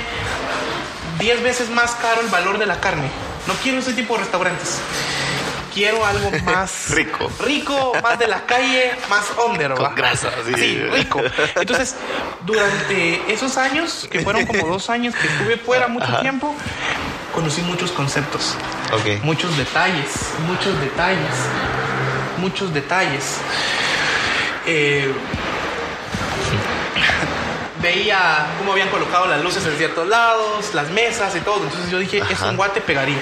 [1.19, 3.09] 10 veces más caro el valor de la carne.
[3.47, 4.79] No quiero ese tipo de restaurantes.
[5.75, 7.31] Quiero algo más Rico.
[7.45, 9.91] rico, más de la calle, más under, Con ¿va?
[9.95, 10.53] grasa, sí.
[10.57, 11.21] Sí, rico.
[11.57, 11.95] Entonces,
[12.45, 16.55] durante esos años, que fueron como dos años que estuve fuera mucho tiempo,
[17.35, 18.55] conocí muchos conceptos,
[19.23, 20.09] muchos detalles,
[20.49, 21.35] muchos detalles,
[22.39, 23.37] muchos detalles.
[24.69, 25.13] Eh,
[27.83, 31.63] veía cómo habían colocado las luces en ciertos lados, las mesas y todo.
[31.65, 32.51] Entonces yo dije, Ajá.
[32.51, 33.19] en Guate pegaría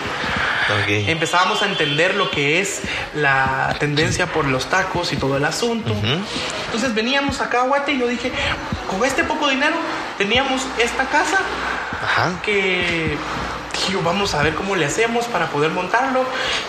[0.89, 2.81] empezábamos a entender lo que es
[3.15, 5.95] la tendencia por los tacos y todo el asunto.
[6.67, 8.33] Entonces veníamos acá a Guate y yo dije,
[8.91, 9.77] con este poco dinero
[10.19, 11.39] teníamos esta casa
[12.03, 12.41] Ajá.
[12.43, 13.17] que
[13.73, 16.25] dije, yo, vamos a ver cómo le hacemos para poder montarlo.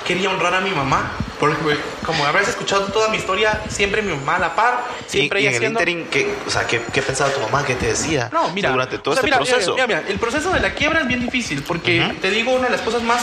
[0.06, 1.12] Quería honrar a mi mamá.
[1.40, 5.44] Porque como habrás escuchado toda mi historia, siempre mi mamá a la par, siempre y,
[5.44, 5.92] y ella en el haciendo...
[5.92, 7.64] interim, ¿qué, o sea, ¿qué, qué pensaba tu mamá?
[7.64, 8.30] ¿Qué te decía?
[8.34, 8.72] No, mira.
[8.72, 9.74] Durante todo o sea, este mira, proceso.
[9.74, 12.72] Mira, mira, el proceso de la quiebra es bien difícil porque te digo, una de
[12.72, 13.22] las cosas más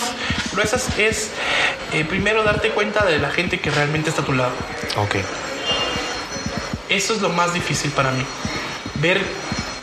[0.53, 1.31] gruesas es
[1.93, 4.53] eh, primero darte cuenta de la gente que realmente está a tu lado.
[4.97, 5.17] Ok.
[6.89, 8.25] Eso es lo más difícil para mí.
[8.97, 9.21] Ver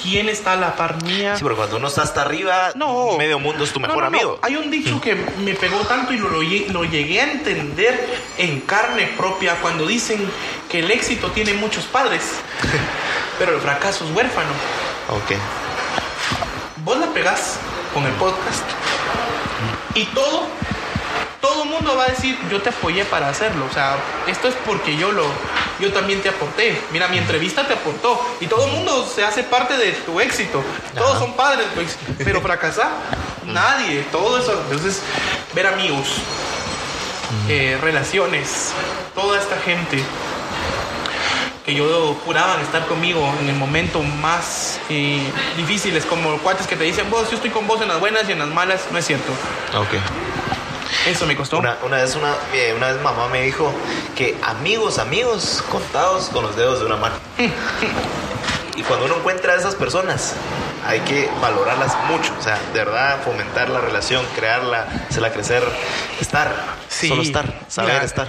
[0.02, 1.36] quién está a la par mía.
[1.36, 3.18] Sí, pero cuando uno está hasta arriba, No.
[3.18, 4.08] medio mundo es tu mejor no, no.
[4.08, 4.40] amigo.
[4.42, 9.12] Hay un dicho que me pegó tanto y lo, lo llegué a entender en carne
[9.18, 10.30] propia cuando dicen
[10.70, 12.22] que el éxito tiene muchos padres,
[13.40, 14.50] pero el fracaso es huérfano.
[15.10, 15.32] Ok.
[16.86, 17.58] vos la pegás
[17.94, 18.64] con el podcast
[19.94, 20.48] y todo,
[21.42, 23.66] todo el mundo va a decir, yo te apoyé para hacerlo.
[23.70, 25.26] O sea, esto es porque yo lo,
[25.80, 26.80] yo también te aporté.
[26.92, 30.64] Mira, mi entrevista te aportó y todo el mundo se hace parte de tu éxito.
[30.96, 31.20] Todos Ajá.
[31.20, 32.14] son padres éxito.
[32.20, 32.92] Pero fracasar,
[33.46, 34.06] nadie.
[34.12, 34.62] Todo eso.
[34.70, 35.02] Entonces,
[35.54, 36.08] ver amigos,
[37.50, 38.72] eh, relaciones,
[39.16, 40.04] toda esta gente
[41.66, 45.24] que yo juraban estar conmigo en el momento más eh,
[45.58, 48.32] difíciles, como cuates que te dicen, vos, yo estoy con vos en las buenas y
[48.32, 49.32] en las malas, no es cierto.
[49.76, 50.61] Ok.
[51.08, 51.58] Eso me costó.
[51.60, 53.74] Una, una vez una, eh, una vez mamá me dijo
[54.16, 57.16] que amigos, amigos, contados con los dedos de una mano.
[58.76, 60.34] y cuando uno encuentra a esas personas,
[60.86, 62.34] hay que valorarlas mucho.
[62.40, 65.64] O sea, de verdad, fomentar la relación, crearla, hacerla crecer,
[66.20, 66.54] estar.
[66.88, 67.08] Sí.
[67.08, 68.28] Solo estar, saber estar.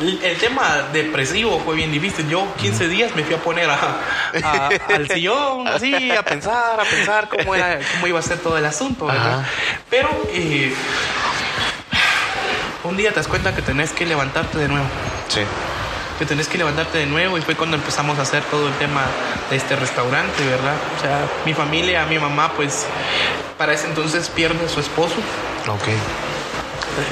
[0.00, 2.28] El, el tema depresivo fue bien difícil.
[2.28, 3.96] Yo 15 días me fui a poner a-
[4.44, 8.56] a- al sillón, así, a pensar, a pensar cómo, era, cómo iba a ser todo
[8.56, 9.40] el asunto, ¿verdad?
[9.40, 9.48] Ajá.
[9.90, 10.72] Pero eh,
[12.88, 14.86] un día te das cuenta que tenés que levantarte de nuevo.
[15.28, 15.40] Sí.
[16.18, 19.02] que tenés que levantarte de nuevo y fue cuando empezamos a hacer todo el tema
[19.50, 20.74] de este restaurante, ¿verdad?
[20.98, 22.86] O sea, mi familia, mi mamá, pues
[23.56, 25.14] para ese entonces pierde a su esposo,
[25.68, 25.86] Ok.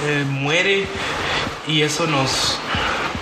[0.07, 0.89] eh, muere
[1.69, 2.59] y eso nos,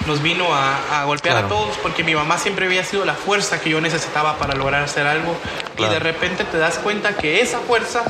[0.07, 1.47] nos vino a, a golpear Claro.
[1.49, 4.83] a todos porque mi mamá siempre había sido la fuerza que yo necesitaba para lograr
[4.85, 5.37] hacer algo
[5.77, 5.91] Claro.
[5.93, 8.05] y de repente te das cuenta que esa fuerza,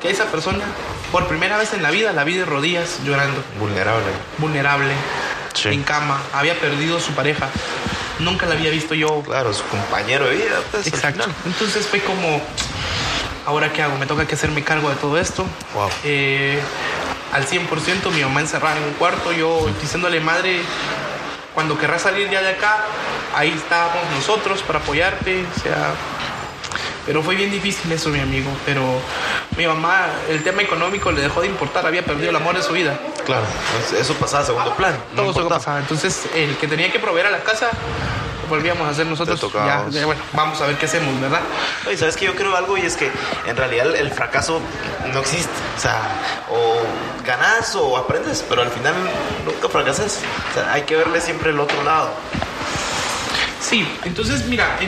[0.00, 0.64] que esa persona
[1.12, 4.06] por primera vez en la vida la vi de rodillas llorando, Vulnerable.
[4.38, 4.92] vulnerable,
[5.54, 5.68] Sí.
[5.70, 7.48] en cama, había perdido su pareja,
[8.18, 10.60] nunca la había visto yo Claro, su compañero de vida.
[10.70, 11.26] pues, Exacto.
[11.46, 12.40] Entonces fue como,
[13.46, 13.96] ¿ahora qué hago?
[13.98, 15.44] Me toca que hacerme cargo de todo esto.
[15.74, 15.88] Wow.
[16.04, 16.60] Eh,
[17.32, 20.60] al 100% mi mamá encerrada en un cuarto, yo diciéndole, madre,
[21.54, 22.84] cuando querrás salir ya de acá,
[23.34, 25.44] ahí estábamos nosotros para apoyarte.
[25.56, 25.90] O sea,
[27.08, 28.50] pero fue bien difícil eso, mi amigo.
[28.66, 28.82] Pero
[29.56, 32.74] mi mamá, el tema económico le dejó de importar, había perdido el amor de su
[32.74, 32.98] vida.
[33.24, 33.46] Claro,
[33.98, 34.94] eso pasaba a segundo plan.
[35.14, 35.78] no Todo eso pasaba.
[35.78, 37.70] Entonces, el que tenía que proveer a la casa,
[38.50, 39.40] volvíamos a hacer nosotros.
[39.54, 41.40] Ya, bueno, vamos a ver qué hacemos, ¿verdad?
[41.86, 43.10] Oye, ¿sabes que Yo creo algo y es que
[43.46, 44.60] en realidad el, fracaso
[45.10, 45.48] no existe.
[45.78, 46.02] O sea,
[46.50, 46.76] o
[47.24, 48.92] ganas o aprendes, pero al final
[49.46, 50.20] nunca fracasas.
[50.50, 52.10] O sea, hay que verle siempre el otro lado.
[53.62, 54.78] Sí, entonces mira,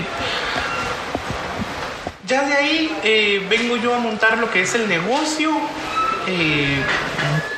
[2.31, 5.51] ya de ahí eh, vengo yo a montar lo que es el negocio.
[6.26, 6.83] eh,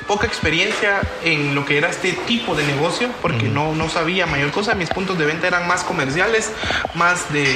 [0.06, 4.50] poca experiencia en lo que era este tipo de negocio, porque no, no sabía mayor
[4.50, 4.74] cosa.
[4.74, 6.50] Mis puntos de venta eran más comerciales,
[6.94, 7.54] más de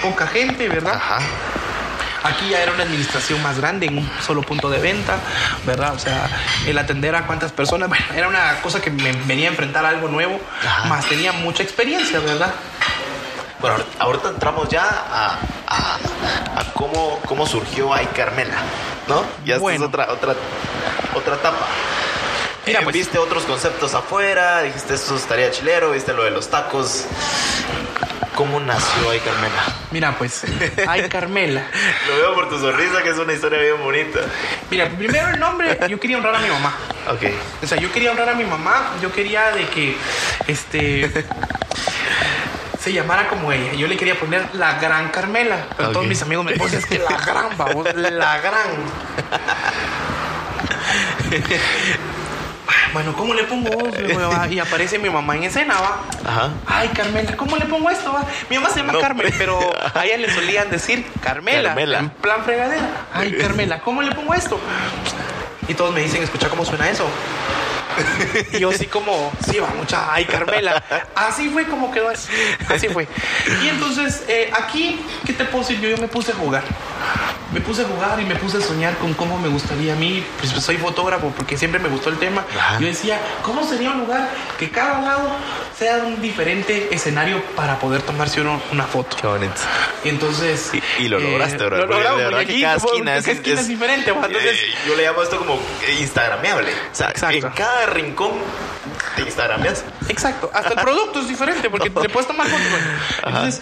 [0.00, 0.94] poca gente, ¿verdad?
[0.94, 1.18] Ajá.
[2.22, 5.18] Aquí ya era una administración más grande en un solo punto de venta,
[5.64, 5.94] ¿verdad?
[5.94, 6.28] O sea,
[6.66, 9.90] el atender a cuántas personas, bueno, era una cosa que me venía a enfrentar a
[9.90, 10.88] algo nuevo, Ajá.
[10.88, 12.52] más tenía mucha experiencia, ¿verdad?
[13.60, 18.56] Bueno, ahor- ahorita entramos ya a, a, a cómo, cómo surgió Ay Carmela,
[19.08, 19.24] ¿no?
[19.44, 20.34] Ya esta es otra, otra,
[21.14, 21.66] otra etapa.
[22.66, 26.48] Mira, Eh, pues- Viste otros conceptos afuera, dijiste esto estaría chilero, viste lo de los
[26.48, 27.04] tacos.
[28.36, 29.64] ¿Cómo nació Ay Carmela?
[29.90, 30.44] Mira, pues,
[30.86, 31.66] ay Carmela.
[32.08, 34.20] Lo veo por tu sonrisa, que es una historia bien bonita.
[34.70, 36.72] Mira, primero el nombre, yo quería honrar a mi mamá.
[37.10, 37.22] Ok.
[37.64, 39.96] O sea, yo quería honrar a mi mamá, yo quería de que,
[40.46, 41.10] este,
[42.88, 43.74] se llamara como ella.
[43.74, 45.66] Yo le quería poner la gran Carmela.
[45.76, 46.08] Pero todos Ok.
[46.08, 48.68] mis amigos me ponen, es que la gran, vamos, la gran.
[52.94, 53.94] Bueno, ¿cómo le pongo vos?
[54.50, 55.98] Y aparece mi mamá en escena, va.
[56.24, 56.48] Ajá.
[56.66, 58.14] Ay, Carmela, ¿cómo le pongo esto?
[58.14, 58.24] va?
[58.48, 59.38] Mi mamá se llama No, Carmen, hombre.
[59.38, 59.60] pero
[59.94, 61.68] a ella le solían decir Carmela.
[61.70, 61.98] Carmela.
[61.98, 62.88] En plan fregadera.
[63.12, 64.58] Ay, Carmela, ¿cómo le pongo esto?
[65.68, 67.04] Y todos me dicen, escucha cómo suena eso.
[68.52, 70.82] Y yo así como, sí, va mucha, ay, Carmela.
[71.14, 72.28] Así fue como quedó eso.
[72.68, 73.06] Así fue.
[73.62, 75.80] Y entonces, eh, aquí, ¿qué te puedo decir?
[75.80, 76.64] Yo, yo me puse a jugar.
[77.52, 80.22] Me puse a jugar y me puse a soñar con cómo me gustaría a mí.
[80.38, 82.44] Pues soy fotógrafo porque siempre me gustó el tema.
[82.56, 82.78] Ajá.
[82.78, 84.28] Yo decía, ¿cómo sería un lugar
[84.58, 85.30] que cada lado
[85.78, 89.16] sea un diferente escenario para poder tomarse uno una foto?
[89.18, 89.54] Qué bonito.
[90.04, 90.70] Y entonces.
[90.98, 91.78] Y, y lo lograste, bro.
[91.78, 94.12] Lo porque logramos, porque que cada aquí, esquina cada esquina es, diferente.
[94.12, 94.26] va.
[94.26, 96.70] Entonces, Eh, yo le llamo esto como eh, instagrameable.
[96.70, 97.46] O sea, Exacto.
[97.46, 98.32] en cada rincón
[99.16, 99.84] te instagrameas.
[100.08, 102.66] Exacto, hasta el producto es diferente porque te puedes tomar fotos.
[103.24, 103.60] Entonces,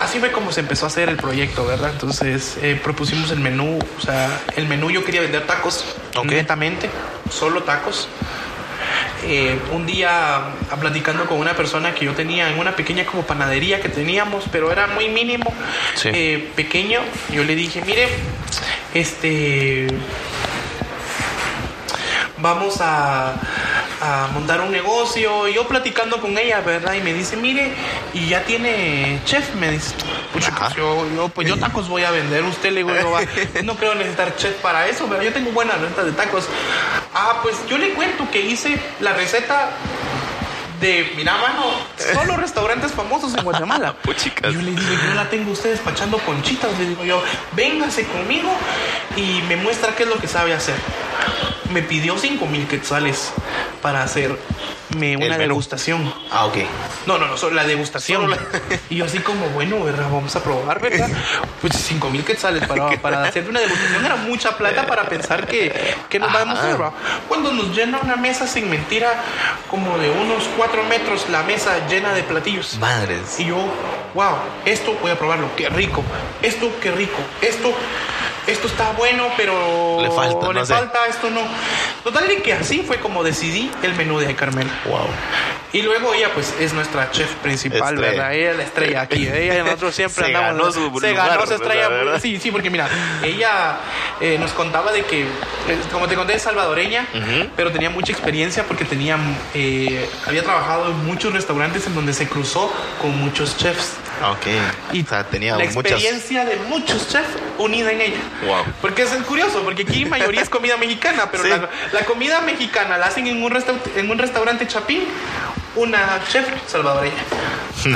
[0.00, 1.90] así fue como se empezó a hacer el proyecto, ¿verdad?
[1.92, 5.84] Entonces, eh, propusimos el menú, o sea, el menú yo quería vender tacos,
[6.16, 6.26] Ok.
[6.26, 6.90] netamente,
[7.30, 8.08] solo tacos.
[9.24, 10.36] Eh, un día
[10.70, 14.44] ah, platicando con una persona que yo tenía en una pequeña como panadería que teníamos,
[14.50, 15.52] pero era muy mínimo,
[15.94, 16.10] Sí.
[16.12, 17.00] eh, pequeño,
[17.32, 18.08] yo le dije, mire,
[18.92, 19.86] este,
[22.38, 23.34] vamos a,
[24.00, 25.48] a montar un negocio.
[25.48, 26.94] Y yo platicando con ella, ¿verdad?
[26.94, 27.72] Y me dice, mire,
[28.12, 29.94] y ya tiene chef, me dice.
[30.32, 32.44] Pucha, pues yo, yo, pues yo tacos voy a vender.
[32.44, 33.20] Usted le digo, yo, va,
[33.64, 36.48] no creo necesitar chef para eso, pero yo tengo buena renta de tacos.
[37.14, 39.70] Ah, pues yo le cuento que hice la receta
[40.80, 41.64] de, mira, mano,
[42.12, 43.94] solo restaurantes famosos en Guatemala.
[44.02, 44.52] Puchicas.
[44.52, 46.78] Yo le digo, yo la tengo usted despachando conchitas.
[46.78, 47.22] Le digo yo,
[47.52, 48.50] véngase conmigo
[49.16, 50.76] y me muestra qué es lo que sabe hacer.
[51.72, 53.32] Me pidió 5 mil quetzales
[53.82, 56.12] para hacerme una degustación.
[56.30, 56.56] Ah, ok.
[57.06, 58.22] No, no, no, solo la degustación.
[58.22, 58.36] Solo
[58.90, 60.08] Y yo así como, bueno, ¿verdad?
[60.10, 61.08] Vamos a probar, ¿verdad?
[61.60, 65.72] Pues 5 mil quetzales para, para hacer una degustación era mucha plata para pensar que,
[66.08, 66.92] que nos vamos a hacer, ¿verdad?
[67.28, 69.14] Cuando nos llena una mesa sin mentira,
[69.70, 72.78] como de unos 4 metros, la mesa llena de platillos.
[72.78, 73.40] Madres.
[73.40, 73.56] Y yo,
[74.14, 76.02] wow, esto voy a probarlo, qué rico,
[76.42, 77.72] esto qué rico, esto,
[78.46, 80.74] esto está bueno, pero Le falta, le no sé.
[80.74, 81.40] falta, esto no.
[82.06, 84.70] Total que así fue como decidí el menú de Carmela.
[84.84, 85.08] Wow.
[85.72, 88.10] Y luego ella, pues, es nuestra chef principal, Estrella.
[88.12, 88.34] ¿verdad?
[88.34, 89.26] Ella es la estrella aquí.
[89.34, 90.56] Ella nosotros siempre Se andamos.
[90.56, 91.82] ganó su se lugar, ganó su estrella.
[91.82, 92.20] la verdad.
[92.22, 92.88] Sí, sí, porque mira,
[93.24, 93.78] ella
[94.20, 95.26] eh, nos contaba de que, eh,
[95.90, 97.06] como te conté, es salvadoreña,
[97.56, 99.18] pero tenía mucha experiencia porque tenía,
[99.54, 103.94] eh, había trabajado en muchos restaurantes en donde se cruzó con muchos chefs.
[104.30, 104.46] Ok.
[104.94, 105.76] Y o sea, tenía la muchas.
[105.76, 107.28] experiencia de muchos chefs
[107.58, 108.20] unida en ella.
[108.46, 108.64] Wow.
[108.80, 111.50] Porque es curioso, porque aquí mayoría es comida mexicana, pero Sí.
[111.92, 113.52] la, la comida mexicana la hacen en un,
[113.96, 115.00] en un restaurante chapín
[115.76, 117.14] una chef salvadoreña.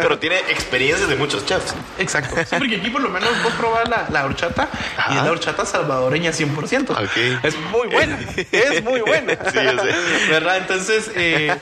[0.00, 1.74] Pero tiene experiencias de muchos chefs.
[1.98, 2.36] Exacto.
[2.48, 4.68] Sí, porque aquí por lo menos vos probás la, la horchata
[5.10, 6.90] y es la horchata salvadoreña 100%.
[6.90, 7.44] Ok.
[7.44, 8.18] Es muy buena.
[8.52, 9.32] Es muy buena.
[9.48, 9.94] Sí, yo sé.
[10.30, 10.56] ¿Verdad?
[10.58, 11.54] Entonces, eh,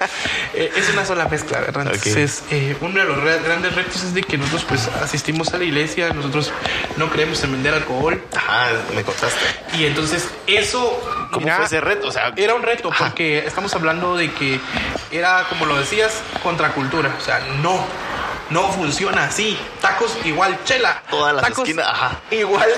[0.54, 1.82] eh, es una sola mezcla, ¿verdad?
[1.92, 5.58] Entonces, eh, uno de los re- grandes retos es de que nosotros pues asistimos a
[5.58, 6.52] la iglesia, nosotros
[6.96, 9.38] no creemos en vender alcohol Ajá, me contaste.
[9.78, 11.00] y entonces eso...
[11.30, 12.08] ¿Cómo mira, fue ese reto?
[12.08, 13.06] O sea, Era un reto Ajá.
[13.06, 14.60] porque estamos hablando de que
[15.10, 17.14] era, como lo decías, contracultura.
[17.18, 17.84] O sea, no,
[18.50, 19.58] no funciona así.
[19.80, 21.02] Tacos igual chela.
[21.10, 22.20] Todas las Tacos esquinas, ajá.
[22.30, 22.68] Igual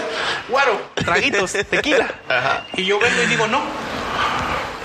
[0.48, 2.08] guaro, traguitos, tequila.
[2.28, 2.64] Ajá.
[2.74, 3.60] Y yo vengo y digo, no.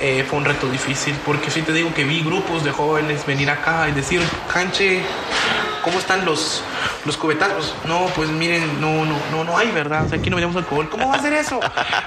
[0.02, 3.50] Eh, fue un reto difícil porque sí te digo que vi grupos de jóvenes venir
[3.50, 4.22] acá y decir,
[4.52, 5.02] canche,
[5.84, 6.64] ¿cómo están los,
[7.06, 7.76] los cubetazos?
[7.86, 10.06] No, pues miren, no, no, no, no hay, ¿verdad?
[10.06, 10.90] O sea, aquí no vendemos alcohol.
[10.90, 11.60] ¿Cómo va a ser eso?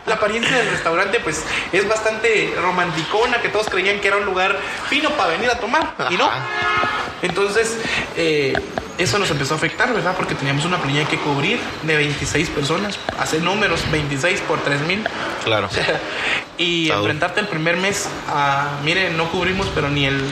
[0.06, 4.58] La apariencia del restaurante, pues, es bastante romanticona, que todos creían que era un lugar
[4.88, 5.94] fino para venir a tomar.
[6.10, 6.28] Y no.
[7.22, 7.76] Entonces,
[8.16, 8.54] eh,
[8.98, 10.14] eso nos empezó a afectar, ¿verdad?
[10.16, 12.98] Porque teníamos una planilla que cubrir de 26 personas.
[13.18, 15.06] Hacer números, 26 por 3 mil.
[15.44, 15.68] claro.
[16.58, 20.22] y enfrentarte el primer mes a, miren, no cubrimos, pero ni el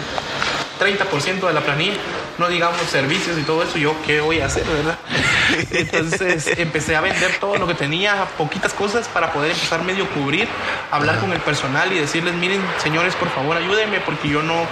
[0.81, 1.97] 30% de la planilla.
[2.39, 4.99] No digamos servicios y todo eso, yo qué voy a hacer, ¿verdad?
[5.71, 10.49] Entonces empecé a vender todo lo que tenía, poquitas cosas para poder empezar medio cubrir,
[10.91, 14.67] hablar con el personal y decirles, miren, señores, por favor, ayúdenme porque yo no,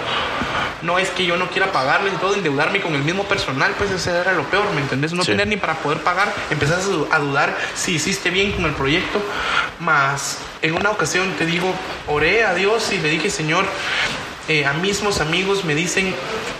[0.81, 3.91] no es que yo no quiera pagarles y todo, endeudarme con el mismo personal, pues
[3.91, 5.13] ese era lo peor, ¿me entendés?
[5.13, 5.31] No Sí.
[5.31, 9.21] tener ni para poder pagar, empezás a dudar si hiciste bien con el proyecto,
[9.79, 11.73] más en una ocasión te digo,
[12.07, 13.65] oré a Dios y le dije, Señor,
[14.47, 16.13] eh, a mismos amigos me dicen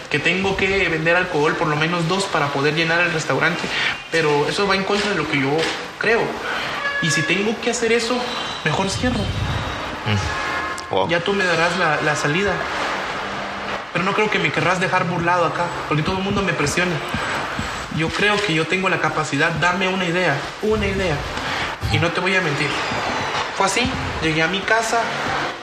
[0.10, 3.62] que tengo que vender alcohol por lo menos dos para poder llenar el restaurante,
[4.12, 5.50] pero eso va en contra de lo que yo
[5.98, 6.22] creo.
[7.02, 8.18] Y si tengo que hacer eso,
[8.64, 9.20] mejor cierro.
[10.90, 11.10] Wow.
[11.10, 12.54] Ya tú me darás la, la salida.
[13.92, 16.96] Pero no creo que me querrás dejar burlado acá, porque todo el mundo me presiona.
[17.98, 21.16] Yo creo que yo tengo la capacidad, dame una idea, una idea.
[21.92, 22.70] Y no te voy a mentir.
[23.56, 23.90] Fue así,
[24.24, 25.02] llegué a mi casa,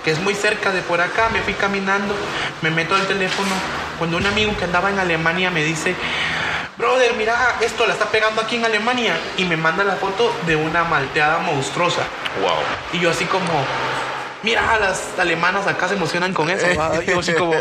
[0.05, 2.15] que es muy cerca de por acá, me fui caminando,
[2.63, 3.51] me meto al teléfono,
[3.99, 5.95] cuando un amigo que andaba en Alemania me dice,
[6.79, 10.57] brother, mira, esto la está pegando aquí en Alemania, y me manda la foto de
[10.57, 12.03] una malteada monstruosa.
[12.41, 12.59] Wow.
[12.93, 13.65] Y yo así como,
[14.43, 16.67] mira, las alemanas acá se emocionan con eso.
[17.07, 17.55] yo así como...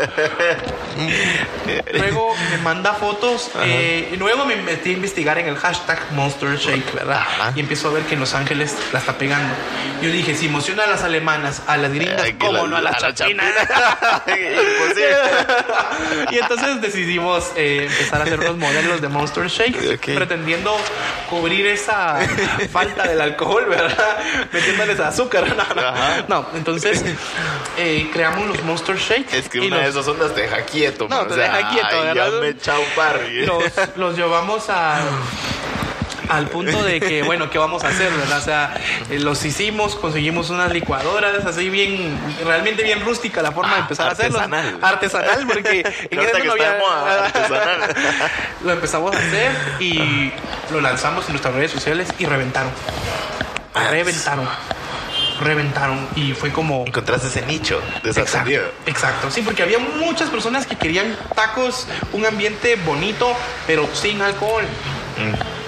[1.92, 6.56] luego me manda fotos eh, y luego me metí a investigar en el hashtag Monster
[6.56, 7.18] Shake, ¿verdad?
[7.20, 7.52] Ajá.
[7.54, 9.54] Y empiezo a ver que en Los Ángeles la está pegando.
[10.02, 12.80] Yo dije, si emociona a las alemanas, a las gringas, que ¿cómo la- no a
[12.80, 13.46] las la chapinas?
[16.30, 20.14] Y entonces decidimos eh, empezar a hacer unos modelos de Monster Shake, Ok.
[20.14, 20.76] pretendiendo
[21.28, 22.18] cubrir esa
[22.72, 24.18] falta del alcohol, ¿verdad?
[24.52, 25.44] Metiéndoles azúcar.
[25.56, 25.92] No, no.
[26.28, 26.69] No, entonces
[27.78, 29.32] eh, creamos los Monster Shake.
[29.32, 31.06] Es que y una los- de esas ondas te deja quieto.
[31.08, 31.28] No, man.
[31.28, 32.14] te O sea, deja quieto, ay.
[32.14, 33.20] Ya me he echado un par.
[33.30, 33.62] y- los,
[33.96, 35.00] los llevamos a
[36.28, 38.08] al punto de que, bueno, ¿qué vamos a hacer?
[38.12, 38.38] ¿verdad?
[38.38, 38.74] O sea,
[39.10, 44.06] eh, los hicimos, conseguimos unas licuadoras, así bien, realmente bien rústica la forma de empezar
[44.08, 44.38] a hacerlo.
[44.38, 44.78] artesanal.
[44.80, 47.96] Artesanal, porque en que no había- moda, artesanal.
[48.62, 49.50] lo empezamos a hacer
[49.80, 50.32] y
[50.70, 52.70] lo lanzamos en nuestras redes sociales y reventaron.
[53.90, 54.48] Reventaron.
[55.40, 56.06] Reventaron.
[56.16, 56.84] Y fue como.
[56.86, 58.64] Encontraste ese nicho Exacto, desatendido.
[58.86, 63.34] exacto, sí, porque había muchas personas que querían tacos, un ambiente bonito,
[63.66, 64.64] pero sin alcohol.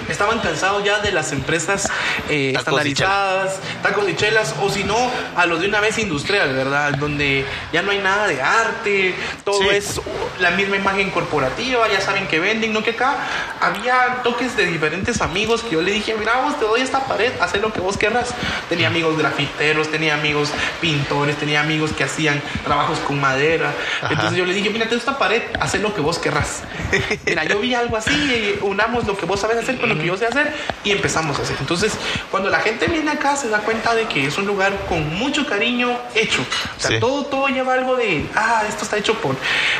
[0.09, 1.89] Estaban cansados ya de las empresas
[2.29, 4.97] eh, y estandarizadas, tacos y chelas, o si no,
[5.35, 6.93] a los de una vez industrial, ¿verdad?
[6.95, 9.67] Donde ya no hay nada de arte, todo Sí.
[9.71, 10.01] es
[10.39, 12.83] la misma imagen corporativa, ya saben que venden, ¿no?
[12.83, 13.15] Que acá
[13.61, 17.31] había toques de diferentes amigos que yo le dije, mira, vos te doy esta pared,
[17.39, 18.33] haz lo que vos querrás.
[18.69, 20.49] Tenía amigos grafiteros, tenía amigos
[20.81, 23.73] pintores, tenía amigos que hacían trabajos con madera.
[24.09, 26.63] Entonces yo le dije, mira, te doy esta pared, haz lo que vos querrás.
[27.25, 30.17] Mira, yo vi algo así, unamos lo que vos sabes hacer con lo que yo
[30.17, 31.55] sé hacer y empezamos a hacer.
[31.59, 31.93] Entonces,
[32.31, 35.45] cuando la gente viene acá se da cuenta de que es un lugar con mucho
[35.45, 36.41] cariño hecho.
[36.77, 36.99] O sea, Sí.
[36.99, 39.35] todo, todo lleva algo de, ah, esto está hecho por,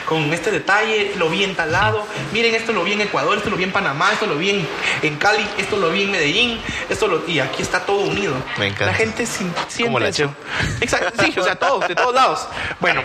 [0.05, 3.49] con este detalle, lo vi en tal lado, miren, esto lo vi en Ecuador, esto
[3.49, 4.67] lo vi en Panamá, esto lo vi en,
[5.01, 6.59] en Cali, esto lo vi en Medellín,
[6.89, 8.33] esto lo, y aquí está todo unido.
[8.57, 8.85] Me encanta.
[8.87, 10.33] La gente siente Como la eso.
[10.81, 12.47] Exacto, sí, o sea, todos, de todos lados.
[12.79, 13.01] Bueno,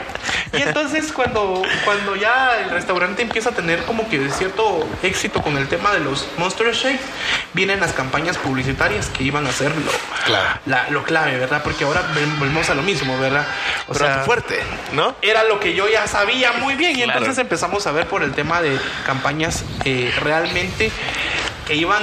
[0.52, 5.56] y entonces cuando, cuando ya el restaurante empieza a tener como que cierto éxito con
[5.56, 6.68] el tema de los Monster
[7.54, 9.90] Vienen las campañas publicitarias que iban a ser lo,
[10.26, 10.60] Claro.
[10.66, 11.62] la- lo clave, ¿verdad?
[11.62, 12.02] Porque ahora
[12.38, 13.46] volvemos a lo mismo, ¿verdad?
[13.88, 14.60] O Pero a tu fuerte,
[14.92, 15.16] ¿no?
[15.22, 17.12] era lo que yo ya sabía muy bien y Claro.
[17.20, 20.90] entonces empezamos a ver por el tema de campañas eh, realmente
[21.66, 22.02] que iban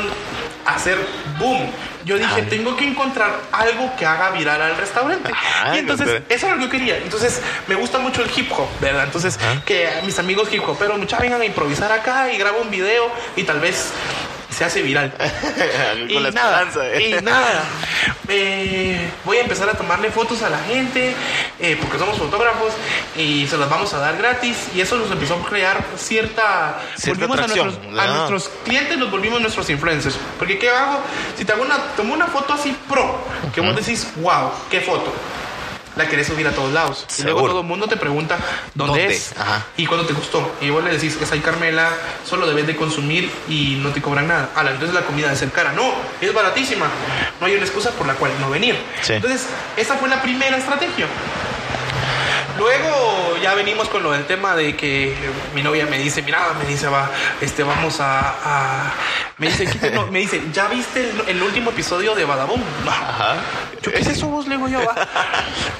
[0.65, 0.97] a hacer
[1.39, 1.71] boom.
[2.05, 2.49] yo dije, Ajá.
[2.49, 5.31] tengo que encontrar algo que haga viral al restaurante.
[5.33, 6.97] Ajá, y entonces, eso era lo que yo quería.
[6.97, 9.05] Entonces, me gusta mucho el hip hop, ¿verdad?
[9.05, 9.63] Entonces, Ajá.
[9.65, 13.41] que mis amigos hip hoperos, muchachos, vengan a improvisar acá y grabo un video y
[13.43, 13.91] tal vez
[14.55, 15.13] se hace viral.
[16.07, 16.67] Y la nada.
[16.93, 17.17] ¿eh?
[17.19, 17.63] y nada.
[18.27, 21.13] Eh, voy a empezar a tomarle fotos a la gente
[21.59, 22.73] eh, porque somos fotógrafos
[23.17, 27.27] y se las vamos a dar gratis y eso nos empezó a crear cierta, Cierta
[27.27, 30.99] volvimos a nuestros, a nuestros clientes los volvimos nuestros influencers porque qué hago
[31.37, 33.19] si te hago una tomo una foto así pro
[33.53, 35.13] que vos decís wow qué foto
[35.95, 37.05] la querés subir a todos lados.
[37.17, 38.37] Y luego todo el mundo te pregunta
[38.73, 39.15] dónde, ¿Dónde?
[39.15, 39.65] es Ajá.
[39.77, 40.55] y cuándo te costó.
[40.61, 41.89] Y vos le decís, es ahí Carmela,
[42.25, 44.49] solo debes de consumir y no te cobran nada.
[44.55, 45.71] Ah, entonces la comida debe ser cara.
[45.73, 46.87] No, es baratísima.
[47.39, 48.77] No hay una excusa por la cual no venir.
[49.01, 49.13] Sí.
[49.13, 51.07] Entonces, esa fue la primera estrategia.
[52.57, 55.13] Luego ya venimos con lo del tema de que
[55.53, 57.09] mi novia me dice, mira, me dice, va,
[57.41, 58.93] este, vamos a, a-
[59.37, 62.61] me dice, "¿Qué no?" me dice, ¿ya viste el, el último episodio de Badabum?
[62.87, 63.35] Ajá.
[63.81, 64.47] Yo, ¿qué es eso vos?
[64.47, 64.95] Le digo yo, va.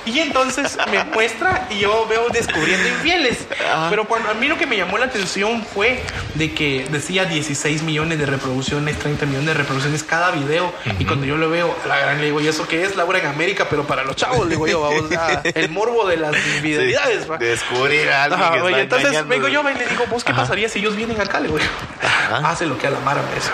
[0.05, 3.47] Y entonces me muestra y yo veo descubriendo infieles.
[3.73, 3.88] Ajá.
[3.89, 6.03] Pero cuando a mí lo que me llamó la atención fue
[6.36, 10.73] de que decía 16 millones de reproducciones, 30 millones de reproducciones cada video.
[10.99, 12.95] Y cuando yo lo veo, a la gran le digo, ¿y eso qué es?
[12.97, 16.17] Laura en América, pero para los chavos, le digo yo, vamos, a- el morbo de
[16.17, 16.36] las
[16.70, 17.28] infidelidades.
[17.39, 19.30] descubrir a alguien Ajá, que está entonces engañando.
[19.30, 20.41] vengo yo y le digo, ¿vos qué Ajá.
[20.41, 21.39] pasaría si ellos vienen acá?
[21.39, 21.66] Le digo yo,
[22.03, 22.38] Ajá.
[22.49, 23.51] hace lo que a la Mara me dice.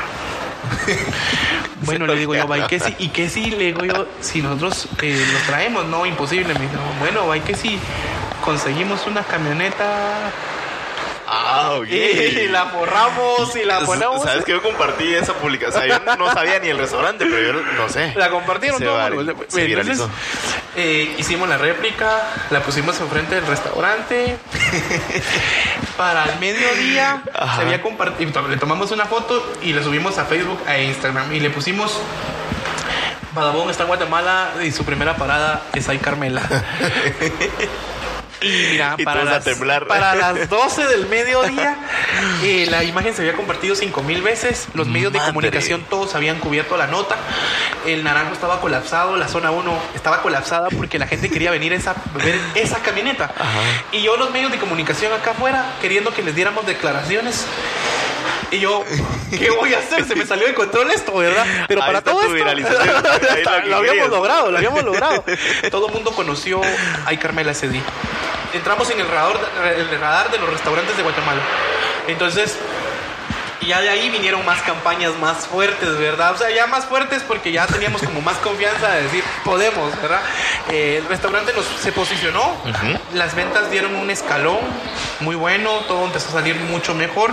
[1.84, 2.96] Bueno, le digo yo, va, ¿y qué sí?
[3.00, 3.50] ¿Y qué sí?
[3.50, 6.54] Le digo yo, si nosotros eh, los traemos, no, imposible.
[6.54, 7.80] Me dijo, bueno, va, ¿y qué sí?
[8.46, 10.32] Conseguimos una camioneta
[11.34, 11.88] Ah, ok.
[11.90, 14.22] y la forramos y la ponemos.
[14.24, 16.02] ¿Sabes que yo compartí esa publicación?
[16.06, 18.14] Yo no sabía ni el restaurante, pero yo no sé.
[18.16, 19.00] La compartieron Se todo.
[19.00, 20.10] se entonces, viralizó.
[20.76, 24.38] Eh, hicimos la réplica, la pusimos enfrente del restaurante.
[25.98, 27.58] Para el mediodía Ajá.
[27.58, 28.48] se había compartido.
[28.48, 31.34] Le tomamos una foto y la subimos a Facebook e Instagram.
[31.34, 32.00] Y le pusimos.
[33.34, 36.42] Badabón está en Guatemala y su primera parada es ahí Carmela.
[38.42, 39.46] Y mira, Y para, las,
[39.88, 41.78] para las 12 del mediodía,
[42.44, 44.68] eh, la imagen se había compartido 5 mil veces.
[44.74, 47.16] Los medios de comunicación todos habían cubierto la nota.
[47.86, 51.76] El naranjo estaba colapsado, la zona 1 estaba colapsada porque la gente quería venir a
[51.76, 53.32] esa, ver esa camioneta.
[53.92, 57.46] Y yo, los medios de comunicación acá afuera, queriendo que les diéramos declaraciones.
[58.52, 58.84] Y yo,
[59.30, 60.06] ¿qué voy a hacer?
[60.06, 61.46] Se me salió de control esto, ¿verdad?
[61.68, 62.36] Pero Ahí para todo esto,
[63.66, 65.24] lo lo habíamos logrado, lo habíamos logrado.
[65.72, 66.62] Todo el mundo conoció
[67.06, 67.84] a Carmela ese día.
[68.54, 69.40] Entramos en el radar,
[69.78, 71.42] el radar de los restaurantes de Guatemala.
[72.08, 72.58] Entonces,
[73.62, 76.34] y ya de ahí vinieron más campañas más fuertes, ¿verdad?
[76.34, 80.22] O sea, ya más fuertes porque ya teníamos como más confianza de decir, podemos, ¿verdad?
[80.70, 82.56] Eh, el restaurante nos, se posicionó,
[83.14, 84.60] las ventas dieron un escalón
[85.20, 87.32] muy bueno, todo empezó a salir mucho mejor.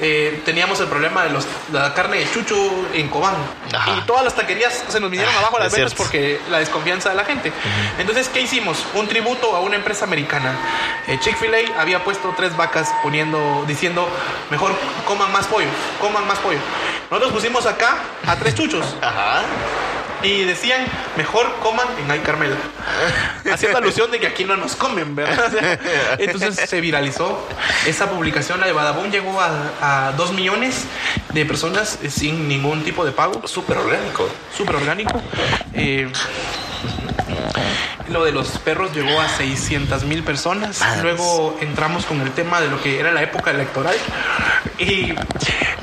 [0.00, 2.56] Eh, teníamos el problema de los, la carne de chucho
[2.92, 3.36] en Cobán.
[3.72, 3.92] Ajá.
[3.98, 6.02] Y todas las taquerías se nos vinieron Ah, abajo las ventas cierto.
[6.02, 7.52] porque la desconfianza de la gente.
[7.98, 8.84] Entonces, ¿qué hicimos?
[8.94, 10.56] Un tributo a una empresa americana.
[11.06, 14.08] Eh, Chick-fil-A había puesto tres vacas poniendo, diciendo,
[14.50, 14.72] mejor
[15.06, 15.68] coman más pollo,
[16.00, 16.58] coman más pollo.
[17.10, 19.42] Nosotros pusimos acá a tres chuchos Ajá.
[20.22, 20.86] y decían,
[21.16, 22.56] mejor coman en Ay Carmela.
[23.52, 25.46] Haciendo alusión de que aquí no nos comen, ¿verdad?
[25.46, 25.78] O sea,
[26.18, 27.46] Entonces se viralizó
[27.86, 30.84] esa publicación, la de Badabun llegó a, a dos millones
[31.34, 33.46] de personas sin ningún tipo de pago.
[33.46, 34.26] Súper orgánico.
[34.56, 35.20] Súper orgánico.
[35.74, 36.10] Eh,
[38.08, 40.80] lo de los perros llegó a 600 mil personas.
[40.80, 41.02] Madres.
[41.02, 43.96] Luego entramos con el tema de lo que era la época electoral.
[44.78, 45.14] Y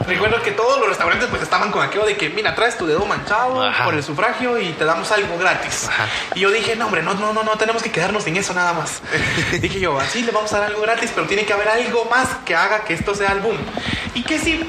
[0.08, 3.06] recuerdo que todos los restaurantes pues estaban con aquello de que, mira, traes tu dedo
[3.06, 3.86] manchado Ajá.
[3.86, 5.88] por el sufragio y te damos algo gratis.
[5.88, 6.08] Ajá.
[6.36, 8.74] Y yo dije, no, hombre, no, no, no, no, tenemos que quedarnos sin eso nada
[8.74, 9.02] más.
[9.62, 12.28] dije yo, así le vamos a dar algo gratis, pero tiene que haber algo más
[12.45, 13.58] que haga que esto sea el boom.
[14.16, 14.68] Y que sí,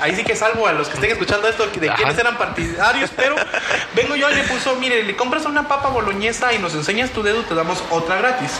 [0.00, 1.96] ahí sí que salvo a los que estén escuchando esto de Ajá.
[1.96, 3.36] quienes eran partidarios, pero
[3.94, 7.24] vengo yo y le puso, mire, le compras una papa boloñesa y nos enseñas tu
[7.24, 8.52] dedo, te damos otra gratis.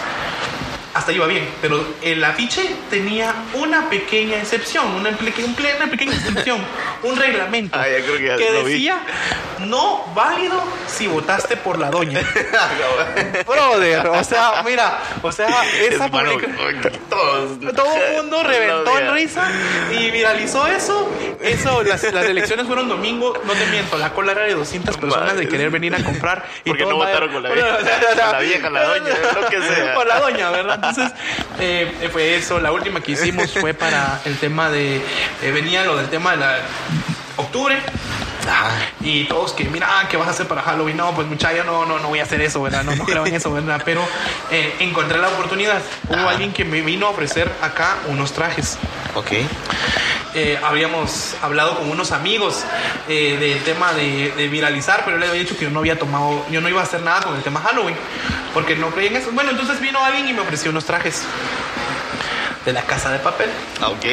[0.94, 6.60] Hasta iba bien, pero el afiche tenía una pequeña excepción, una, pequeña excepción,
[7.04, 8.72] un reglamento Ah, creo que vi.
[8.72, 9.00] decía
[9.60, 12.20] no válido si votaste por la doña.
[13.46, 19.50] Brother, o sea, mira, o sea, esa todo el mundo reventó en risa
[19.92, 21.08] y viralizó eso.
[21.43, 25.36] Eso, las, las elecciones fueron domingo, no te miento, la cola era de 200 personas
[25.36, 26.45] de querer venir a comprar.
[26.64, 29.95] Y Porque no votaron con la vieja, con la vieja, la doña, lo que sea.
[29.95, 30.74] Con la doña, ¿verdad?
[30.76, 31.12] Entonces,
[31.61, 32.61] eh, fue eso.
[32.61, 34.97] La última que hicimos fue para el tema de.
[34.97, 36.59] eh, venía lo del tema de la.
[37.36, 37.78] Octubre,
[38.49, 38.70] Ajá.
[39.01, 40.97] y todos que, mira, ¿qué vas a hacer para Halloween?
[40.97, 42.82] No, pues muchacho, no, no, no voy a hacer eso, ¿verdad?
[42.84, 43.80] No, no creo en eso, ¿verdad?
[43.84, 44.03] Pero
[44.51, 45.80] eh, encontré la oportunidad.
[46.09, 46.30] Hubo Ajá.
[46.30, 48.78] alguien que me vino a ofrecer acá unos trajes.
[49.14, 49.30] Ok.
[50.34, 52.64] eh, habíamos hablado con unos amigos
[53.09, 55.99] eh, del tema de, de viralizar, pero yo le había dicho que yo no había
[55.99, 57.95] tomado, yo no iba a hacer nada con el tema Halloween,
[58.55, 59.30] porque no creía en eso.
[59.32, 61.22] Bueno, entonces vino alguien y me ofreció unos trajes
[62.64, 63.50] de la casa de papel.
[63.80, 64.04] Ah, Ok.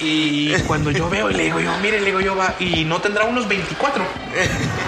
[0.00, 3.00] Y cuando yo veo, y le digo yo, mire, le digo yo, va, y no
[3.00, 4.04] tendrá unos 24.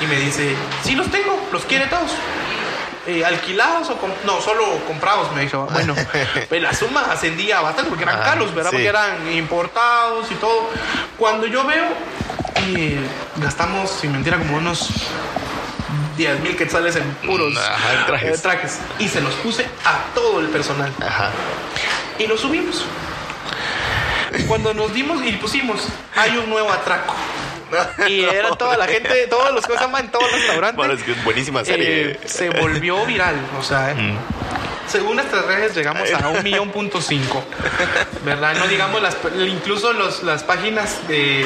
[0.00, 2.10] Y me dice, sí los tengo, los quiere todos.
[3.06, 5.32] Eh, ¿Alquilados o no, solo comprados?
[5.32, 5.66] Me dijo.
[5.72, 5.94] Bueno,
[6.48, 8.70] pues la suma ascendía bastante porque eran Ah, caros, ¿verdad?
[8.70, 8.76] sí.
[8.76, 10.68] Porque eran importados y todo.
[11.16, 11.84] Cuando yo veo,
[12.66, 12.98] eh,
[13.36, 14.90] gastamos, sin mentira, como unos
[16.16, 18.38] 10 mil quetzales en puros Ajá, en trajes.
[18.38, 18.78] eh, trajes.
[18.98, 21.30] Y se los puse a todo el personal Ajá.
[22.18, 22.84] y lo subimos.
[24.48, 25.86] Cuando nos dimos y pusimos,
[26.16, 27.14] hay un nuevo atraco.
[28.08, 30.76] Y era toda la gente, todos los que en todos los restaurantes.
[30.76, 32.10] Bueno, es que es buenísima serie.
[32.12, 33.36] eh, se volvió viral.
[33.58, 34.16] O sea, eh, Mm.
[34.88, 37.42] Según nuestras redes llegamos a un millón punto cinco.
[38.24, 38.54] ¿Verdad?
[38.58, 39.16] No digamos las
[39.46, 41.44] incluso los, las páginas de,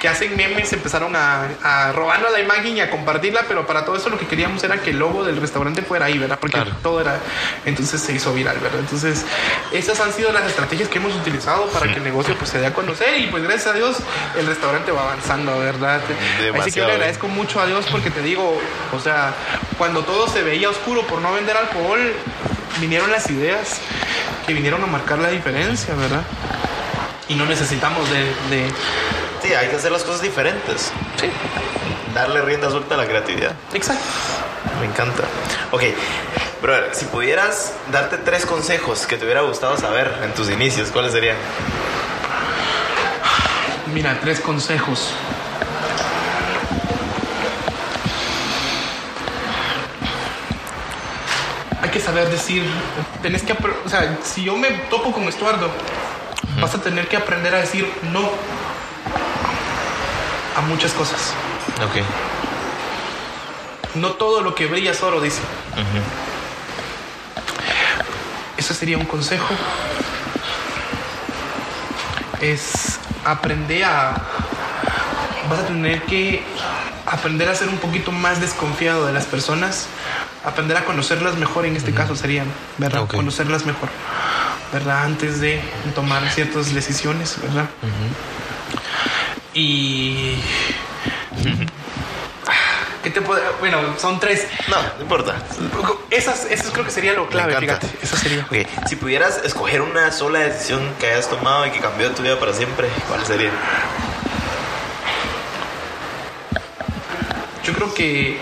[0.00, 3.96] que hacen memes empezaron a, a robarnos la imagen y a compartirla, pero para todo
[3.96, 6.38] eso lo que queríamos era que el logo del restaurante fuera ahí, ¿verdad?
[6.40, 6.72] Porque Claro.
[6.82, 7.18] todo era.
[7.66, 8.80] Entonces se hizo viral, ¿verdad?
[8.80, 9.24] Entonces,
[9.72, 12.66] esas han sido las estrategias que hemos utilizado para que el negocio pues, se dé
[12.66, 13.96] a conocer y pues gracias a Dios
[14.38, 16.00] el restaurante va avanzando, ¿verdad?
[16.02, 16.88] Así que yo Demasiado.
[16.88, 18.60] le agradezco mucho a Dios porque te digo,
[18.92, 19.34] o sea,
[19.76, 22.12] cuando todo se veía oscuro por no vender alcohol,
[22.80, 23.78] vinieron las ideas
[24.46, 26.22] que vinieron a marcar la diferencia, ¿verdad?
[27.28, 28.18] Y no necesitamos de...
[28.56, 28.72] de-
[29.42, 30.90] Sí, hay que hacer las cosas diferentes.
[31.20, 31.30] Sí,
[32.14, 33.52] Darle rienda suelta a la creatividad.
[33.72, 34.02] exacto.
[34.80, 35.22] Me encanta.
[35.70, 35.82] Ok,
[36.62, 41.12] brother, si pudieras darte tres consejos que te hubiera gustado saber en tus inicios, ¿cuáles
[41.12, 41.36] serían?
[43.92, 45.08] Mira, tres consejos.
[51.98, 52.64] Que saber decir,
[53.22, 55.68] tenés que, o sea, si yo me topo con Estuardo,
[56.60, 58.30] vas a tener que aprender a decir no
[60.56, 61.34] a muchas cosas.
[61.84, 62.04] Ok.
[63.96, 65.40] No todo lo que brilla es oro, dice.
[68.56, 69.52] Eso sería un consejo.
[72.40, 74.22] Es aprender a...
[75.50, 76.44] Vas a tener que
[77.06, 79.88] aprender a ser un poquito más desconfiado de las personas.
[80.48, 82.44] Aprender a conocerlas mejor, en este caso sería,
[82.78, 83.06] ¿verdad?
[83.18, 83.88] Conocerlas mejor,
[84.72, 85.04] ¿verdad?
[85.04, 85.60] Antes de
[85.94, 87.66] tomar ciertas decisiones, ¿verdad?
[89.54, 90.40] Y...
[93.02, 94.46] ¿Qué te puedo- Bueno, son tres.
[94.68, 95.36] No, no importa.
[96.10, 97.86] Esas, esas creo que sería lo clave, fíjate.
[98.02, 98.42] Eso sería.
[98.50, 102.38] Ok, si pudieras escoger una sola decisión que hayas tomado y que cambió tu vida
[102.40, 103.50] para siempre, ¿cuál sería?
[107.64, 108.38] Yo creo que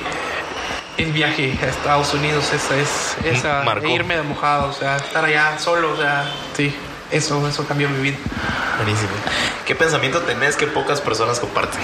[0.98, 3.88] el viaje a Estados Unidos, esa es, esa, Marcó.
[3.88, 6.74] irme de mojado, o sea, estar allá solo, o sea, sí,
[7.10, 8.16] eso, eso cambió mi vida.
[8.76, 9.10] Buenísimo.
[9.64, 11.80] ¿Qué pensamiento tenés que pocas personas comparten?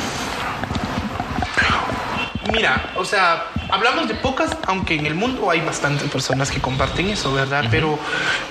[2.53, 7.09] Mira, o sea, hablamos de pocas, aunque en el mundo hay bastantes personas que comparten
[7.09, 7.65] eso, ¿verdad?
[7.71, 7.99] Pero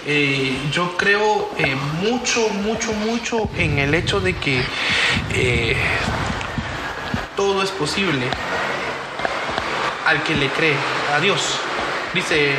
[0.05, 4.63] eh, yo creo eh, mucho, mucho, mucho en el hecho de que
[5.33, 5.75] eh,
[7.35, 8.27] todo es posible
[10.11, 10.75] al que le cree,
[11.13, 11.41] a Dios.
[12.13, 12.55] Dice,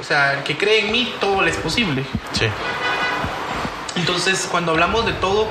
[0.00, 2.04] o sea, el que cree en mí, todo le es posible.
[2.32, 2.46] Sí.
[3.96, 5.48] Entonces, cuando hablamos de todo,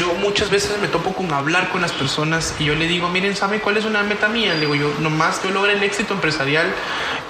[0.00, 3.36] yo muchas veces me topo con hablar con las personas y yo le digo, miren,
[3.36, 4.54] ¿saben cuál es una meta mía?
[4.54, 6.66] Le digo, yo nomás yo logre el éxito empresarial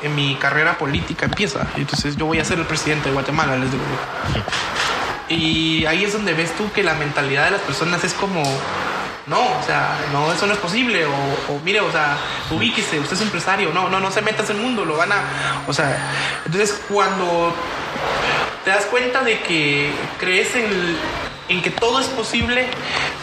[0.03, 1.67] en mi carrera política, empieza.
[1.77, 4.43] Entonces, yo voy a ser el presidente de Guatemala, les digo yo.
[5.35, 8.43] Y ahí es donde ves tú que la mentalidad de las personas es como,
[9.27, 11.07] no, o sea, no, eso no es posible.
[11.07, 11.13] O,
[11.53, 12.17] o, mire, o sea,
[12.51, 13.73] ubíquese, usted es empresario.
[13.73, 15.23] No, no, no se meta en ese mundo, lo van a.
[15.67, 16.11] O sea,
[16.45, 17.55] entonces cuando
[18.65, 20.97] te das cuenta de que crees en,
[21.49, 22.67] en que todo es posible,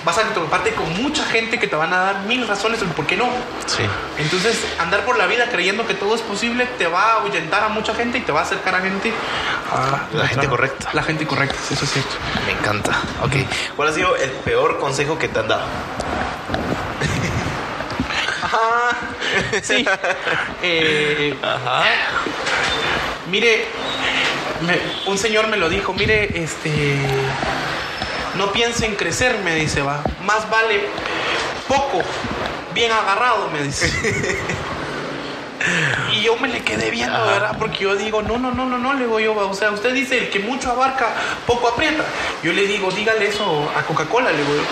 [0.06, 3.08] vas a toparte con mucha gente que te van a dar mil razones del por
[3.08, 3.28] qué no.
[3.66, 3.84] Sí.
[4.18, 7.70] Entonces, andar por la vida creyendo que todo es posible te va a ahuyentar a
[7.70, 9.12] mucha gente y te va a acercar a gente.
[9.72, 10.90] A La gente correcta.
[10.94, 12.16] La gente correcta, sí, eso es cierto.
[12.46, 12.92] Me encanta.
[13.24, 13.36] Ok.
[13.76, 15.64] ¿Cuál ha sido el peor consejo que te han dado?
[18.44, 18.98] Ajá.
[19.62, 19.86] Sí.
[20.62, 21.84] Eh, Ajá.
[23.32, 23.66] Mire,
[24.66, 26.98] me- un señor me lo dijo, mire, este,
[28.40, 30.86] no piense en crecer, me dice, va, más vale
[31.68, 32.02] poco,
[32.74, 33.92] bien agarrado, me dice.
[36.14, 37.26] Y yo me le quedé viendo, Ajá.
[37.26, 37.56] ¿verdad?
[37.60, 40.18] Porque yo digo, no, no, no, no, no, le digo yo, o sea, usted dice,
[40.18, 41.10] el que mucho abarca,
[41.46, 42.06] poco aprieta.
[42.42, 44.64] Yo le digo, dígale eso a Coca-Cola, le digo yo.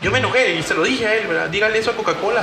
[0.00, 1.50] Yo me enojé y se lo dije a él, ¿verdad?
[1.50, 2.42] Dígale eso a Coca-Cola.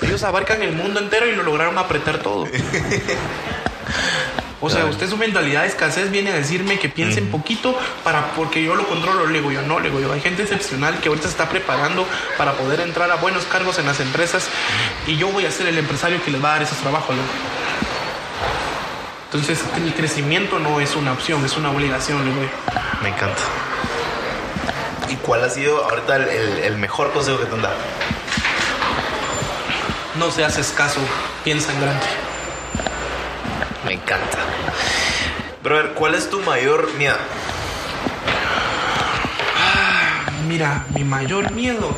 [0.00, 2.46] Ellos abarcan el mundo entero y lo lograron apretar todo.
[4.62, 7.74] O sea, usted su mentalidad de escasez viene a decirme que piense en poquito
[8.04, 9.26] para porque yo lo controlo.
[9.26, 12.06] Le digo yo, no, le digo yo, hay gente excepcional que ahorita se está preparando
[12.36, 14.48] para poder entrar a buenos cargos en las empresas
[15.06, 17.16] y yo voy a ser el empresario que les va a dar esos trabajos.
[17.16, 17.34] le digo.
[19.32, 22.80] Entonces, el crecimiento no es una opción, es una obligación, le digo yo.
[23.02, 23.40] Me encanta.
[25.08, 27.76] ¿Y cuál ha sido ahorita el, el- el mejor consejo que te han dado?
[30.16, 31.00] No seas escaso,
[31.44, 32.06] piensa en grande.
[33.90, 34.38] Me encanta.
[35.64, 37.16] Brother, ¿cuál es tu mayor miedo?
[40.46, 41.90] Mira, mi mayor miedo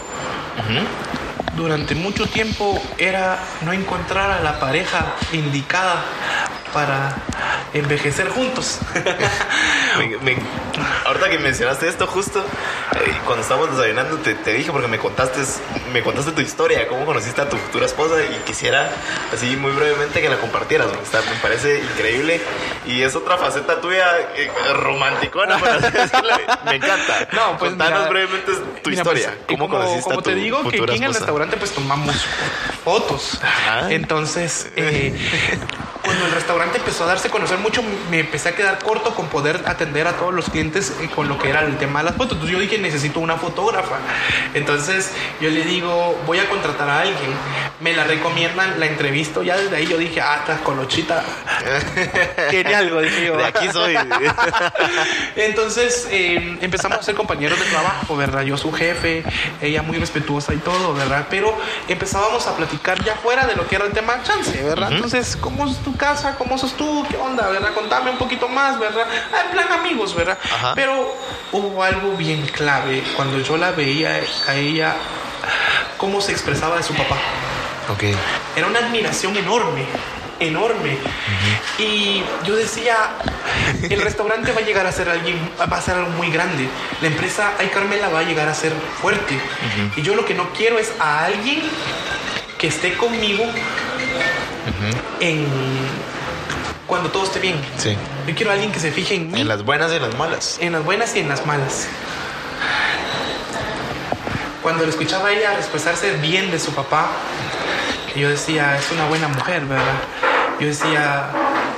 [1.55, 6.03] durante mucho tiempo era no encontrar a la pareja indicada
[6.73, 7.15] para
[7.75, 8.79] envejecer juntos.
[9.99, 10.43] Me- me-
[11.05, 12.41] ahorita que mencionaste esto justo,
[12.95, 15.41] eh, cuando estábamos desayunando te, te dije porque me contaste,
[15.93, 18.91] me contaste tu historia, cómo conociste a tu futura esposa y quisiera
[19.35, 20.87] así muy brevemente que la compartieras.
[20.93, 22.41] Me, está- me parece increíble
[22.87, 26.31] y es otra faceta tuya eh, romanticona, por así decirlo.
[26.65, 27.29] Me encanta.
[27.33, 29.27] No, pues, Contanos mira, brevemente tu Mira, historia.
[29.29, 31.21] pues, ¿Cómo como, conociste como a tu te digo, que futura aquí en el esposa?
[31.27, 32.17] restaurante pues tomamos
[32.83, 33.41] fotos.
[33.43, 33.93] Ajá.
[33.93, 35.15] Entonces, eh,
[36.03, 39.29] cuando el restaurante empezó a darse a conocer mucho, me empecé a quedar corto con
[39.29, 42.17] poder atender a todos los clientes eh, con lo que era el tema de las
[42.17, 42.33] fotos.
[42.33, 43.97] Entonces yo dije, necesito una fotógrafa.
[44.55, 47.31] Entonces yo le digo, voy a contratar a alguien.
[47.81, 49.43] Me la recomiendan, la entrevisto.
[49.43, 51.25] Ya desde ahí yo dije, ah, esta colochita
[52.51, 53.01] tiene algo.
[53.01, 53.37] Dije yo.
[53.37, 53.97] De aquí soy.
[55.37, 58.43] Entonces eh, empezamos a ser compañeros de trabajo, ¿verdad?
[58.43, 59.25] Yo su jefe,
[59.61, 61.27] ella muy respetuosa y todo, ¿verdad?
[61.31, 61.57] Pero
[61.89, 64.93] empezábamos a platicar ya fuera de lo que era el tema chance, ¿verdad?
[64.93, 66.37] Entonces, ¿cómo es tu casa?
[66.37, 67.05] ¿Cómo sos tú?
[67.09, 67.73] ¿Qué onda, verdad?
[67.75, 69.07] Contame un poquito más, ¿verdad?
[69.33, 70.39] Ah, En plan amigos, ¿verdad?
[70.53, 70.73] Ajá.
[70.75, 71.15] Pero
[71.53, 74.95] hubo algo bien clave cuando yo la veía a ella,
[75.99, 77.17] cómo se expresaba de su papá.
[77.91, 78.05] ok.
[78.57, 79.85] Era una admiración enorme,
[80.41, 80.99] enorme.
[81.79, 82.97] Y yo decía,
[83.83, 86.69] el restaurante va a llegar a ser alguien, va a ser algo muy grande.
[87.01, 89.39] La empresa Ay Carmela va a llegar a ser fuerte.
[89.97, 91.63] Y yo lo que no quiero es a alguien
[92.59, 93.45] que esté conmigo
[95.21, 95.47] en
[96.87, 97.61] cuando todo esté bien.
[97.79, 97.97] Sí.
[98.27, 100.17] Yo quiero a alguien que se fije en mí, En las buenas y en las
[100.19, 100.59] malas.
[100.61, 101.89] en las buenas y en las malas.
[104.63, 107.11] Cuando le escuchaba a ella expresarse bien de su papá,
[108.15, 109.95] yo decía, es una buena mujer, ¿verdad?
[110.61, 111.31] Yo decía,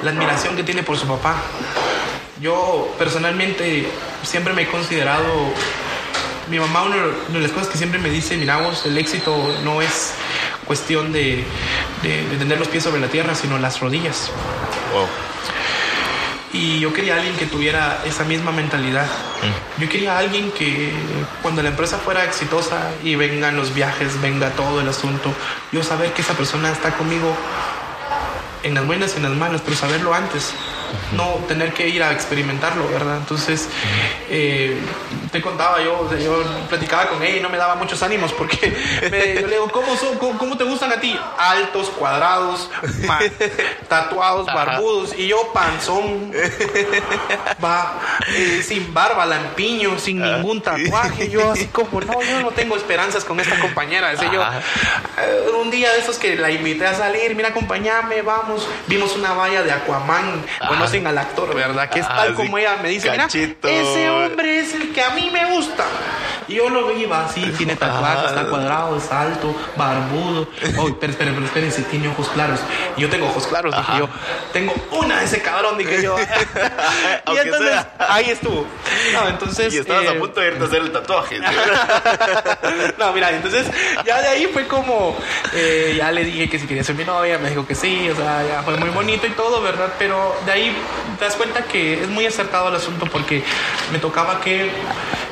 [0.02, 1.36] la admiración que tiene por su papá.
[2.40, 3.86] Yo personalmente
[4.22, 5.24] siempre me he considerado,
[6.51, 6.97] mi mamá una
[7.28, 10.12] de las cosas que siempre me dice, mira vos, el éxito no es
[10.66, 11.45] cuestión de,
[12.03, 14.31] de- de tener los pies sobre la tierra, sino las rodillas.
[14.93, 15.07] Wow.
[16.53, 19.07] Y yo quería a alguien que tuviera esa misma mentalidad.
[19.78, 20.93] Yo quería a alguien que
[21.43, 25.32] cuando la empresa fuera exitosa y vengan los viajes, venga todo el asunto,
[25.73, 27.35] yo saber que esa persona está conmigo
[28.62, 30.55] en las buenas y en las malas, pero saberlo antes.
[31.12, 33.19] No tener que ir a experimentarlo, ¿verdad?
[33.19, 33.69] Entonces,
[34.28, 34.77] eh,
[35.31, 38.77] te contaba yo, yo platicaba con ella y no me daba muchos ánimos porque
[39.11, 41.19] me, yo le digo, ¿cómo, son, cómo, cómo te gustan a ti?
[41.39, 42.70] Altos, cuadrados,
[43.89, 46.32] tatuados, barbudos y yo panzón,
[47.65, 51.31] va, eh, sin barba, lampiño, sin ningún tatuaje.
[51.31, 54.15] Yo así como, no, yo no tengo esperanzas con esta compañera.
[54.15, 54.61] Yo, Ajá.
[55.23, 58.69] eh, un día de esos que la invité a salir, mira, acompáñame, vamos.
[58.86, 60.44] Vimos una valla de Aquaman,
[60.75, 61.89] conocen al actor, ¿verdad?
[61.89, 63.69] Que es Ah, tal sí, como ella me dice, mira, cachito.
[63.69, 65.85] ese hombre es el que a mí me gusta.
[66.47, 70.49] Y yo lo veía así, tiene tatuajes, está cuadrado, es alto, barbudo.
[70.79, 72.61] Oh, esperen, pero esperen, si tiene ojos claros.
[72.97, 74.09] Y yo tengo ojos claros, dije yo.
[74.53, 76.17] Tengo una de ese cabrón, dije yo.
[77.33, 77.97] y entonces, sea.
[78.11, 78.67] ahí estuvo.
[79.13, 79.73] No, entonces.
[79.75, 81.41] Y estabas eh, a punto de irte a hacer el tatuaje.
[82.99, 83.67] no, mira, entonces
[84.05, 85.17] ya de ahí fue como,
[85.55, 88.17] eh, ya le dije que si quería ser mi novia, me dijo que sí, o
[88.17, 89.93] sea, ya fue muy bonito y todo, ¿verdad?
[89.99, 90.64] Pero de ahí
[91.19, 93.43] te das cuenta que es muy acertado el asunto porque
[93.93, 94.70] me tocaba que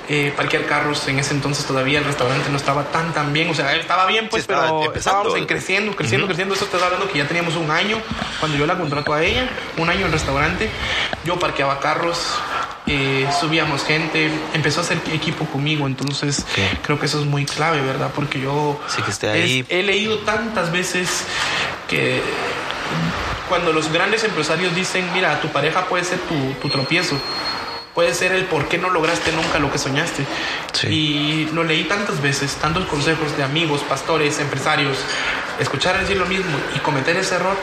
[0.08, 3.54] eh, parquear carros en ese entonces todavía el restaurante no estaba tan tan bien, o
[3.54, 4.98] sea, estaba bien pues, Sí, estaba pero empezando.
[5.20, 7.98] estábamos en creciendo, creciendo, creciendo, eso te está hablando que ya teníamos un año
[8.40, 10.68] cuando yo la contrato a ella, un año en el restaurante,
[11.24, 12.18] yo parqueaba carros,
[12.86, 16.44] eh, subíamos gente, empezó a hacer equipo conmigo, entonces
[16.82, 18.10] creo que eso es muy clave, ¿verdad?
[18.14, 19.64] Porque yo Sí, que esté es- ahí.
[19.68, 21.24] he leído tantas veces
[21.88, 22.20] que
[23.48, 27.16] cuando los grandes empresarios dicen, mira, tu pareja puede ser tu, tu tropiezo,
[27.94, 30.24] puede ser el por qué no lograste nunca lo que soñaste.
[30.72, 30.86] Sí.
[30.88, 34.96] Y lo leí tantas veces, tantos consejos de amigos, pastores, empresarios,
[35.60, 37.56] escuchar decir lo mismo y cometer ese error.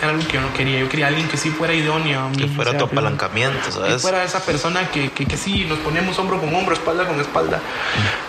[0.00, 0.80] Era algo que yo no quería.
[0.80, 2.28] Yo quería alguien que sí fuera idóneo.
[2.36, 4.02] Que fuera tu que- apalancamiento, que ¿sabes?
[4.02, 7.60] fuera esa persona que, que, que sí nos ponemos hombro con hombro, espalda con espalda.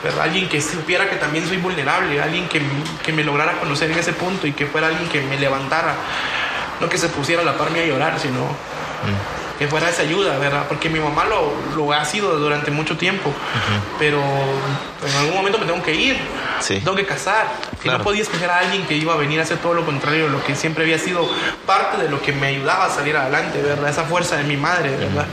[0.04, 0.22] ¿verdad?
[0.26, 2.62] Alguien que supiera que también soy vulnerable, alguien que,
[3.04, 5.96] que me lograra conocer en ese punto y que fuera alguien que me levantara.
[6.84, 8.40] No que se pusiera a la par mía a llorar, sino
[9.58, 10.66] Que fuera esa ayuda, ¿verdad?
[10.68, 13.32] Porque mi mamá lo, lo ha sido durante mucho tiempo,
[14.00, 16.18] pero en algún momento me tengo que ir,
[16.64, 16.76] Sí.
[16.80, 17.48] tengo que casar.
[17.74, 17.98] Y Claro.
[17.98, 20.42] no podía escoger a alguien que iba a venir a hacer todo lo contrario, lo
[20.44, 21.30] que siempre había sido
[21.66, 23.90] parte de lo que me ayudaba a salir adelante, ¿verdad?
[23.90, 25.26] Esa fuerza de mi madre, ¿verdad?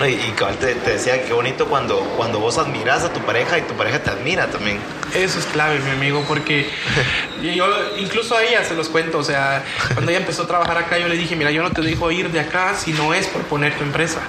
[0.00, 3.58] No, y, y te, te decía que bonito cuando, cuando vos admiras a tu pareja
[3.58, 4.78] y tu pareja te admira también.
[5.14, 6.68] Eso es clave, mi amigo, porque
[7.54, 7.66] yo
[7.98, 9.62] incluso a ella se los cuento, o sea,
[9.94, 12.30] cuando ella empezó a trabajar acá, yo le dije, mira, yo no te dejo ir
[12.30, 14.20] de acá si no es por poner tu empresa.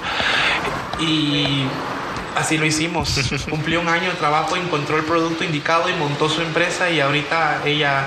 [1.00, 1.64] Y
[2.36, 3.20] así lo hicimos.
[3.50, 7.62] Cumplió un año de trabajo, encontró el producto indicado y montó su empresa y ahorita
[7.66, 8.06] ella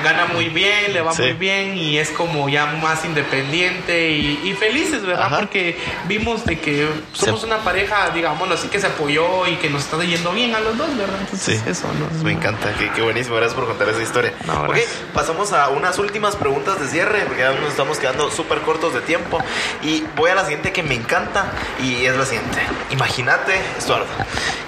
[0.00, 1.22] gana muy bien, le va Sí.
[1.22, 5.26] muy bien y es como ya más independiente y, y felices, ¿verdad?
[5.26, 5.38] Ajá.
[5.40, 9.70] Porque vimos de que somos Se- una pareja, digámoslo así, que se apoyó y que
[9.70, 11.16] nos está yendo bien a los dos, ¿verdad?
[11.20, 12.24] Entonces, eso, ¿no?
[12.24, 14.32] Me encanta, qué, qué buenísimo, gracias por contar esa historia.
[14.46, 14.76] No, ok,
[15.14, 19.00] pasamos a unas últimas preguntas de cierre, porque ya nos estamos quedando súper cortos de
[19.00, 19.38] tiempo.
[19.82, 21.52] Y voy a la siguiente que me encanta,
[21.82, 22.58] y es la siguiente.
[22.90, 24.06] Imagínate, Estuardo,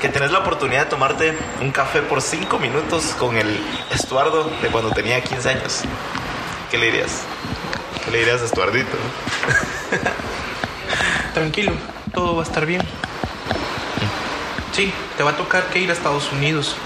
[0.01, 3.59] que tenés la oportunidad de tomarte un café por cinco minutos con el
[3.93, 5.81] Estuardo de cuando tenía 15 años.
[6.71, 7.23] ¿Qué le dirías?
[8.05, 8.97] ¿Qué le dirías a Estuardito?
[11.35, 11.73] Tranquilo,
[12.15, 12.83] todo va a estar bien.
[14.73, 16.77] Sí, te va a tocar que ir a Estados Unidos.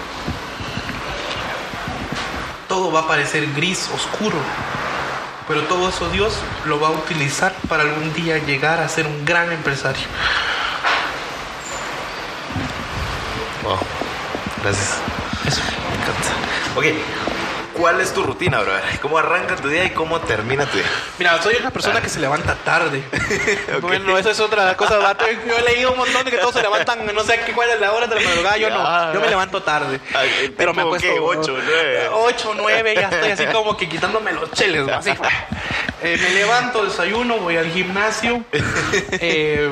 [2.69, 4.39] Todo va a parecer gris, oscuro.
[5.49, 6.35] Pero todo eso Dios
[6.65, 10.05] lo va a utilizar para algún día llegar a ser un gran empresario.
[13.63, 13.79] Wow,
[14.63, 14.97] gracias.
[15.47, 15.61] Eso.
[15.91, 16.29] Me encanta.
[16.75, 16.85] Ok,
[17.77, 18.83] ¿cuál es tu rutina, brother?
[19.01, 20.87] ¿Cómo arranca tu día y cómo termina tu día?
[21.19, 23.03] Mira, soy una persona que se levanta tarde.
[23.81, 24.99] Bueno, eso es otra cosa.
[25.47, 27.81] Yo he leído un montón de que todos se levantan, no sé qué cuál es
[27.81, 28.57] la hora de la madrugada.
[28.57, 29.15] Yo no.
[29.15, 30.01] Yo me levanto tarde.
[30.15, 31.09] Ay, Pero me ¿tipo acuesto.
[31.15, 31.21] qué?
[31.21, 32.09] ¿Ocho, nueve?
[32.13, 34.89] 8, 9, ya estoy así como que quitándome los cheles.
[34.89, 35.11] Así.
[36.03, 38.45] Eh, me levanto, desayuno, voy al gimnasio.
[38.53, 39.71] eh,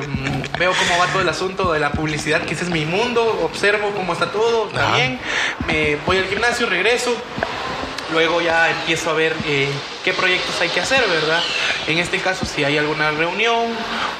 [0.57, 3.23] veo cómo va todo el asunto de la publicidad, que ese es mi mundo.
[3.43, 5.19] Observo cómo está todo también.
[5.67, 7.15] Me voy al gimnasio, regreso.
[8.15, 9.67] Luego ya empiezo a ver eh,
[10.05, 11.43] qué proyectos hay que hacer, ¿verdad?
[11.87, 13.67] En este caso, si hay alguna reunión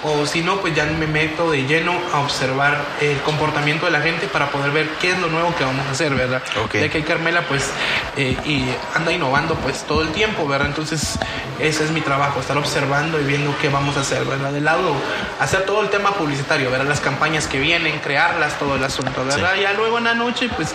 [0.04, 4.02] o si no, pues ya me meto de lleno a observar el comportamiento de la
[4.02, 6.44] gente para poder ver qué es lo nuevo que vamos a hacer, ¿verdad?
[6.64, 6.76] Ok.
[6.76, 7.72] Ya que Carmela, pues,
[8.18, 10.68] eh, y anda innovando, pues, todo el tiempo, ¿verdad?
[10.68, 11.18] Entonces,
[11.60, 14.52] ese es mi trabajo, estar observando y viendo qué vamos a hacer, ¿verdad?
[14.52, 14.94] De lado,
[15.40, 16.86] hacer todo el tema publicitario, ¿verdad?
[16.86, 19.56] Las campañas que vienen, crearlas, todo el asunto, ¿verdad?
[19.56, 20.72] Ya luego en la noche, pues,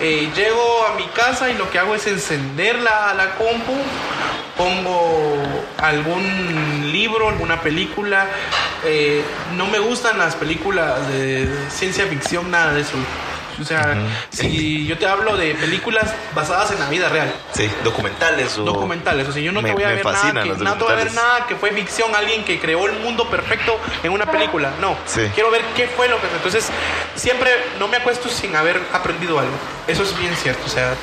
[0.00, 3.74] eh, llego a mi casa y lo que hago es encender la, la compu,
[4.56, 5.36] pongo
[5.78, 8.28] algún libro, alguna película.
[8.84, 9.22] Eh,
[9.56, 12.96] no me gustan las películas de ciencia ficción, nada de eso.
[13.60, 13.96] O sea,
[14.30, 18.64] si yo te hablo de películas basadas en la vida real, Sí, documentales o...
[18.64, 20.92] documentales, o sea, yo no Me- te voy a ver nada que, no te voy
[20.92, 24.72] a ver nada que fue ficción, alguien que creó el mundo perfecto en una película.
[24.80, 25.22] No, Sí.
[25.34, 26.26] quiero ver qué fue lo que.
[26.36, 26.68] Entonces,
[27.14, 29.52] siempre no me acuesto sin haber aprendido algo.
[29.86, 30.62] Eso es bien cierto.
[30.66, 30.94] O sea,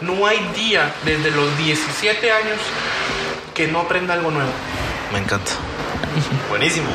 [0.00, 2.58] no hay día desde los 17 años
[3.54, 4.50] que no aprenda algo nuevo.
[5.12, 5.52] Me encanta.
[6.48, 6.88] Buenísimo.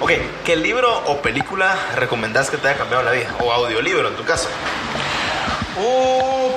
[0.00, 0.12] Ok,
[0.44, 3.28] ¿qué libro o película recomendás que te haya cambiado la vida?
[3.40, 4.48] O audiolibro en tu caso.
[5.78, 6.56] Oh,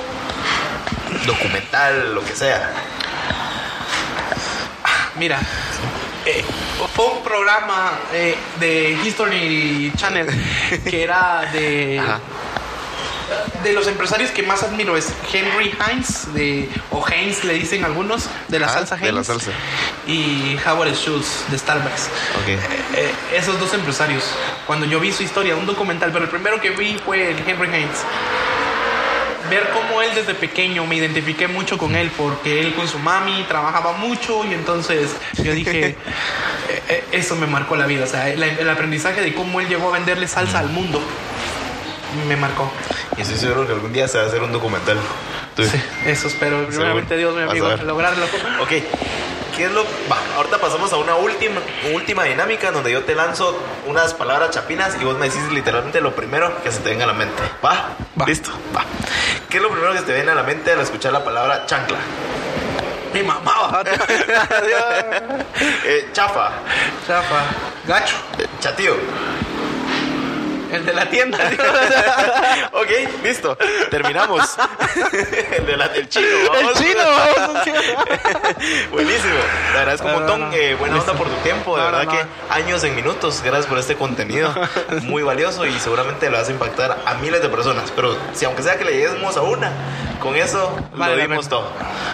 [1.26, 2.70] Documental, lo que sea.
[5.16, 5.38] mira.
[6.26, 6.44] eh,
[6.94, 10.26] fue un programa eh, de History Channel
[10.88, 12.18] que era de Ajá.
[13.62, 18.26] De los empresarios que más admiro es Henry Heinz de o Heinz le dicen algunos
[18.48, 19.14] de la Ah, salsa de Heinz.
[19.16, 19.50] la salsa.
[20.06, 22.08] y Howard Schultz de Starbucks.
[22.42, 22.48] Ok.
[22.48, 24.22] Eh, esos dos empresarios
[24.66, 27.68] cuando yo vi su historia un documental pero el primero que vi fue el Henry
[27.74, 27.98] Heinz.
[29.50, 33.44] Ver cómo él desde pequeño me identifiqué mucho con él porque él con su mami
[33.46, 35.88] trabajaba mucho y entonces yo dije
[36.68, 39.68] eh, eh, eso me marcó la vida o sea el, el aprendizaje de cómo él
[39.68, 41.02] llegó a venderle salsa al mundo
[42.26, 42.70] me marcó
[43.16, 44.98] Y estoy seguro que algún día se va a hacer un documental.
[45.56, 46.66] Sí, eso espero.
[46.66, 48.24] Primeramente Dios, mi a amigo, lograrlo.
[48.60, 48.68] Ok,
[49.56, 49.84] ¿qué es lo...?
[50.10, 51.60] Va, ahorita pasamos a una última,
[51.92, 56.14] última dinámica donde yo te lanzo unas palabras chapinas y vos me decís literalmente lo
[56.16, 57.40] primero que se te venga a la mente.
[57.64, 57.90] ¿Va?
[58.20, 58.26] Va.
[58.26, 58.84] Listo, va.
[59.48, 61.66] ¿Qué es lo primero que se te viene a la mente al escuchar la palabra
[61.66, 61.98] chancla?
[63.12, 63.80] Mi mamá,
[65.86, 66.50] Eh, chafa,
[67.06, 67.44] Chafa,
[67.86, 68.16] gacho,
[68.58, 68.96] chatío.
[70.74, 71.38] El de la tienda.
[72.72, 73.56] ok, listo.
[73.90, 74.56] Terminamos.
[75.58, 76.26] el, de la- el chino.
[76.26, 76.72] El vamos.
[76.80, 77.64] chino, vamos.
[78.92, 79.34] Buenísimo.
[79.72, 80.40] Te agradezco un No, montón.
[80.40, 80.52] no, no.
[80.52, 81.76] eh, buena onda por tu tiempo.
[81.76, 82.18] De verdad que
[82.52, 83.42] años en minutos.
[83.44, 84.54] Gracias por este contenido.
[85.02, 87.90] Muy valioso y seguramente lo vas a impactar a miles de personas.
[87.94, 89.72] Pero si aunque sea que le lleguemos a una,
[90.20, 91.70] con eso Vale lo dimos todo.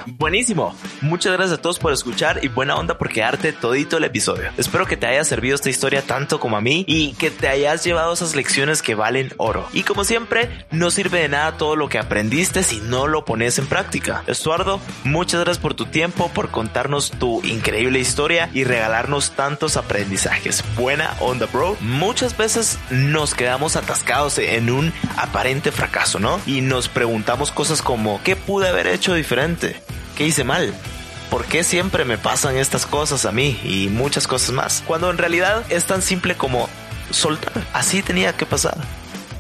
[0.07, 0.75] Buenísimo.
[1.01, 4.51] Muchas gracias a todos por escuchar y buena onda por quedarte todito el episodio.
[4.57, 7.85] Espero que te haya servido esta historia tanto como a mí y que te hayas
[7.85, 8.50] llevado esas lecciones
[8.83, 9.69] que valen oro.
[9.73, 13.59] Y como siempre, no sirve de nada todo lo que aprendiste si no lo pones
[13.59, 14.25] en práctica.
[14.27, 20.65] Estuardo, muchas gracias por tu tiempo, por contarnos tu increíble historia y regalarnos tantos aprendizajes.
[20.77, 21.77] Buena onda, bro.
[21.81, 26.41] Muchas veces nos quedamos atascados en un aparente fracaso, ¿no?
[26.45, 29.81] Y nos preguntamos cosas como, ¿qué pude haber hecho diferente?
[30.17, 30.75] ¿Qué hice mal?
[31.31, 34.83] ¿Por qué siempre me pasan estas cosas a mí y muchas cosas más?
[34.85, 36.69] Cuando en realidad es tan simple como
[37.11, 37.53] soltar.
[37.73, 38.77] Así tenía que pasar.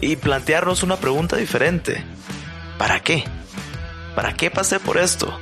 [0.01, 2.05] Y plantearnos una pregunta diferente.
[2.79, 3.25] ¿Para qué?
[4.15, 5.39] ¿Para qué pasé por esto?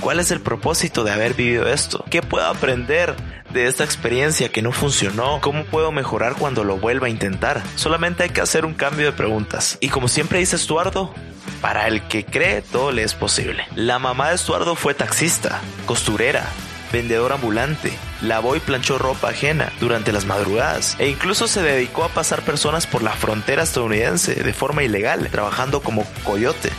[0.00, 2.04] ¿Cuál es el propósito de haber vivido esto?
[2.10, 3.14] ¿Qué puedo aprender
[3.50, 5.40] de esta experiencia que no funcionó?
[5.40, 7.62] ¿Cómo puedo mejorar cuando lo vuelva a intentar?
[7.76, 9.78] Solamente hay que hacer un cambio de preguntas.
[9.80, 11.14] Y como siempre dice Estuardo,
[11.60, 13.64] para el que cree todo le es posible.
[13.74, 16.46] La mamá de Estuardo fue taxista, costurera,
[16.92, 22.08] vendedor ambulante, lavó y planchó ropa ajena durante las madrugadas e incluso se dedicó a
[22.08, 26.70] pasar personas por la frontera estadounidense de forma ilegal, trabajando como coyote.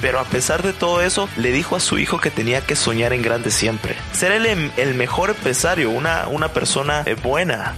[0.00, 3.12] Pero a pesar de todo eso, le dijo a su hijo que tenía que soñar
[3.12, 3.94] en grande siempre.
[4.12, 7.74] Ser el, em- el mejor empresario, una, una persona eh, buena.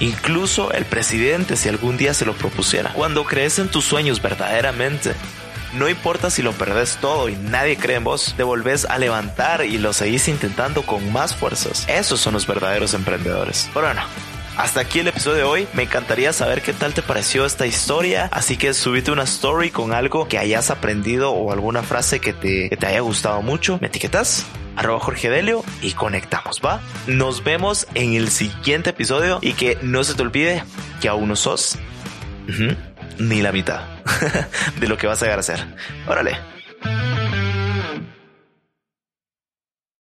[0.00, 2.92] Incluso el presidente si algún día se lo propusiera.
[2.94, 5.12] Cuando crees en tus sueños verdaderamente,
[5.74, 8.44] no importa si lo perdés todo y nadie cree en vos, te
[8.88, 11.86] a levantar y lo seguís intentando con más fuerzas.
[11.88, 13.68] Esos son los verdaderos emprendedores.
[13.72, 14.02] Pero bueno,
[14.56, 15.68] hasta aquí el episodio de hoy.
[15.72, 18.28] Me encantaría saber qué tal te pareció esta historia.
[18.32, 22.68] Así que subite una story con algo que hayas aprendido o alguna frase que te,
[22.68, 23.78] te haya gustado mucho.
[23.80, 24.44] Me etiquetas.
[24.74, 26.80] Arroba Jorge Delio y conectamos, ¿va?
[27.06, 30.62] Nos vemos en el siguiente episodio y que no se te olvide
[31.00, 31.78] que aún no sos
[33.18, 33.80] ni la mitad
[34.80, 35.64] de lo que vas a llegar a ser.
[36.06, 36.38] Órale.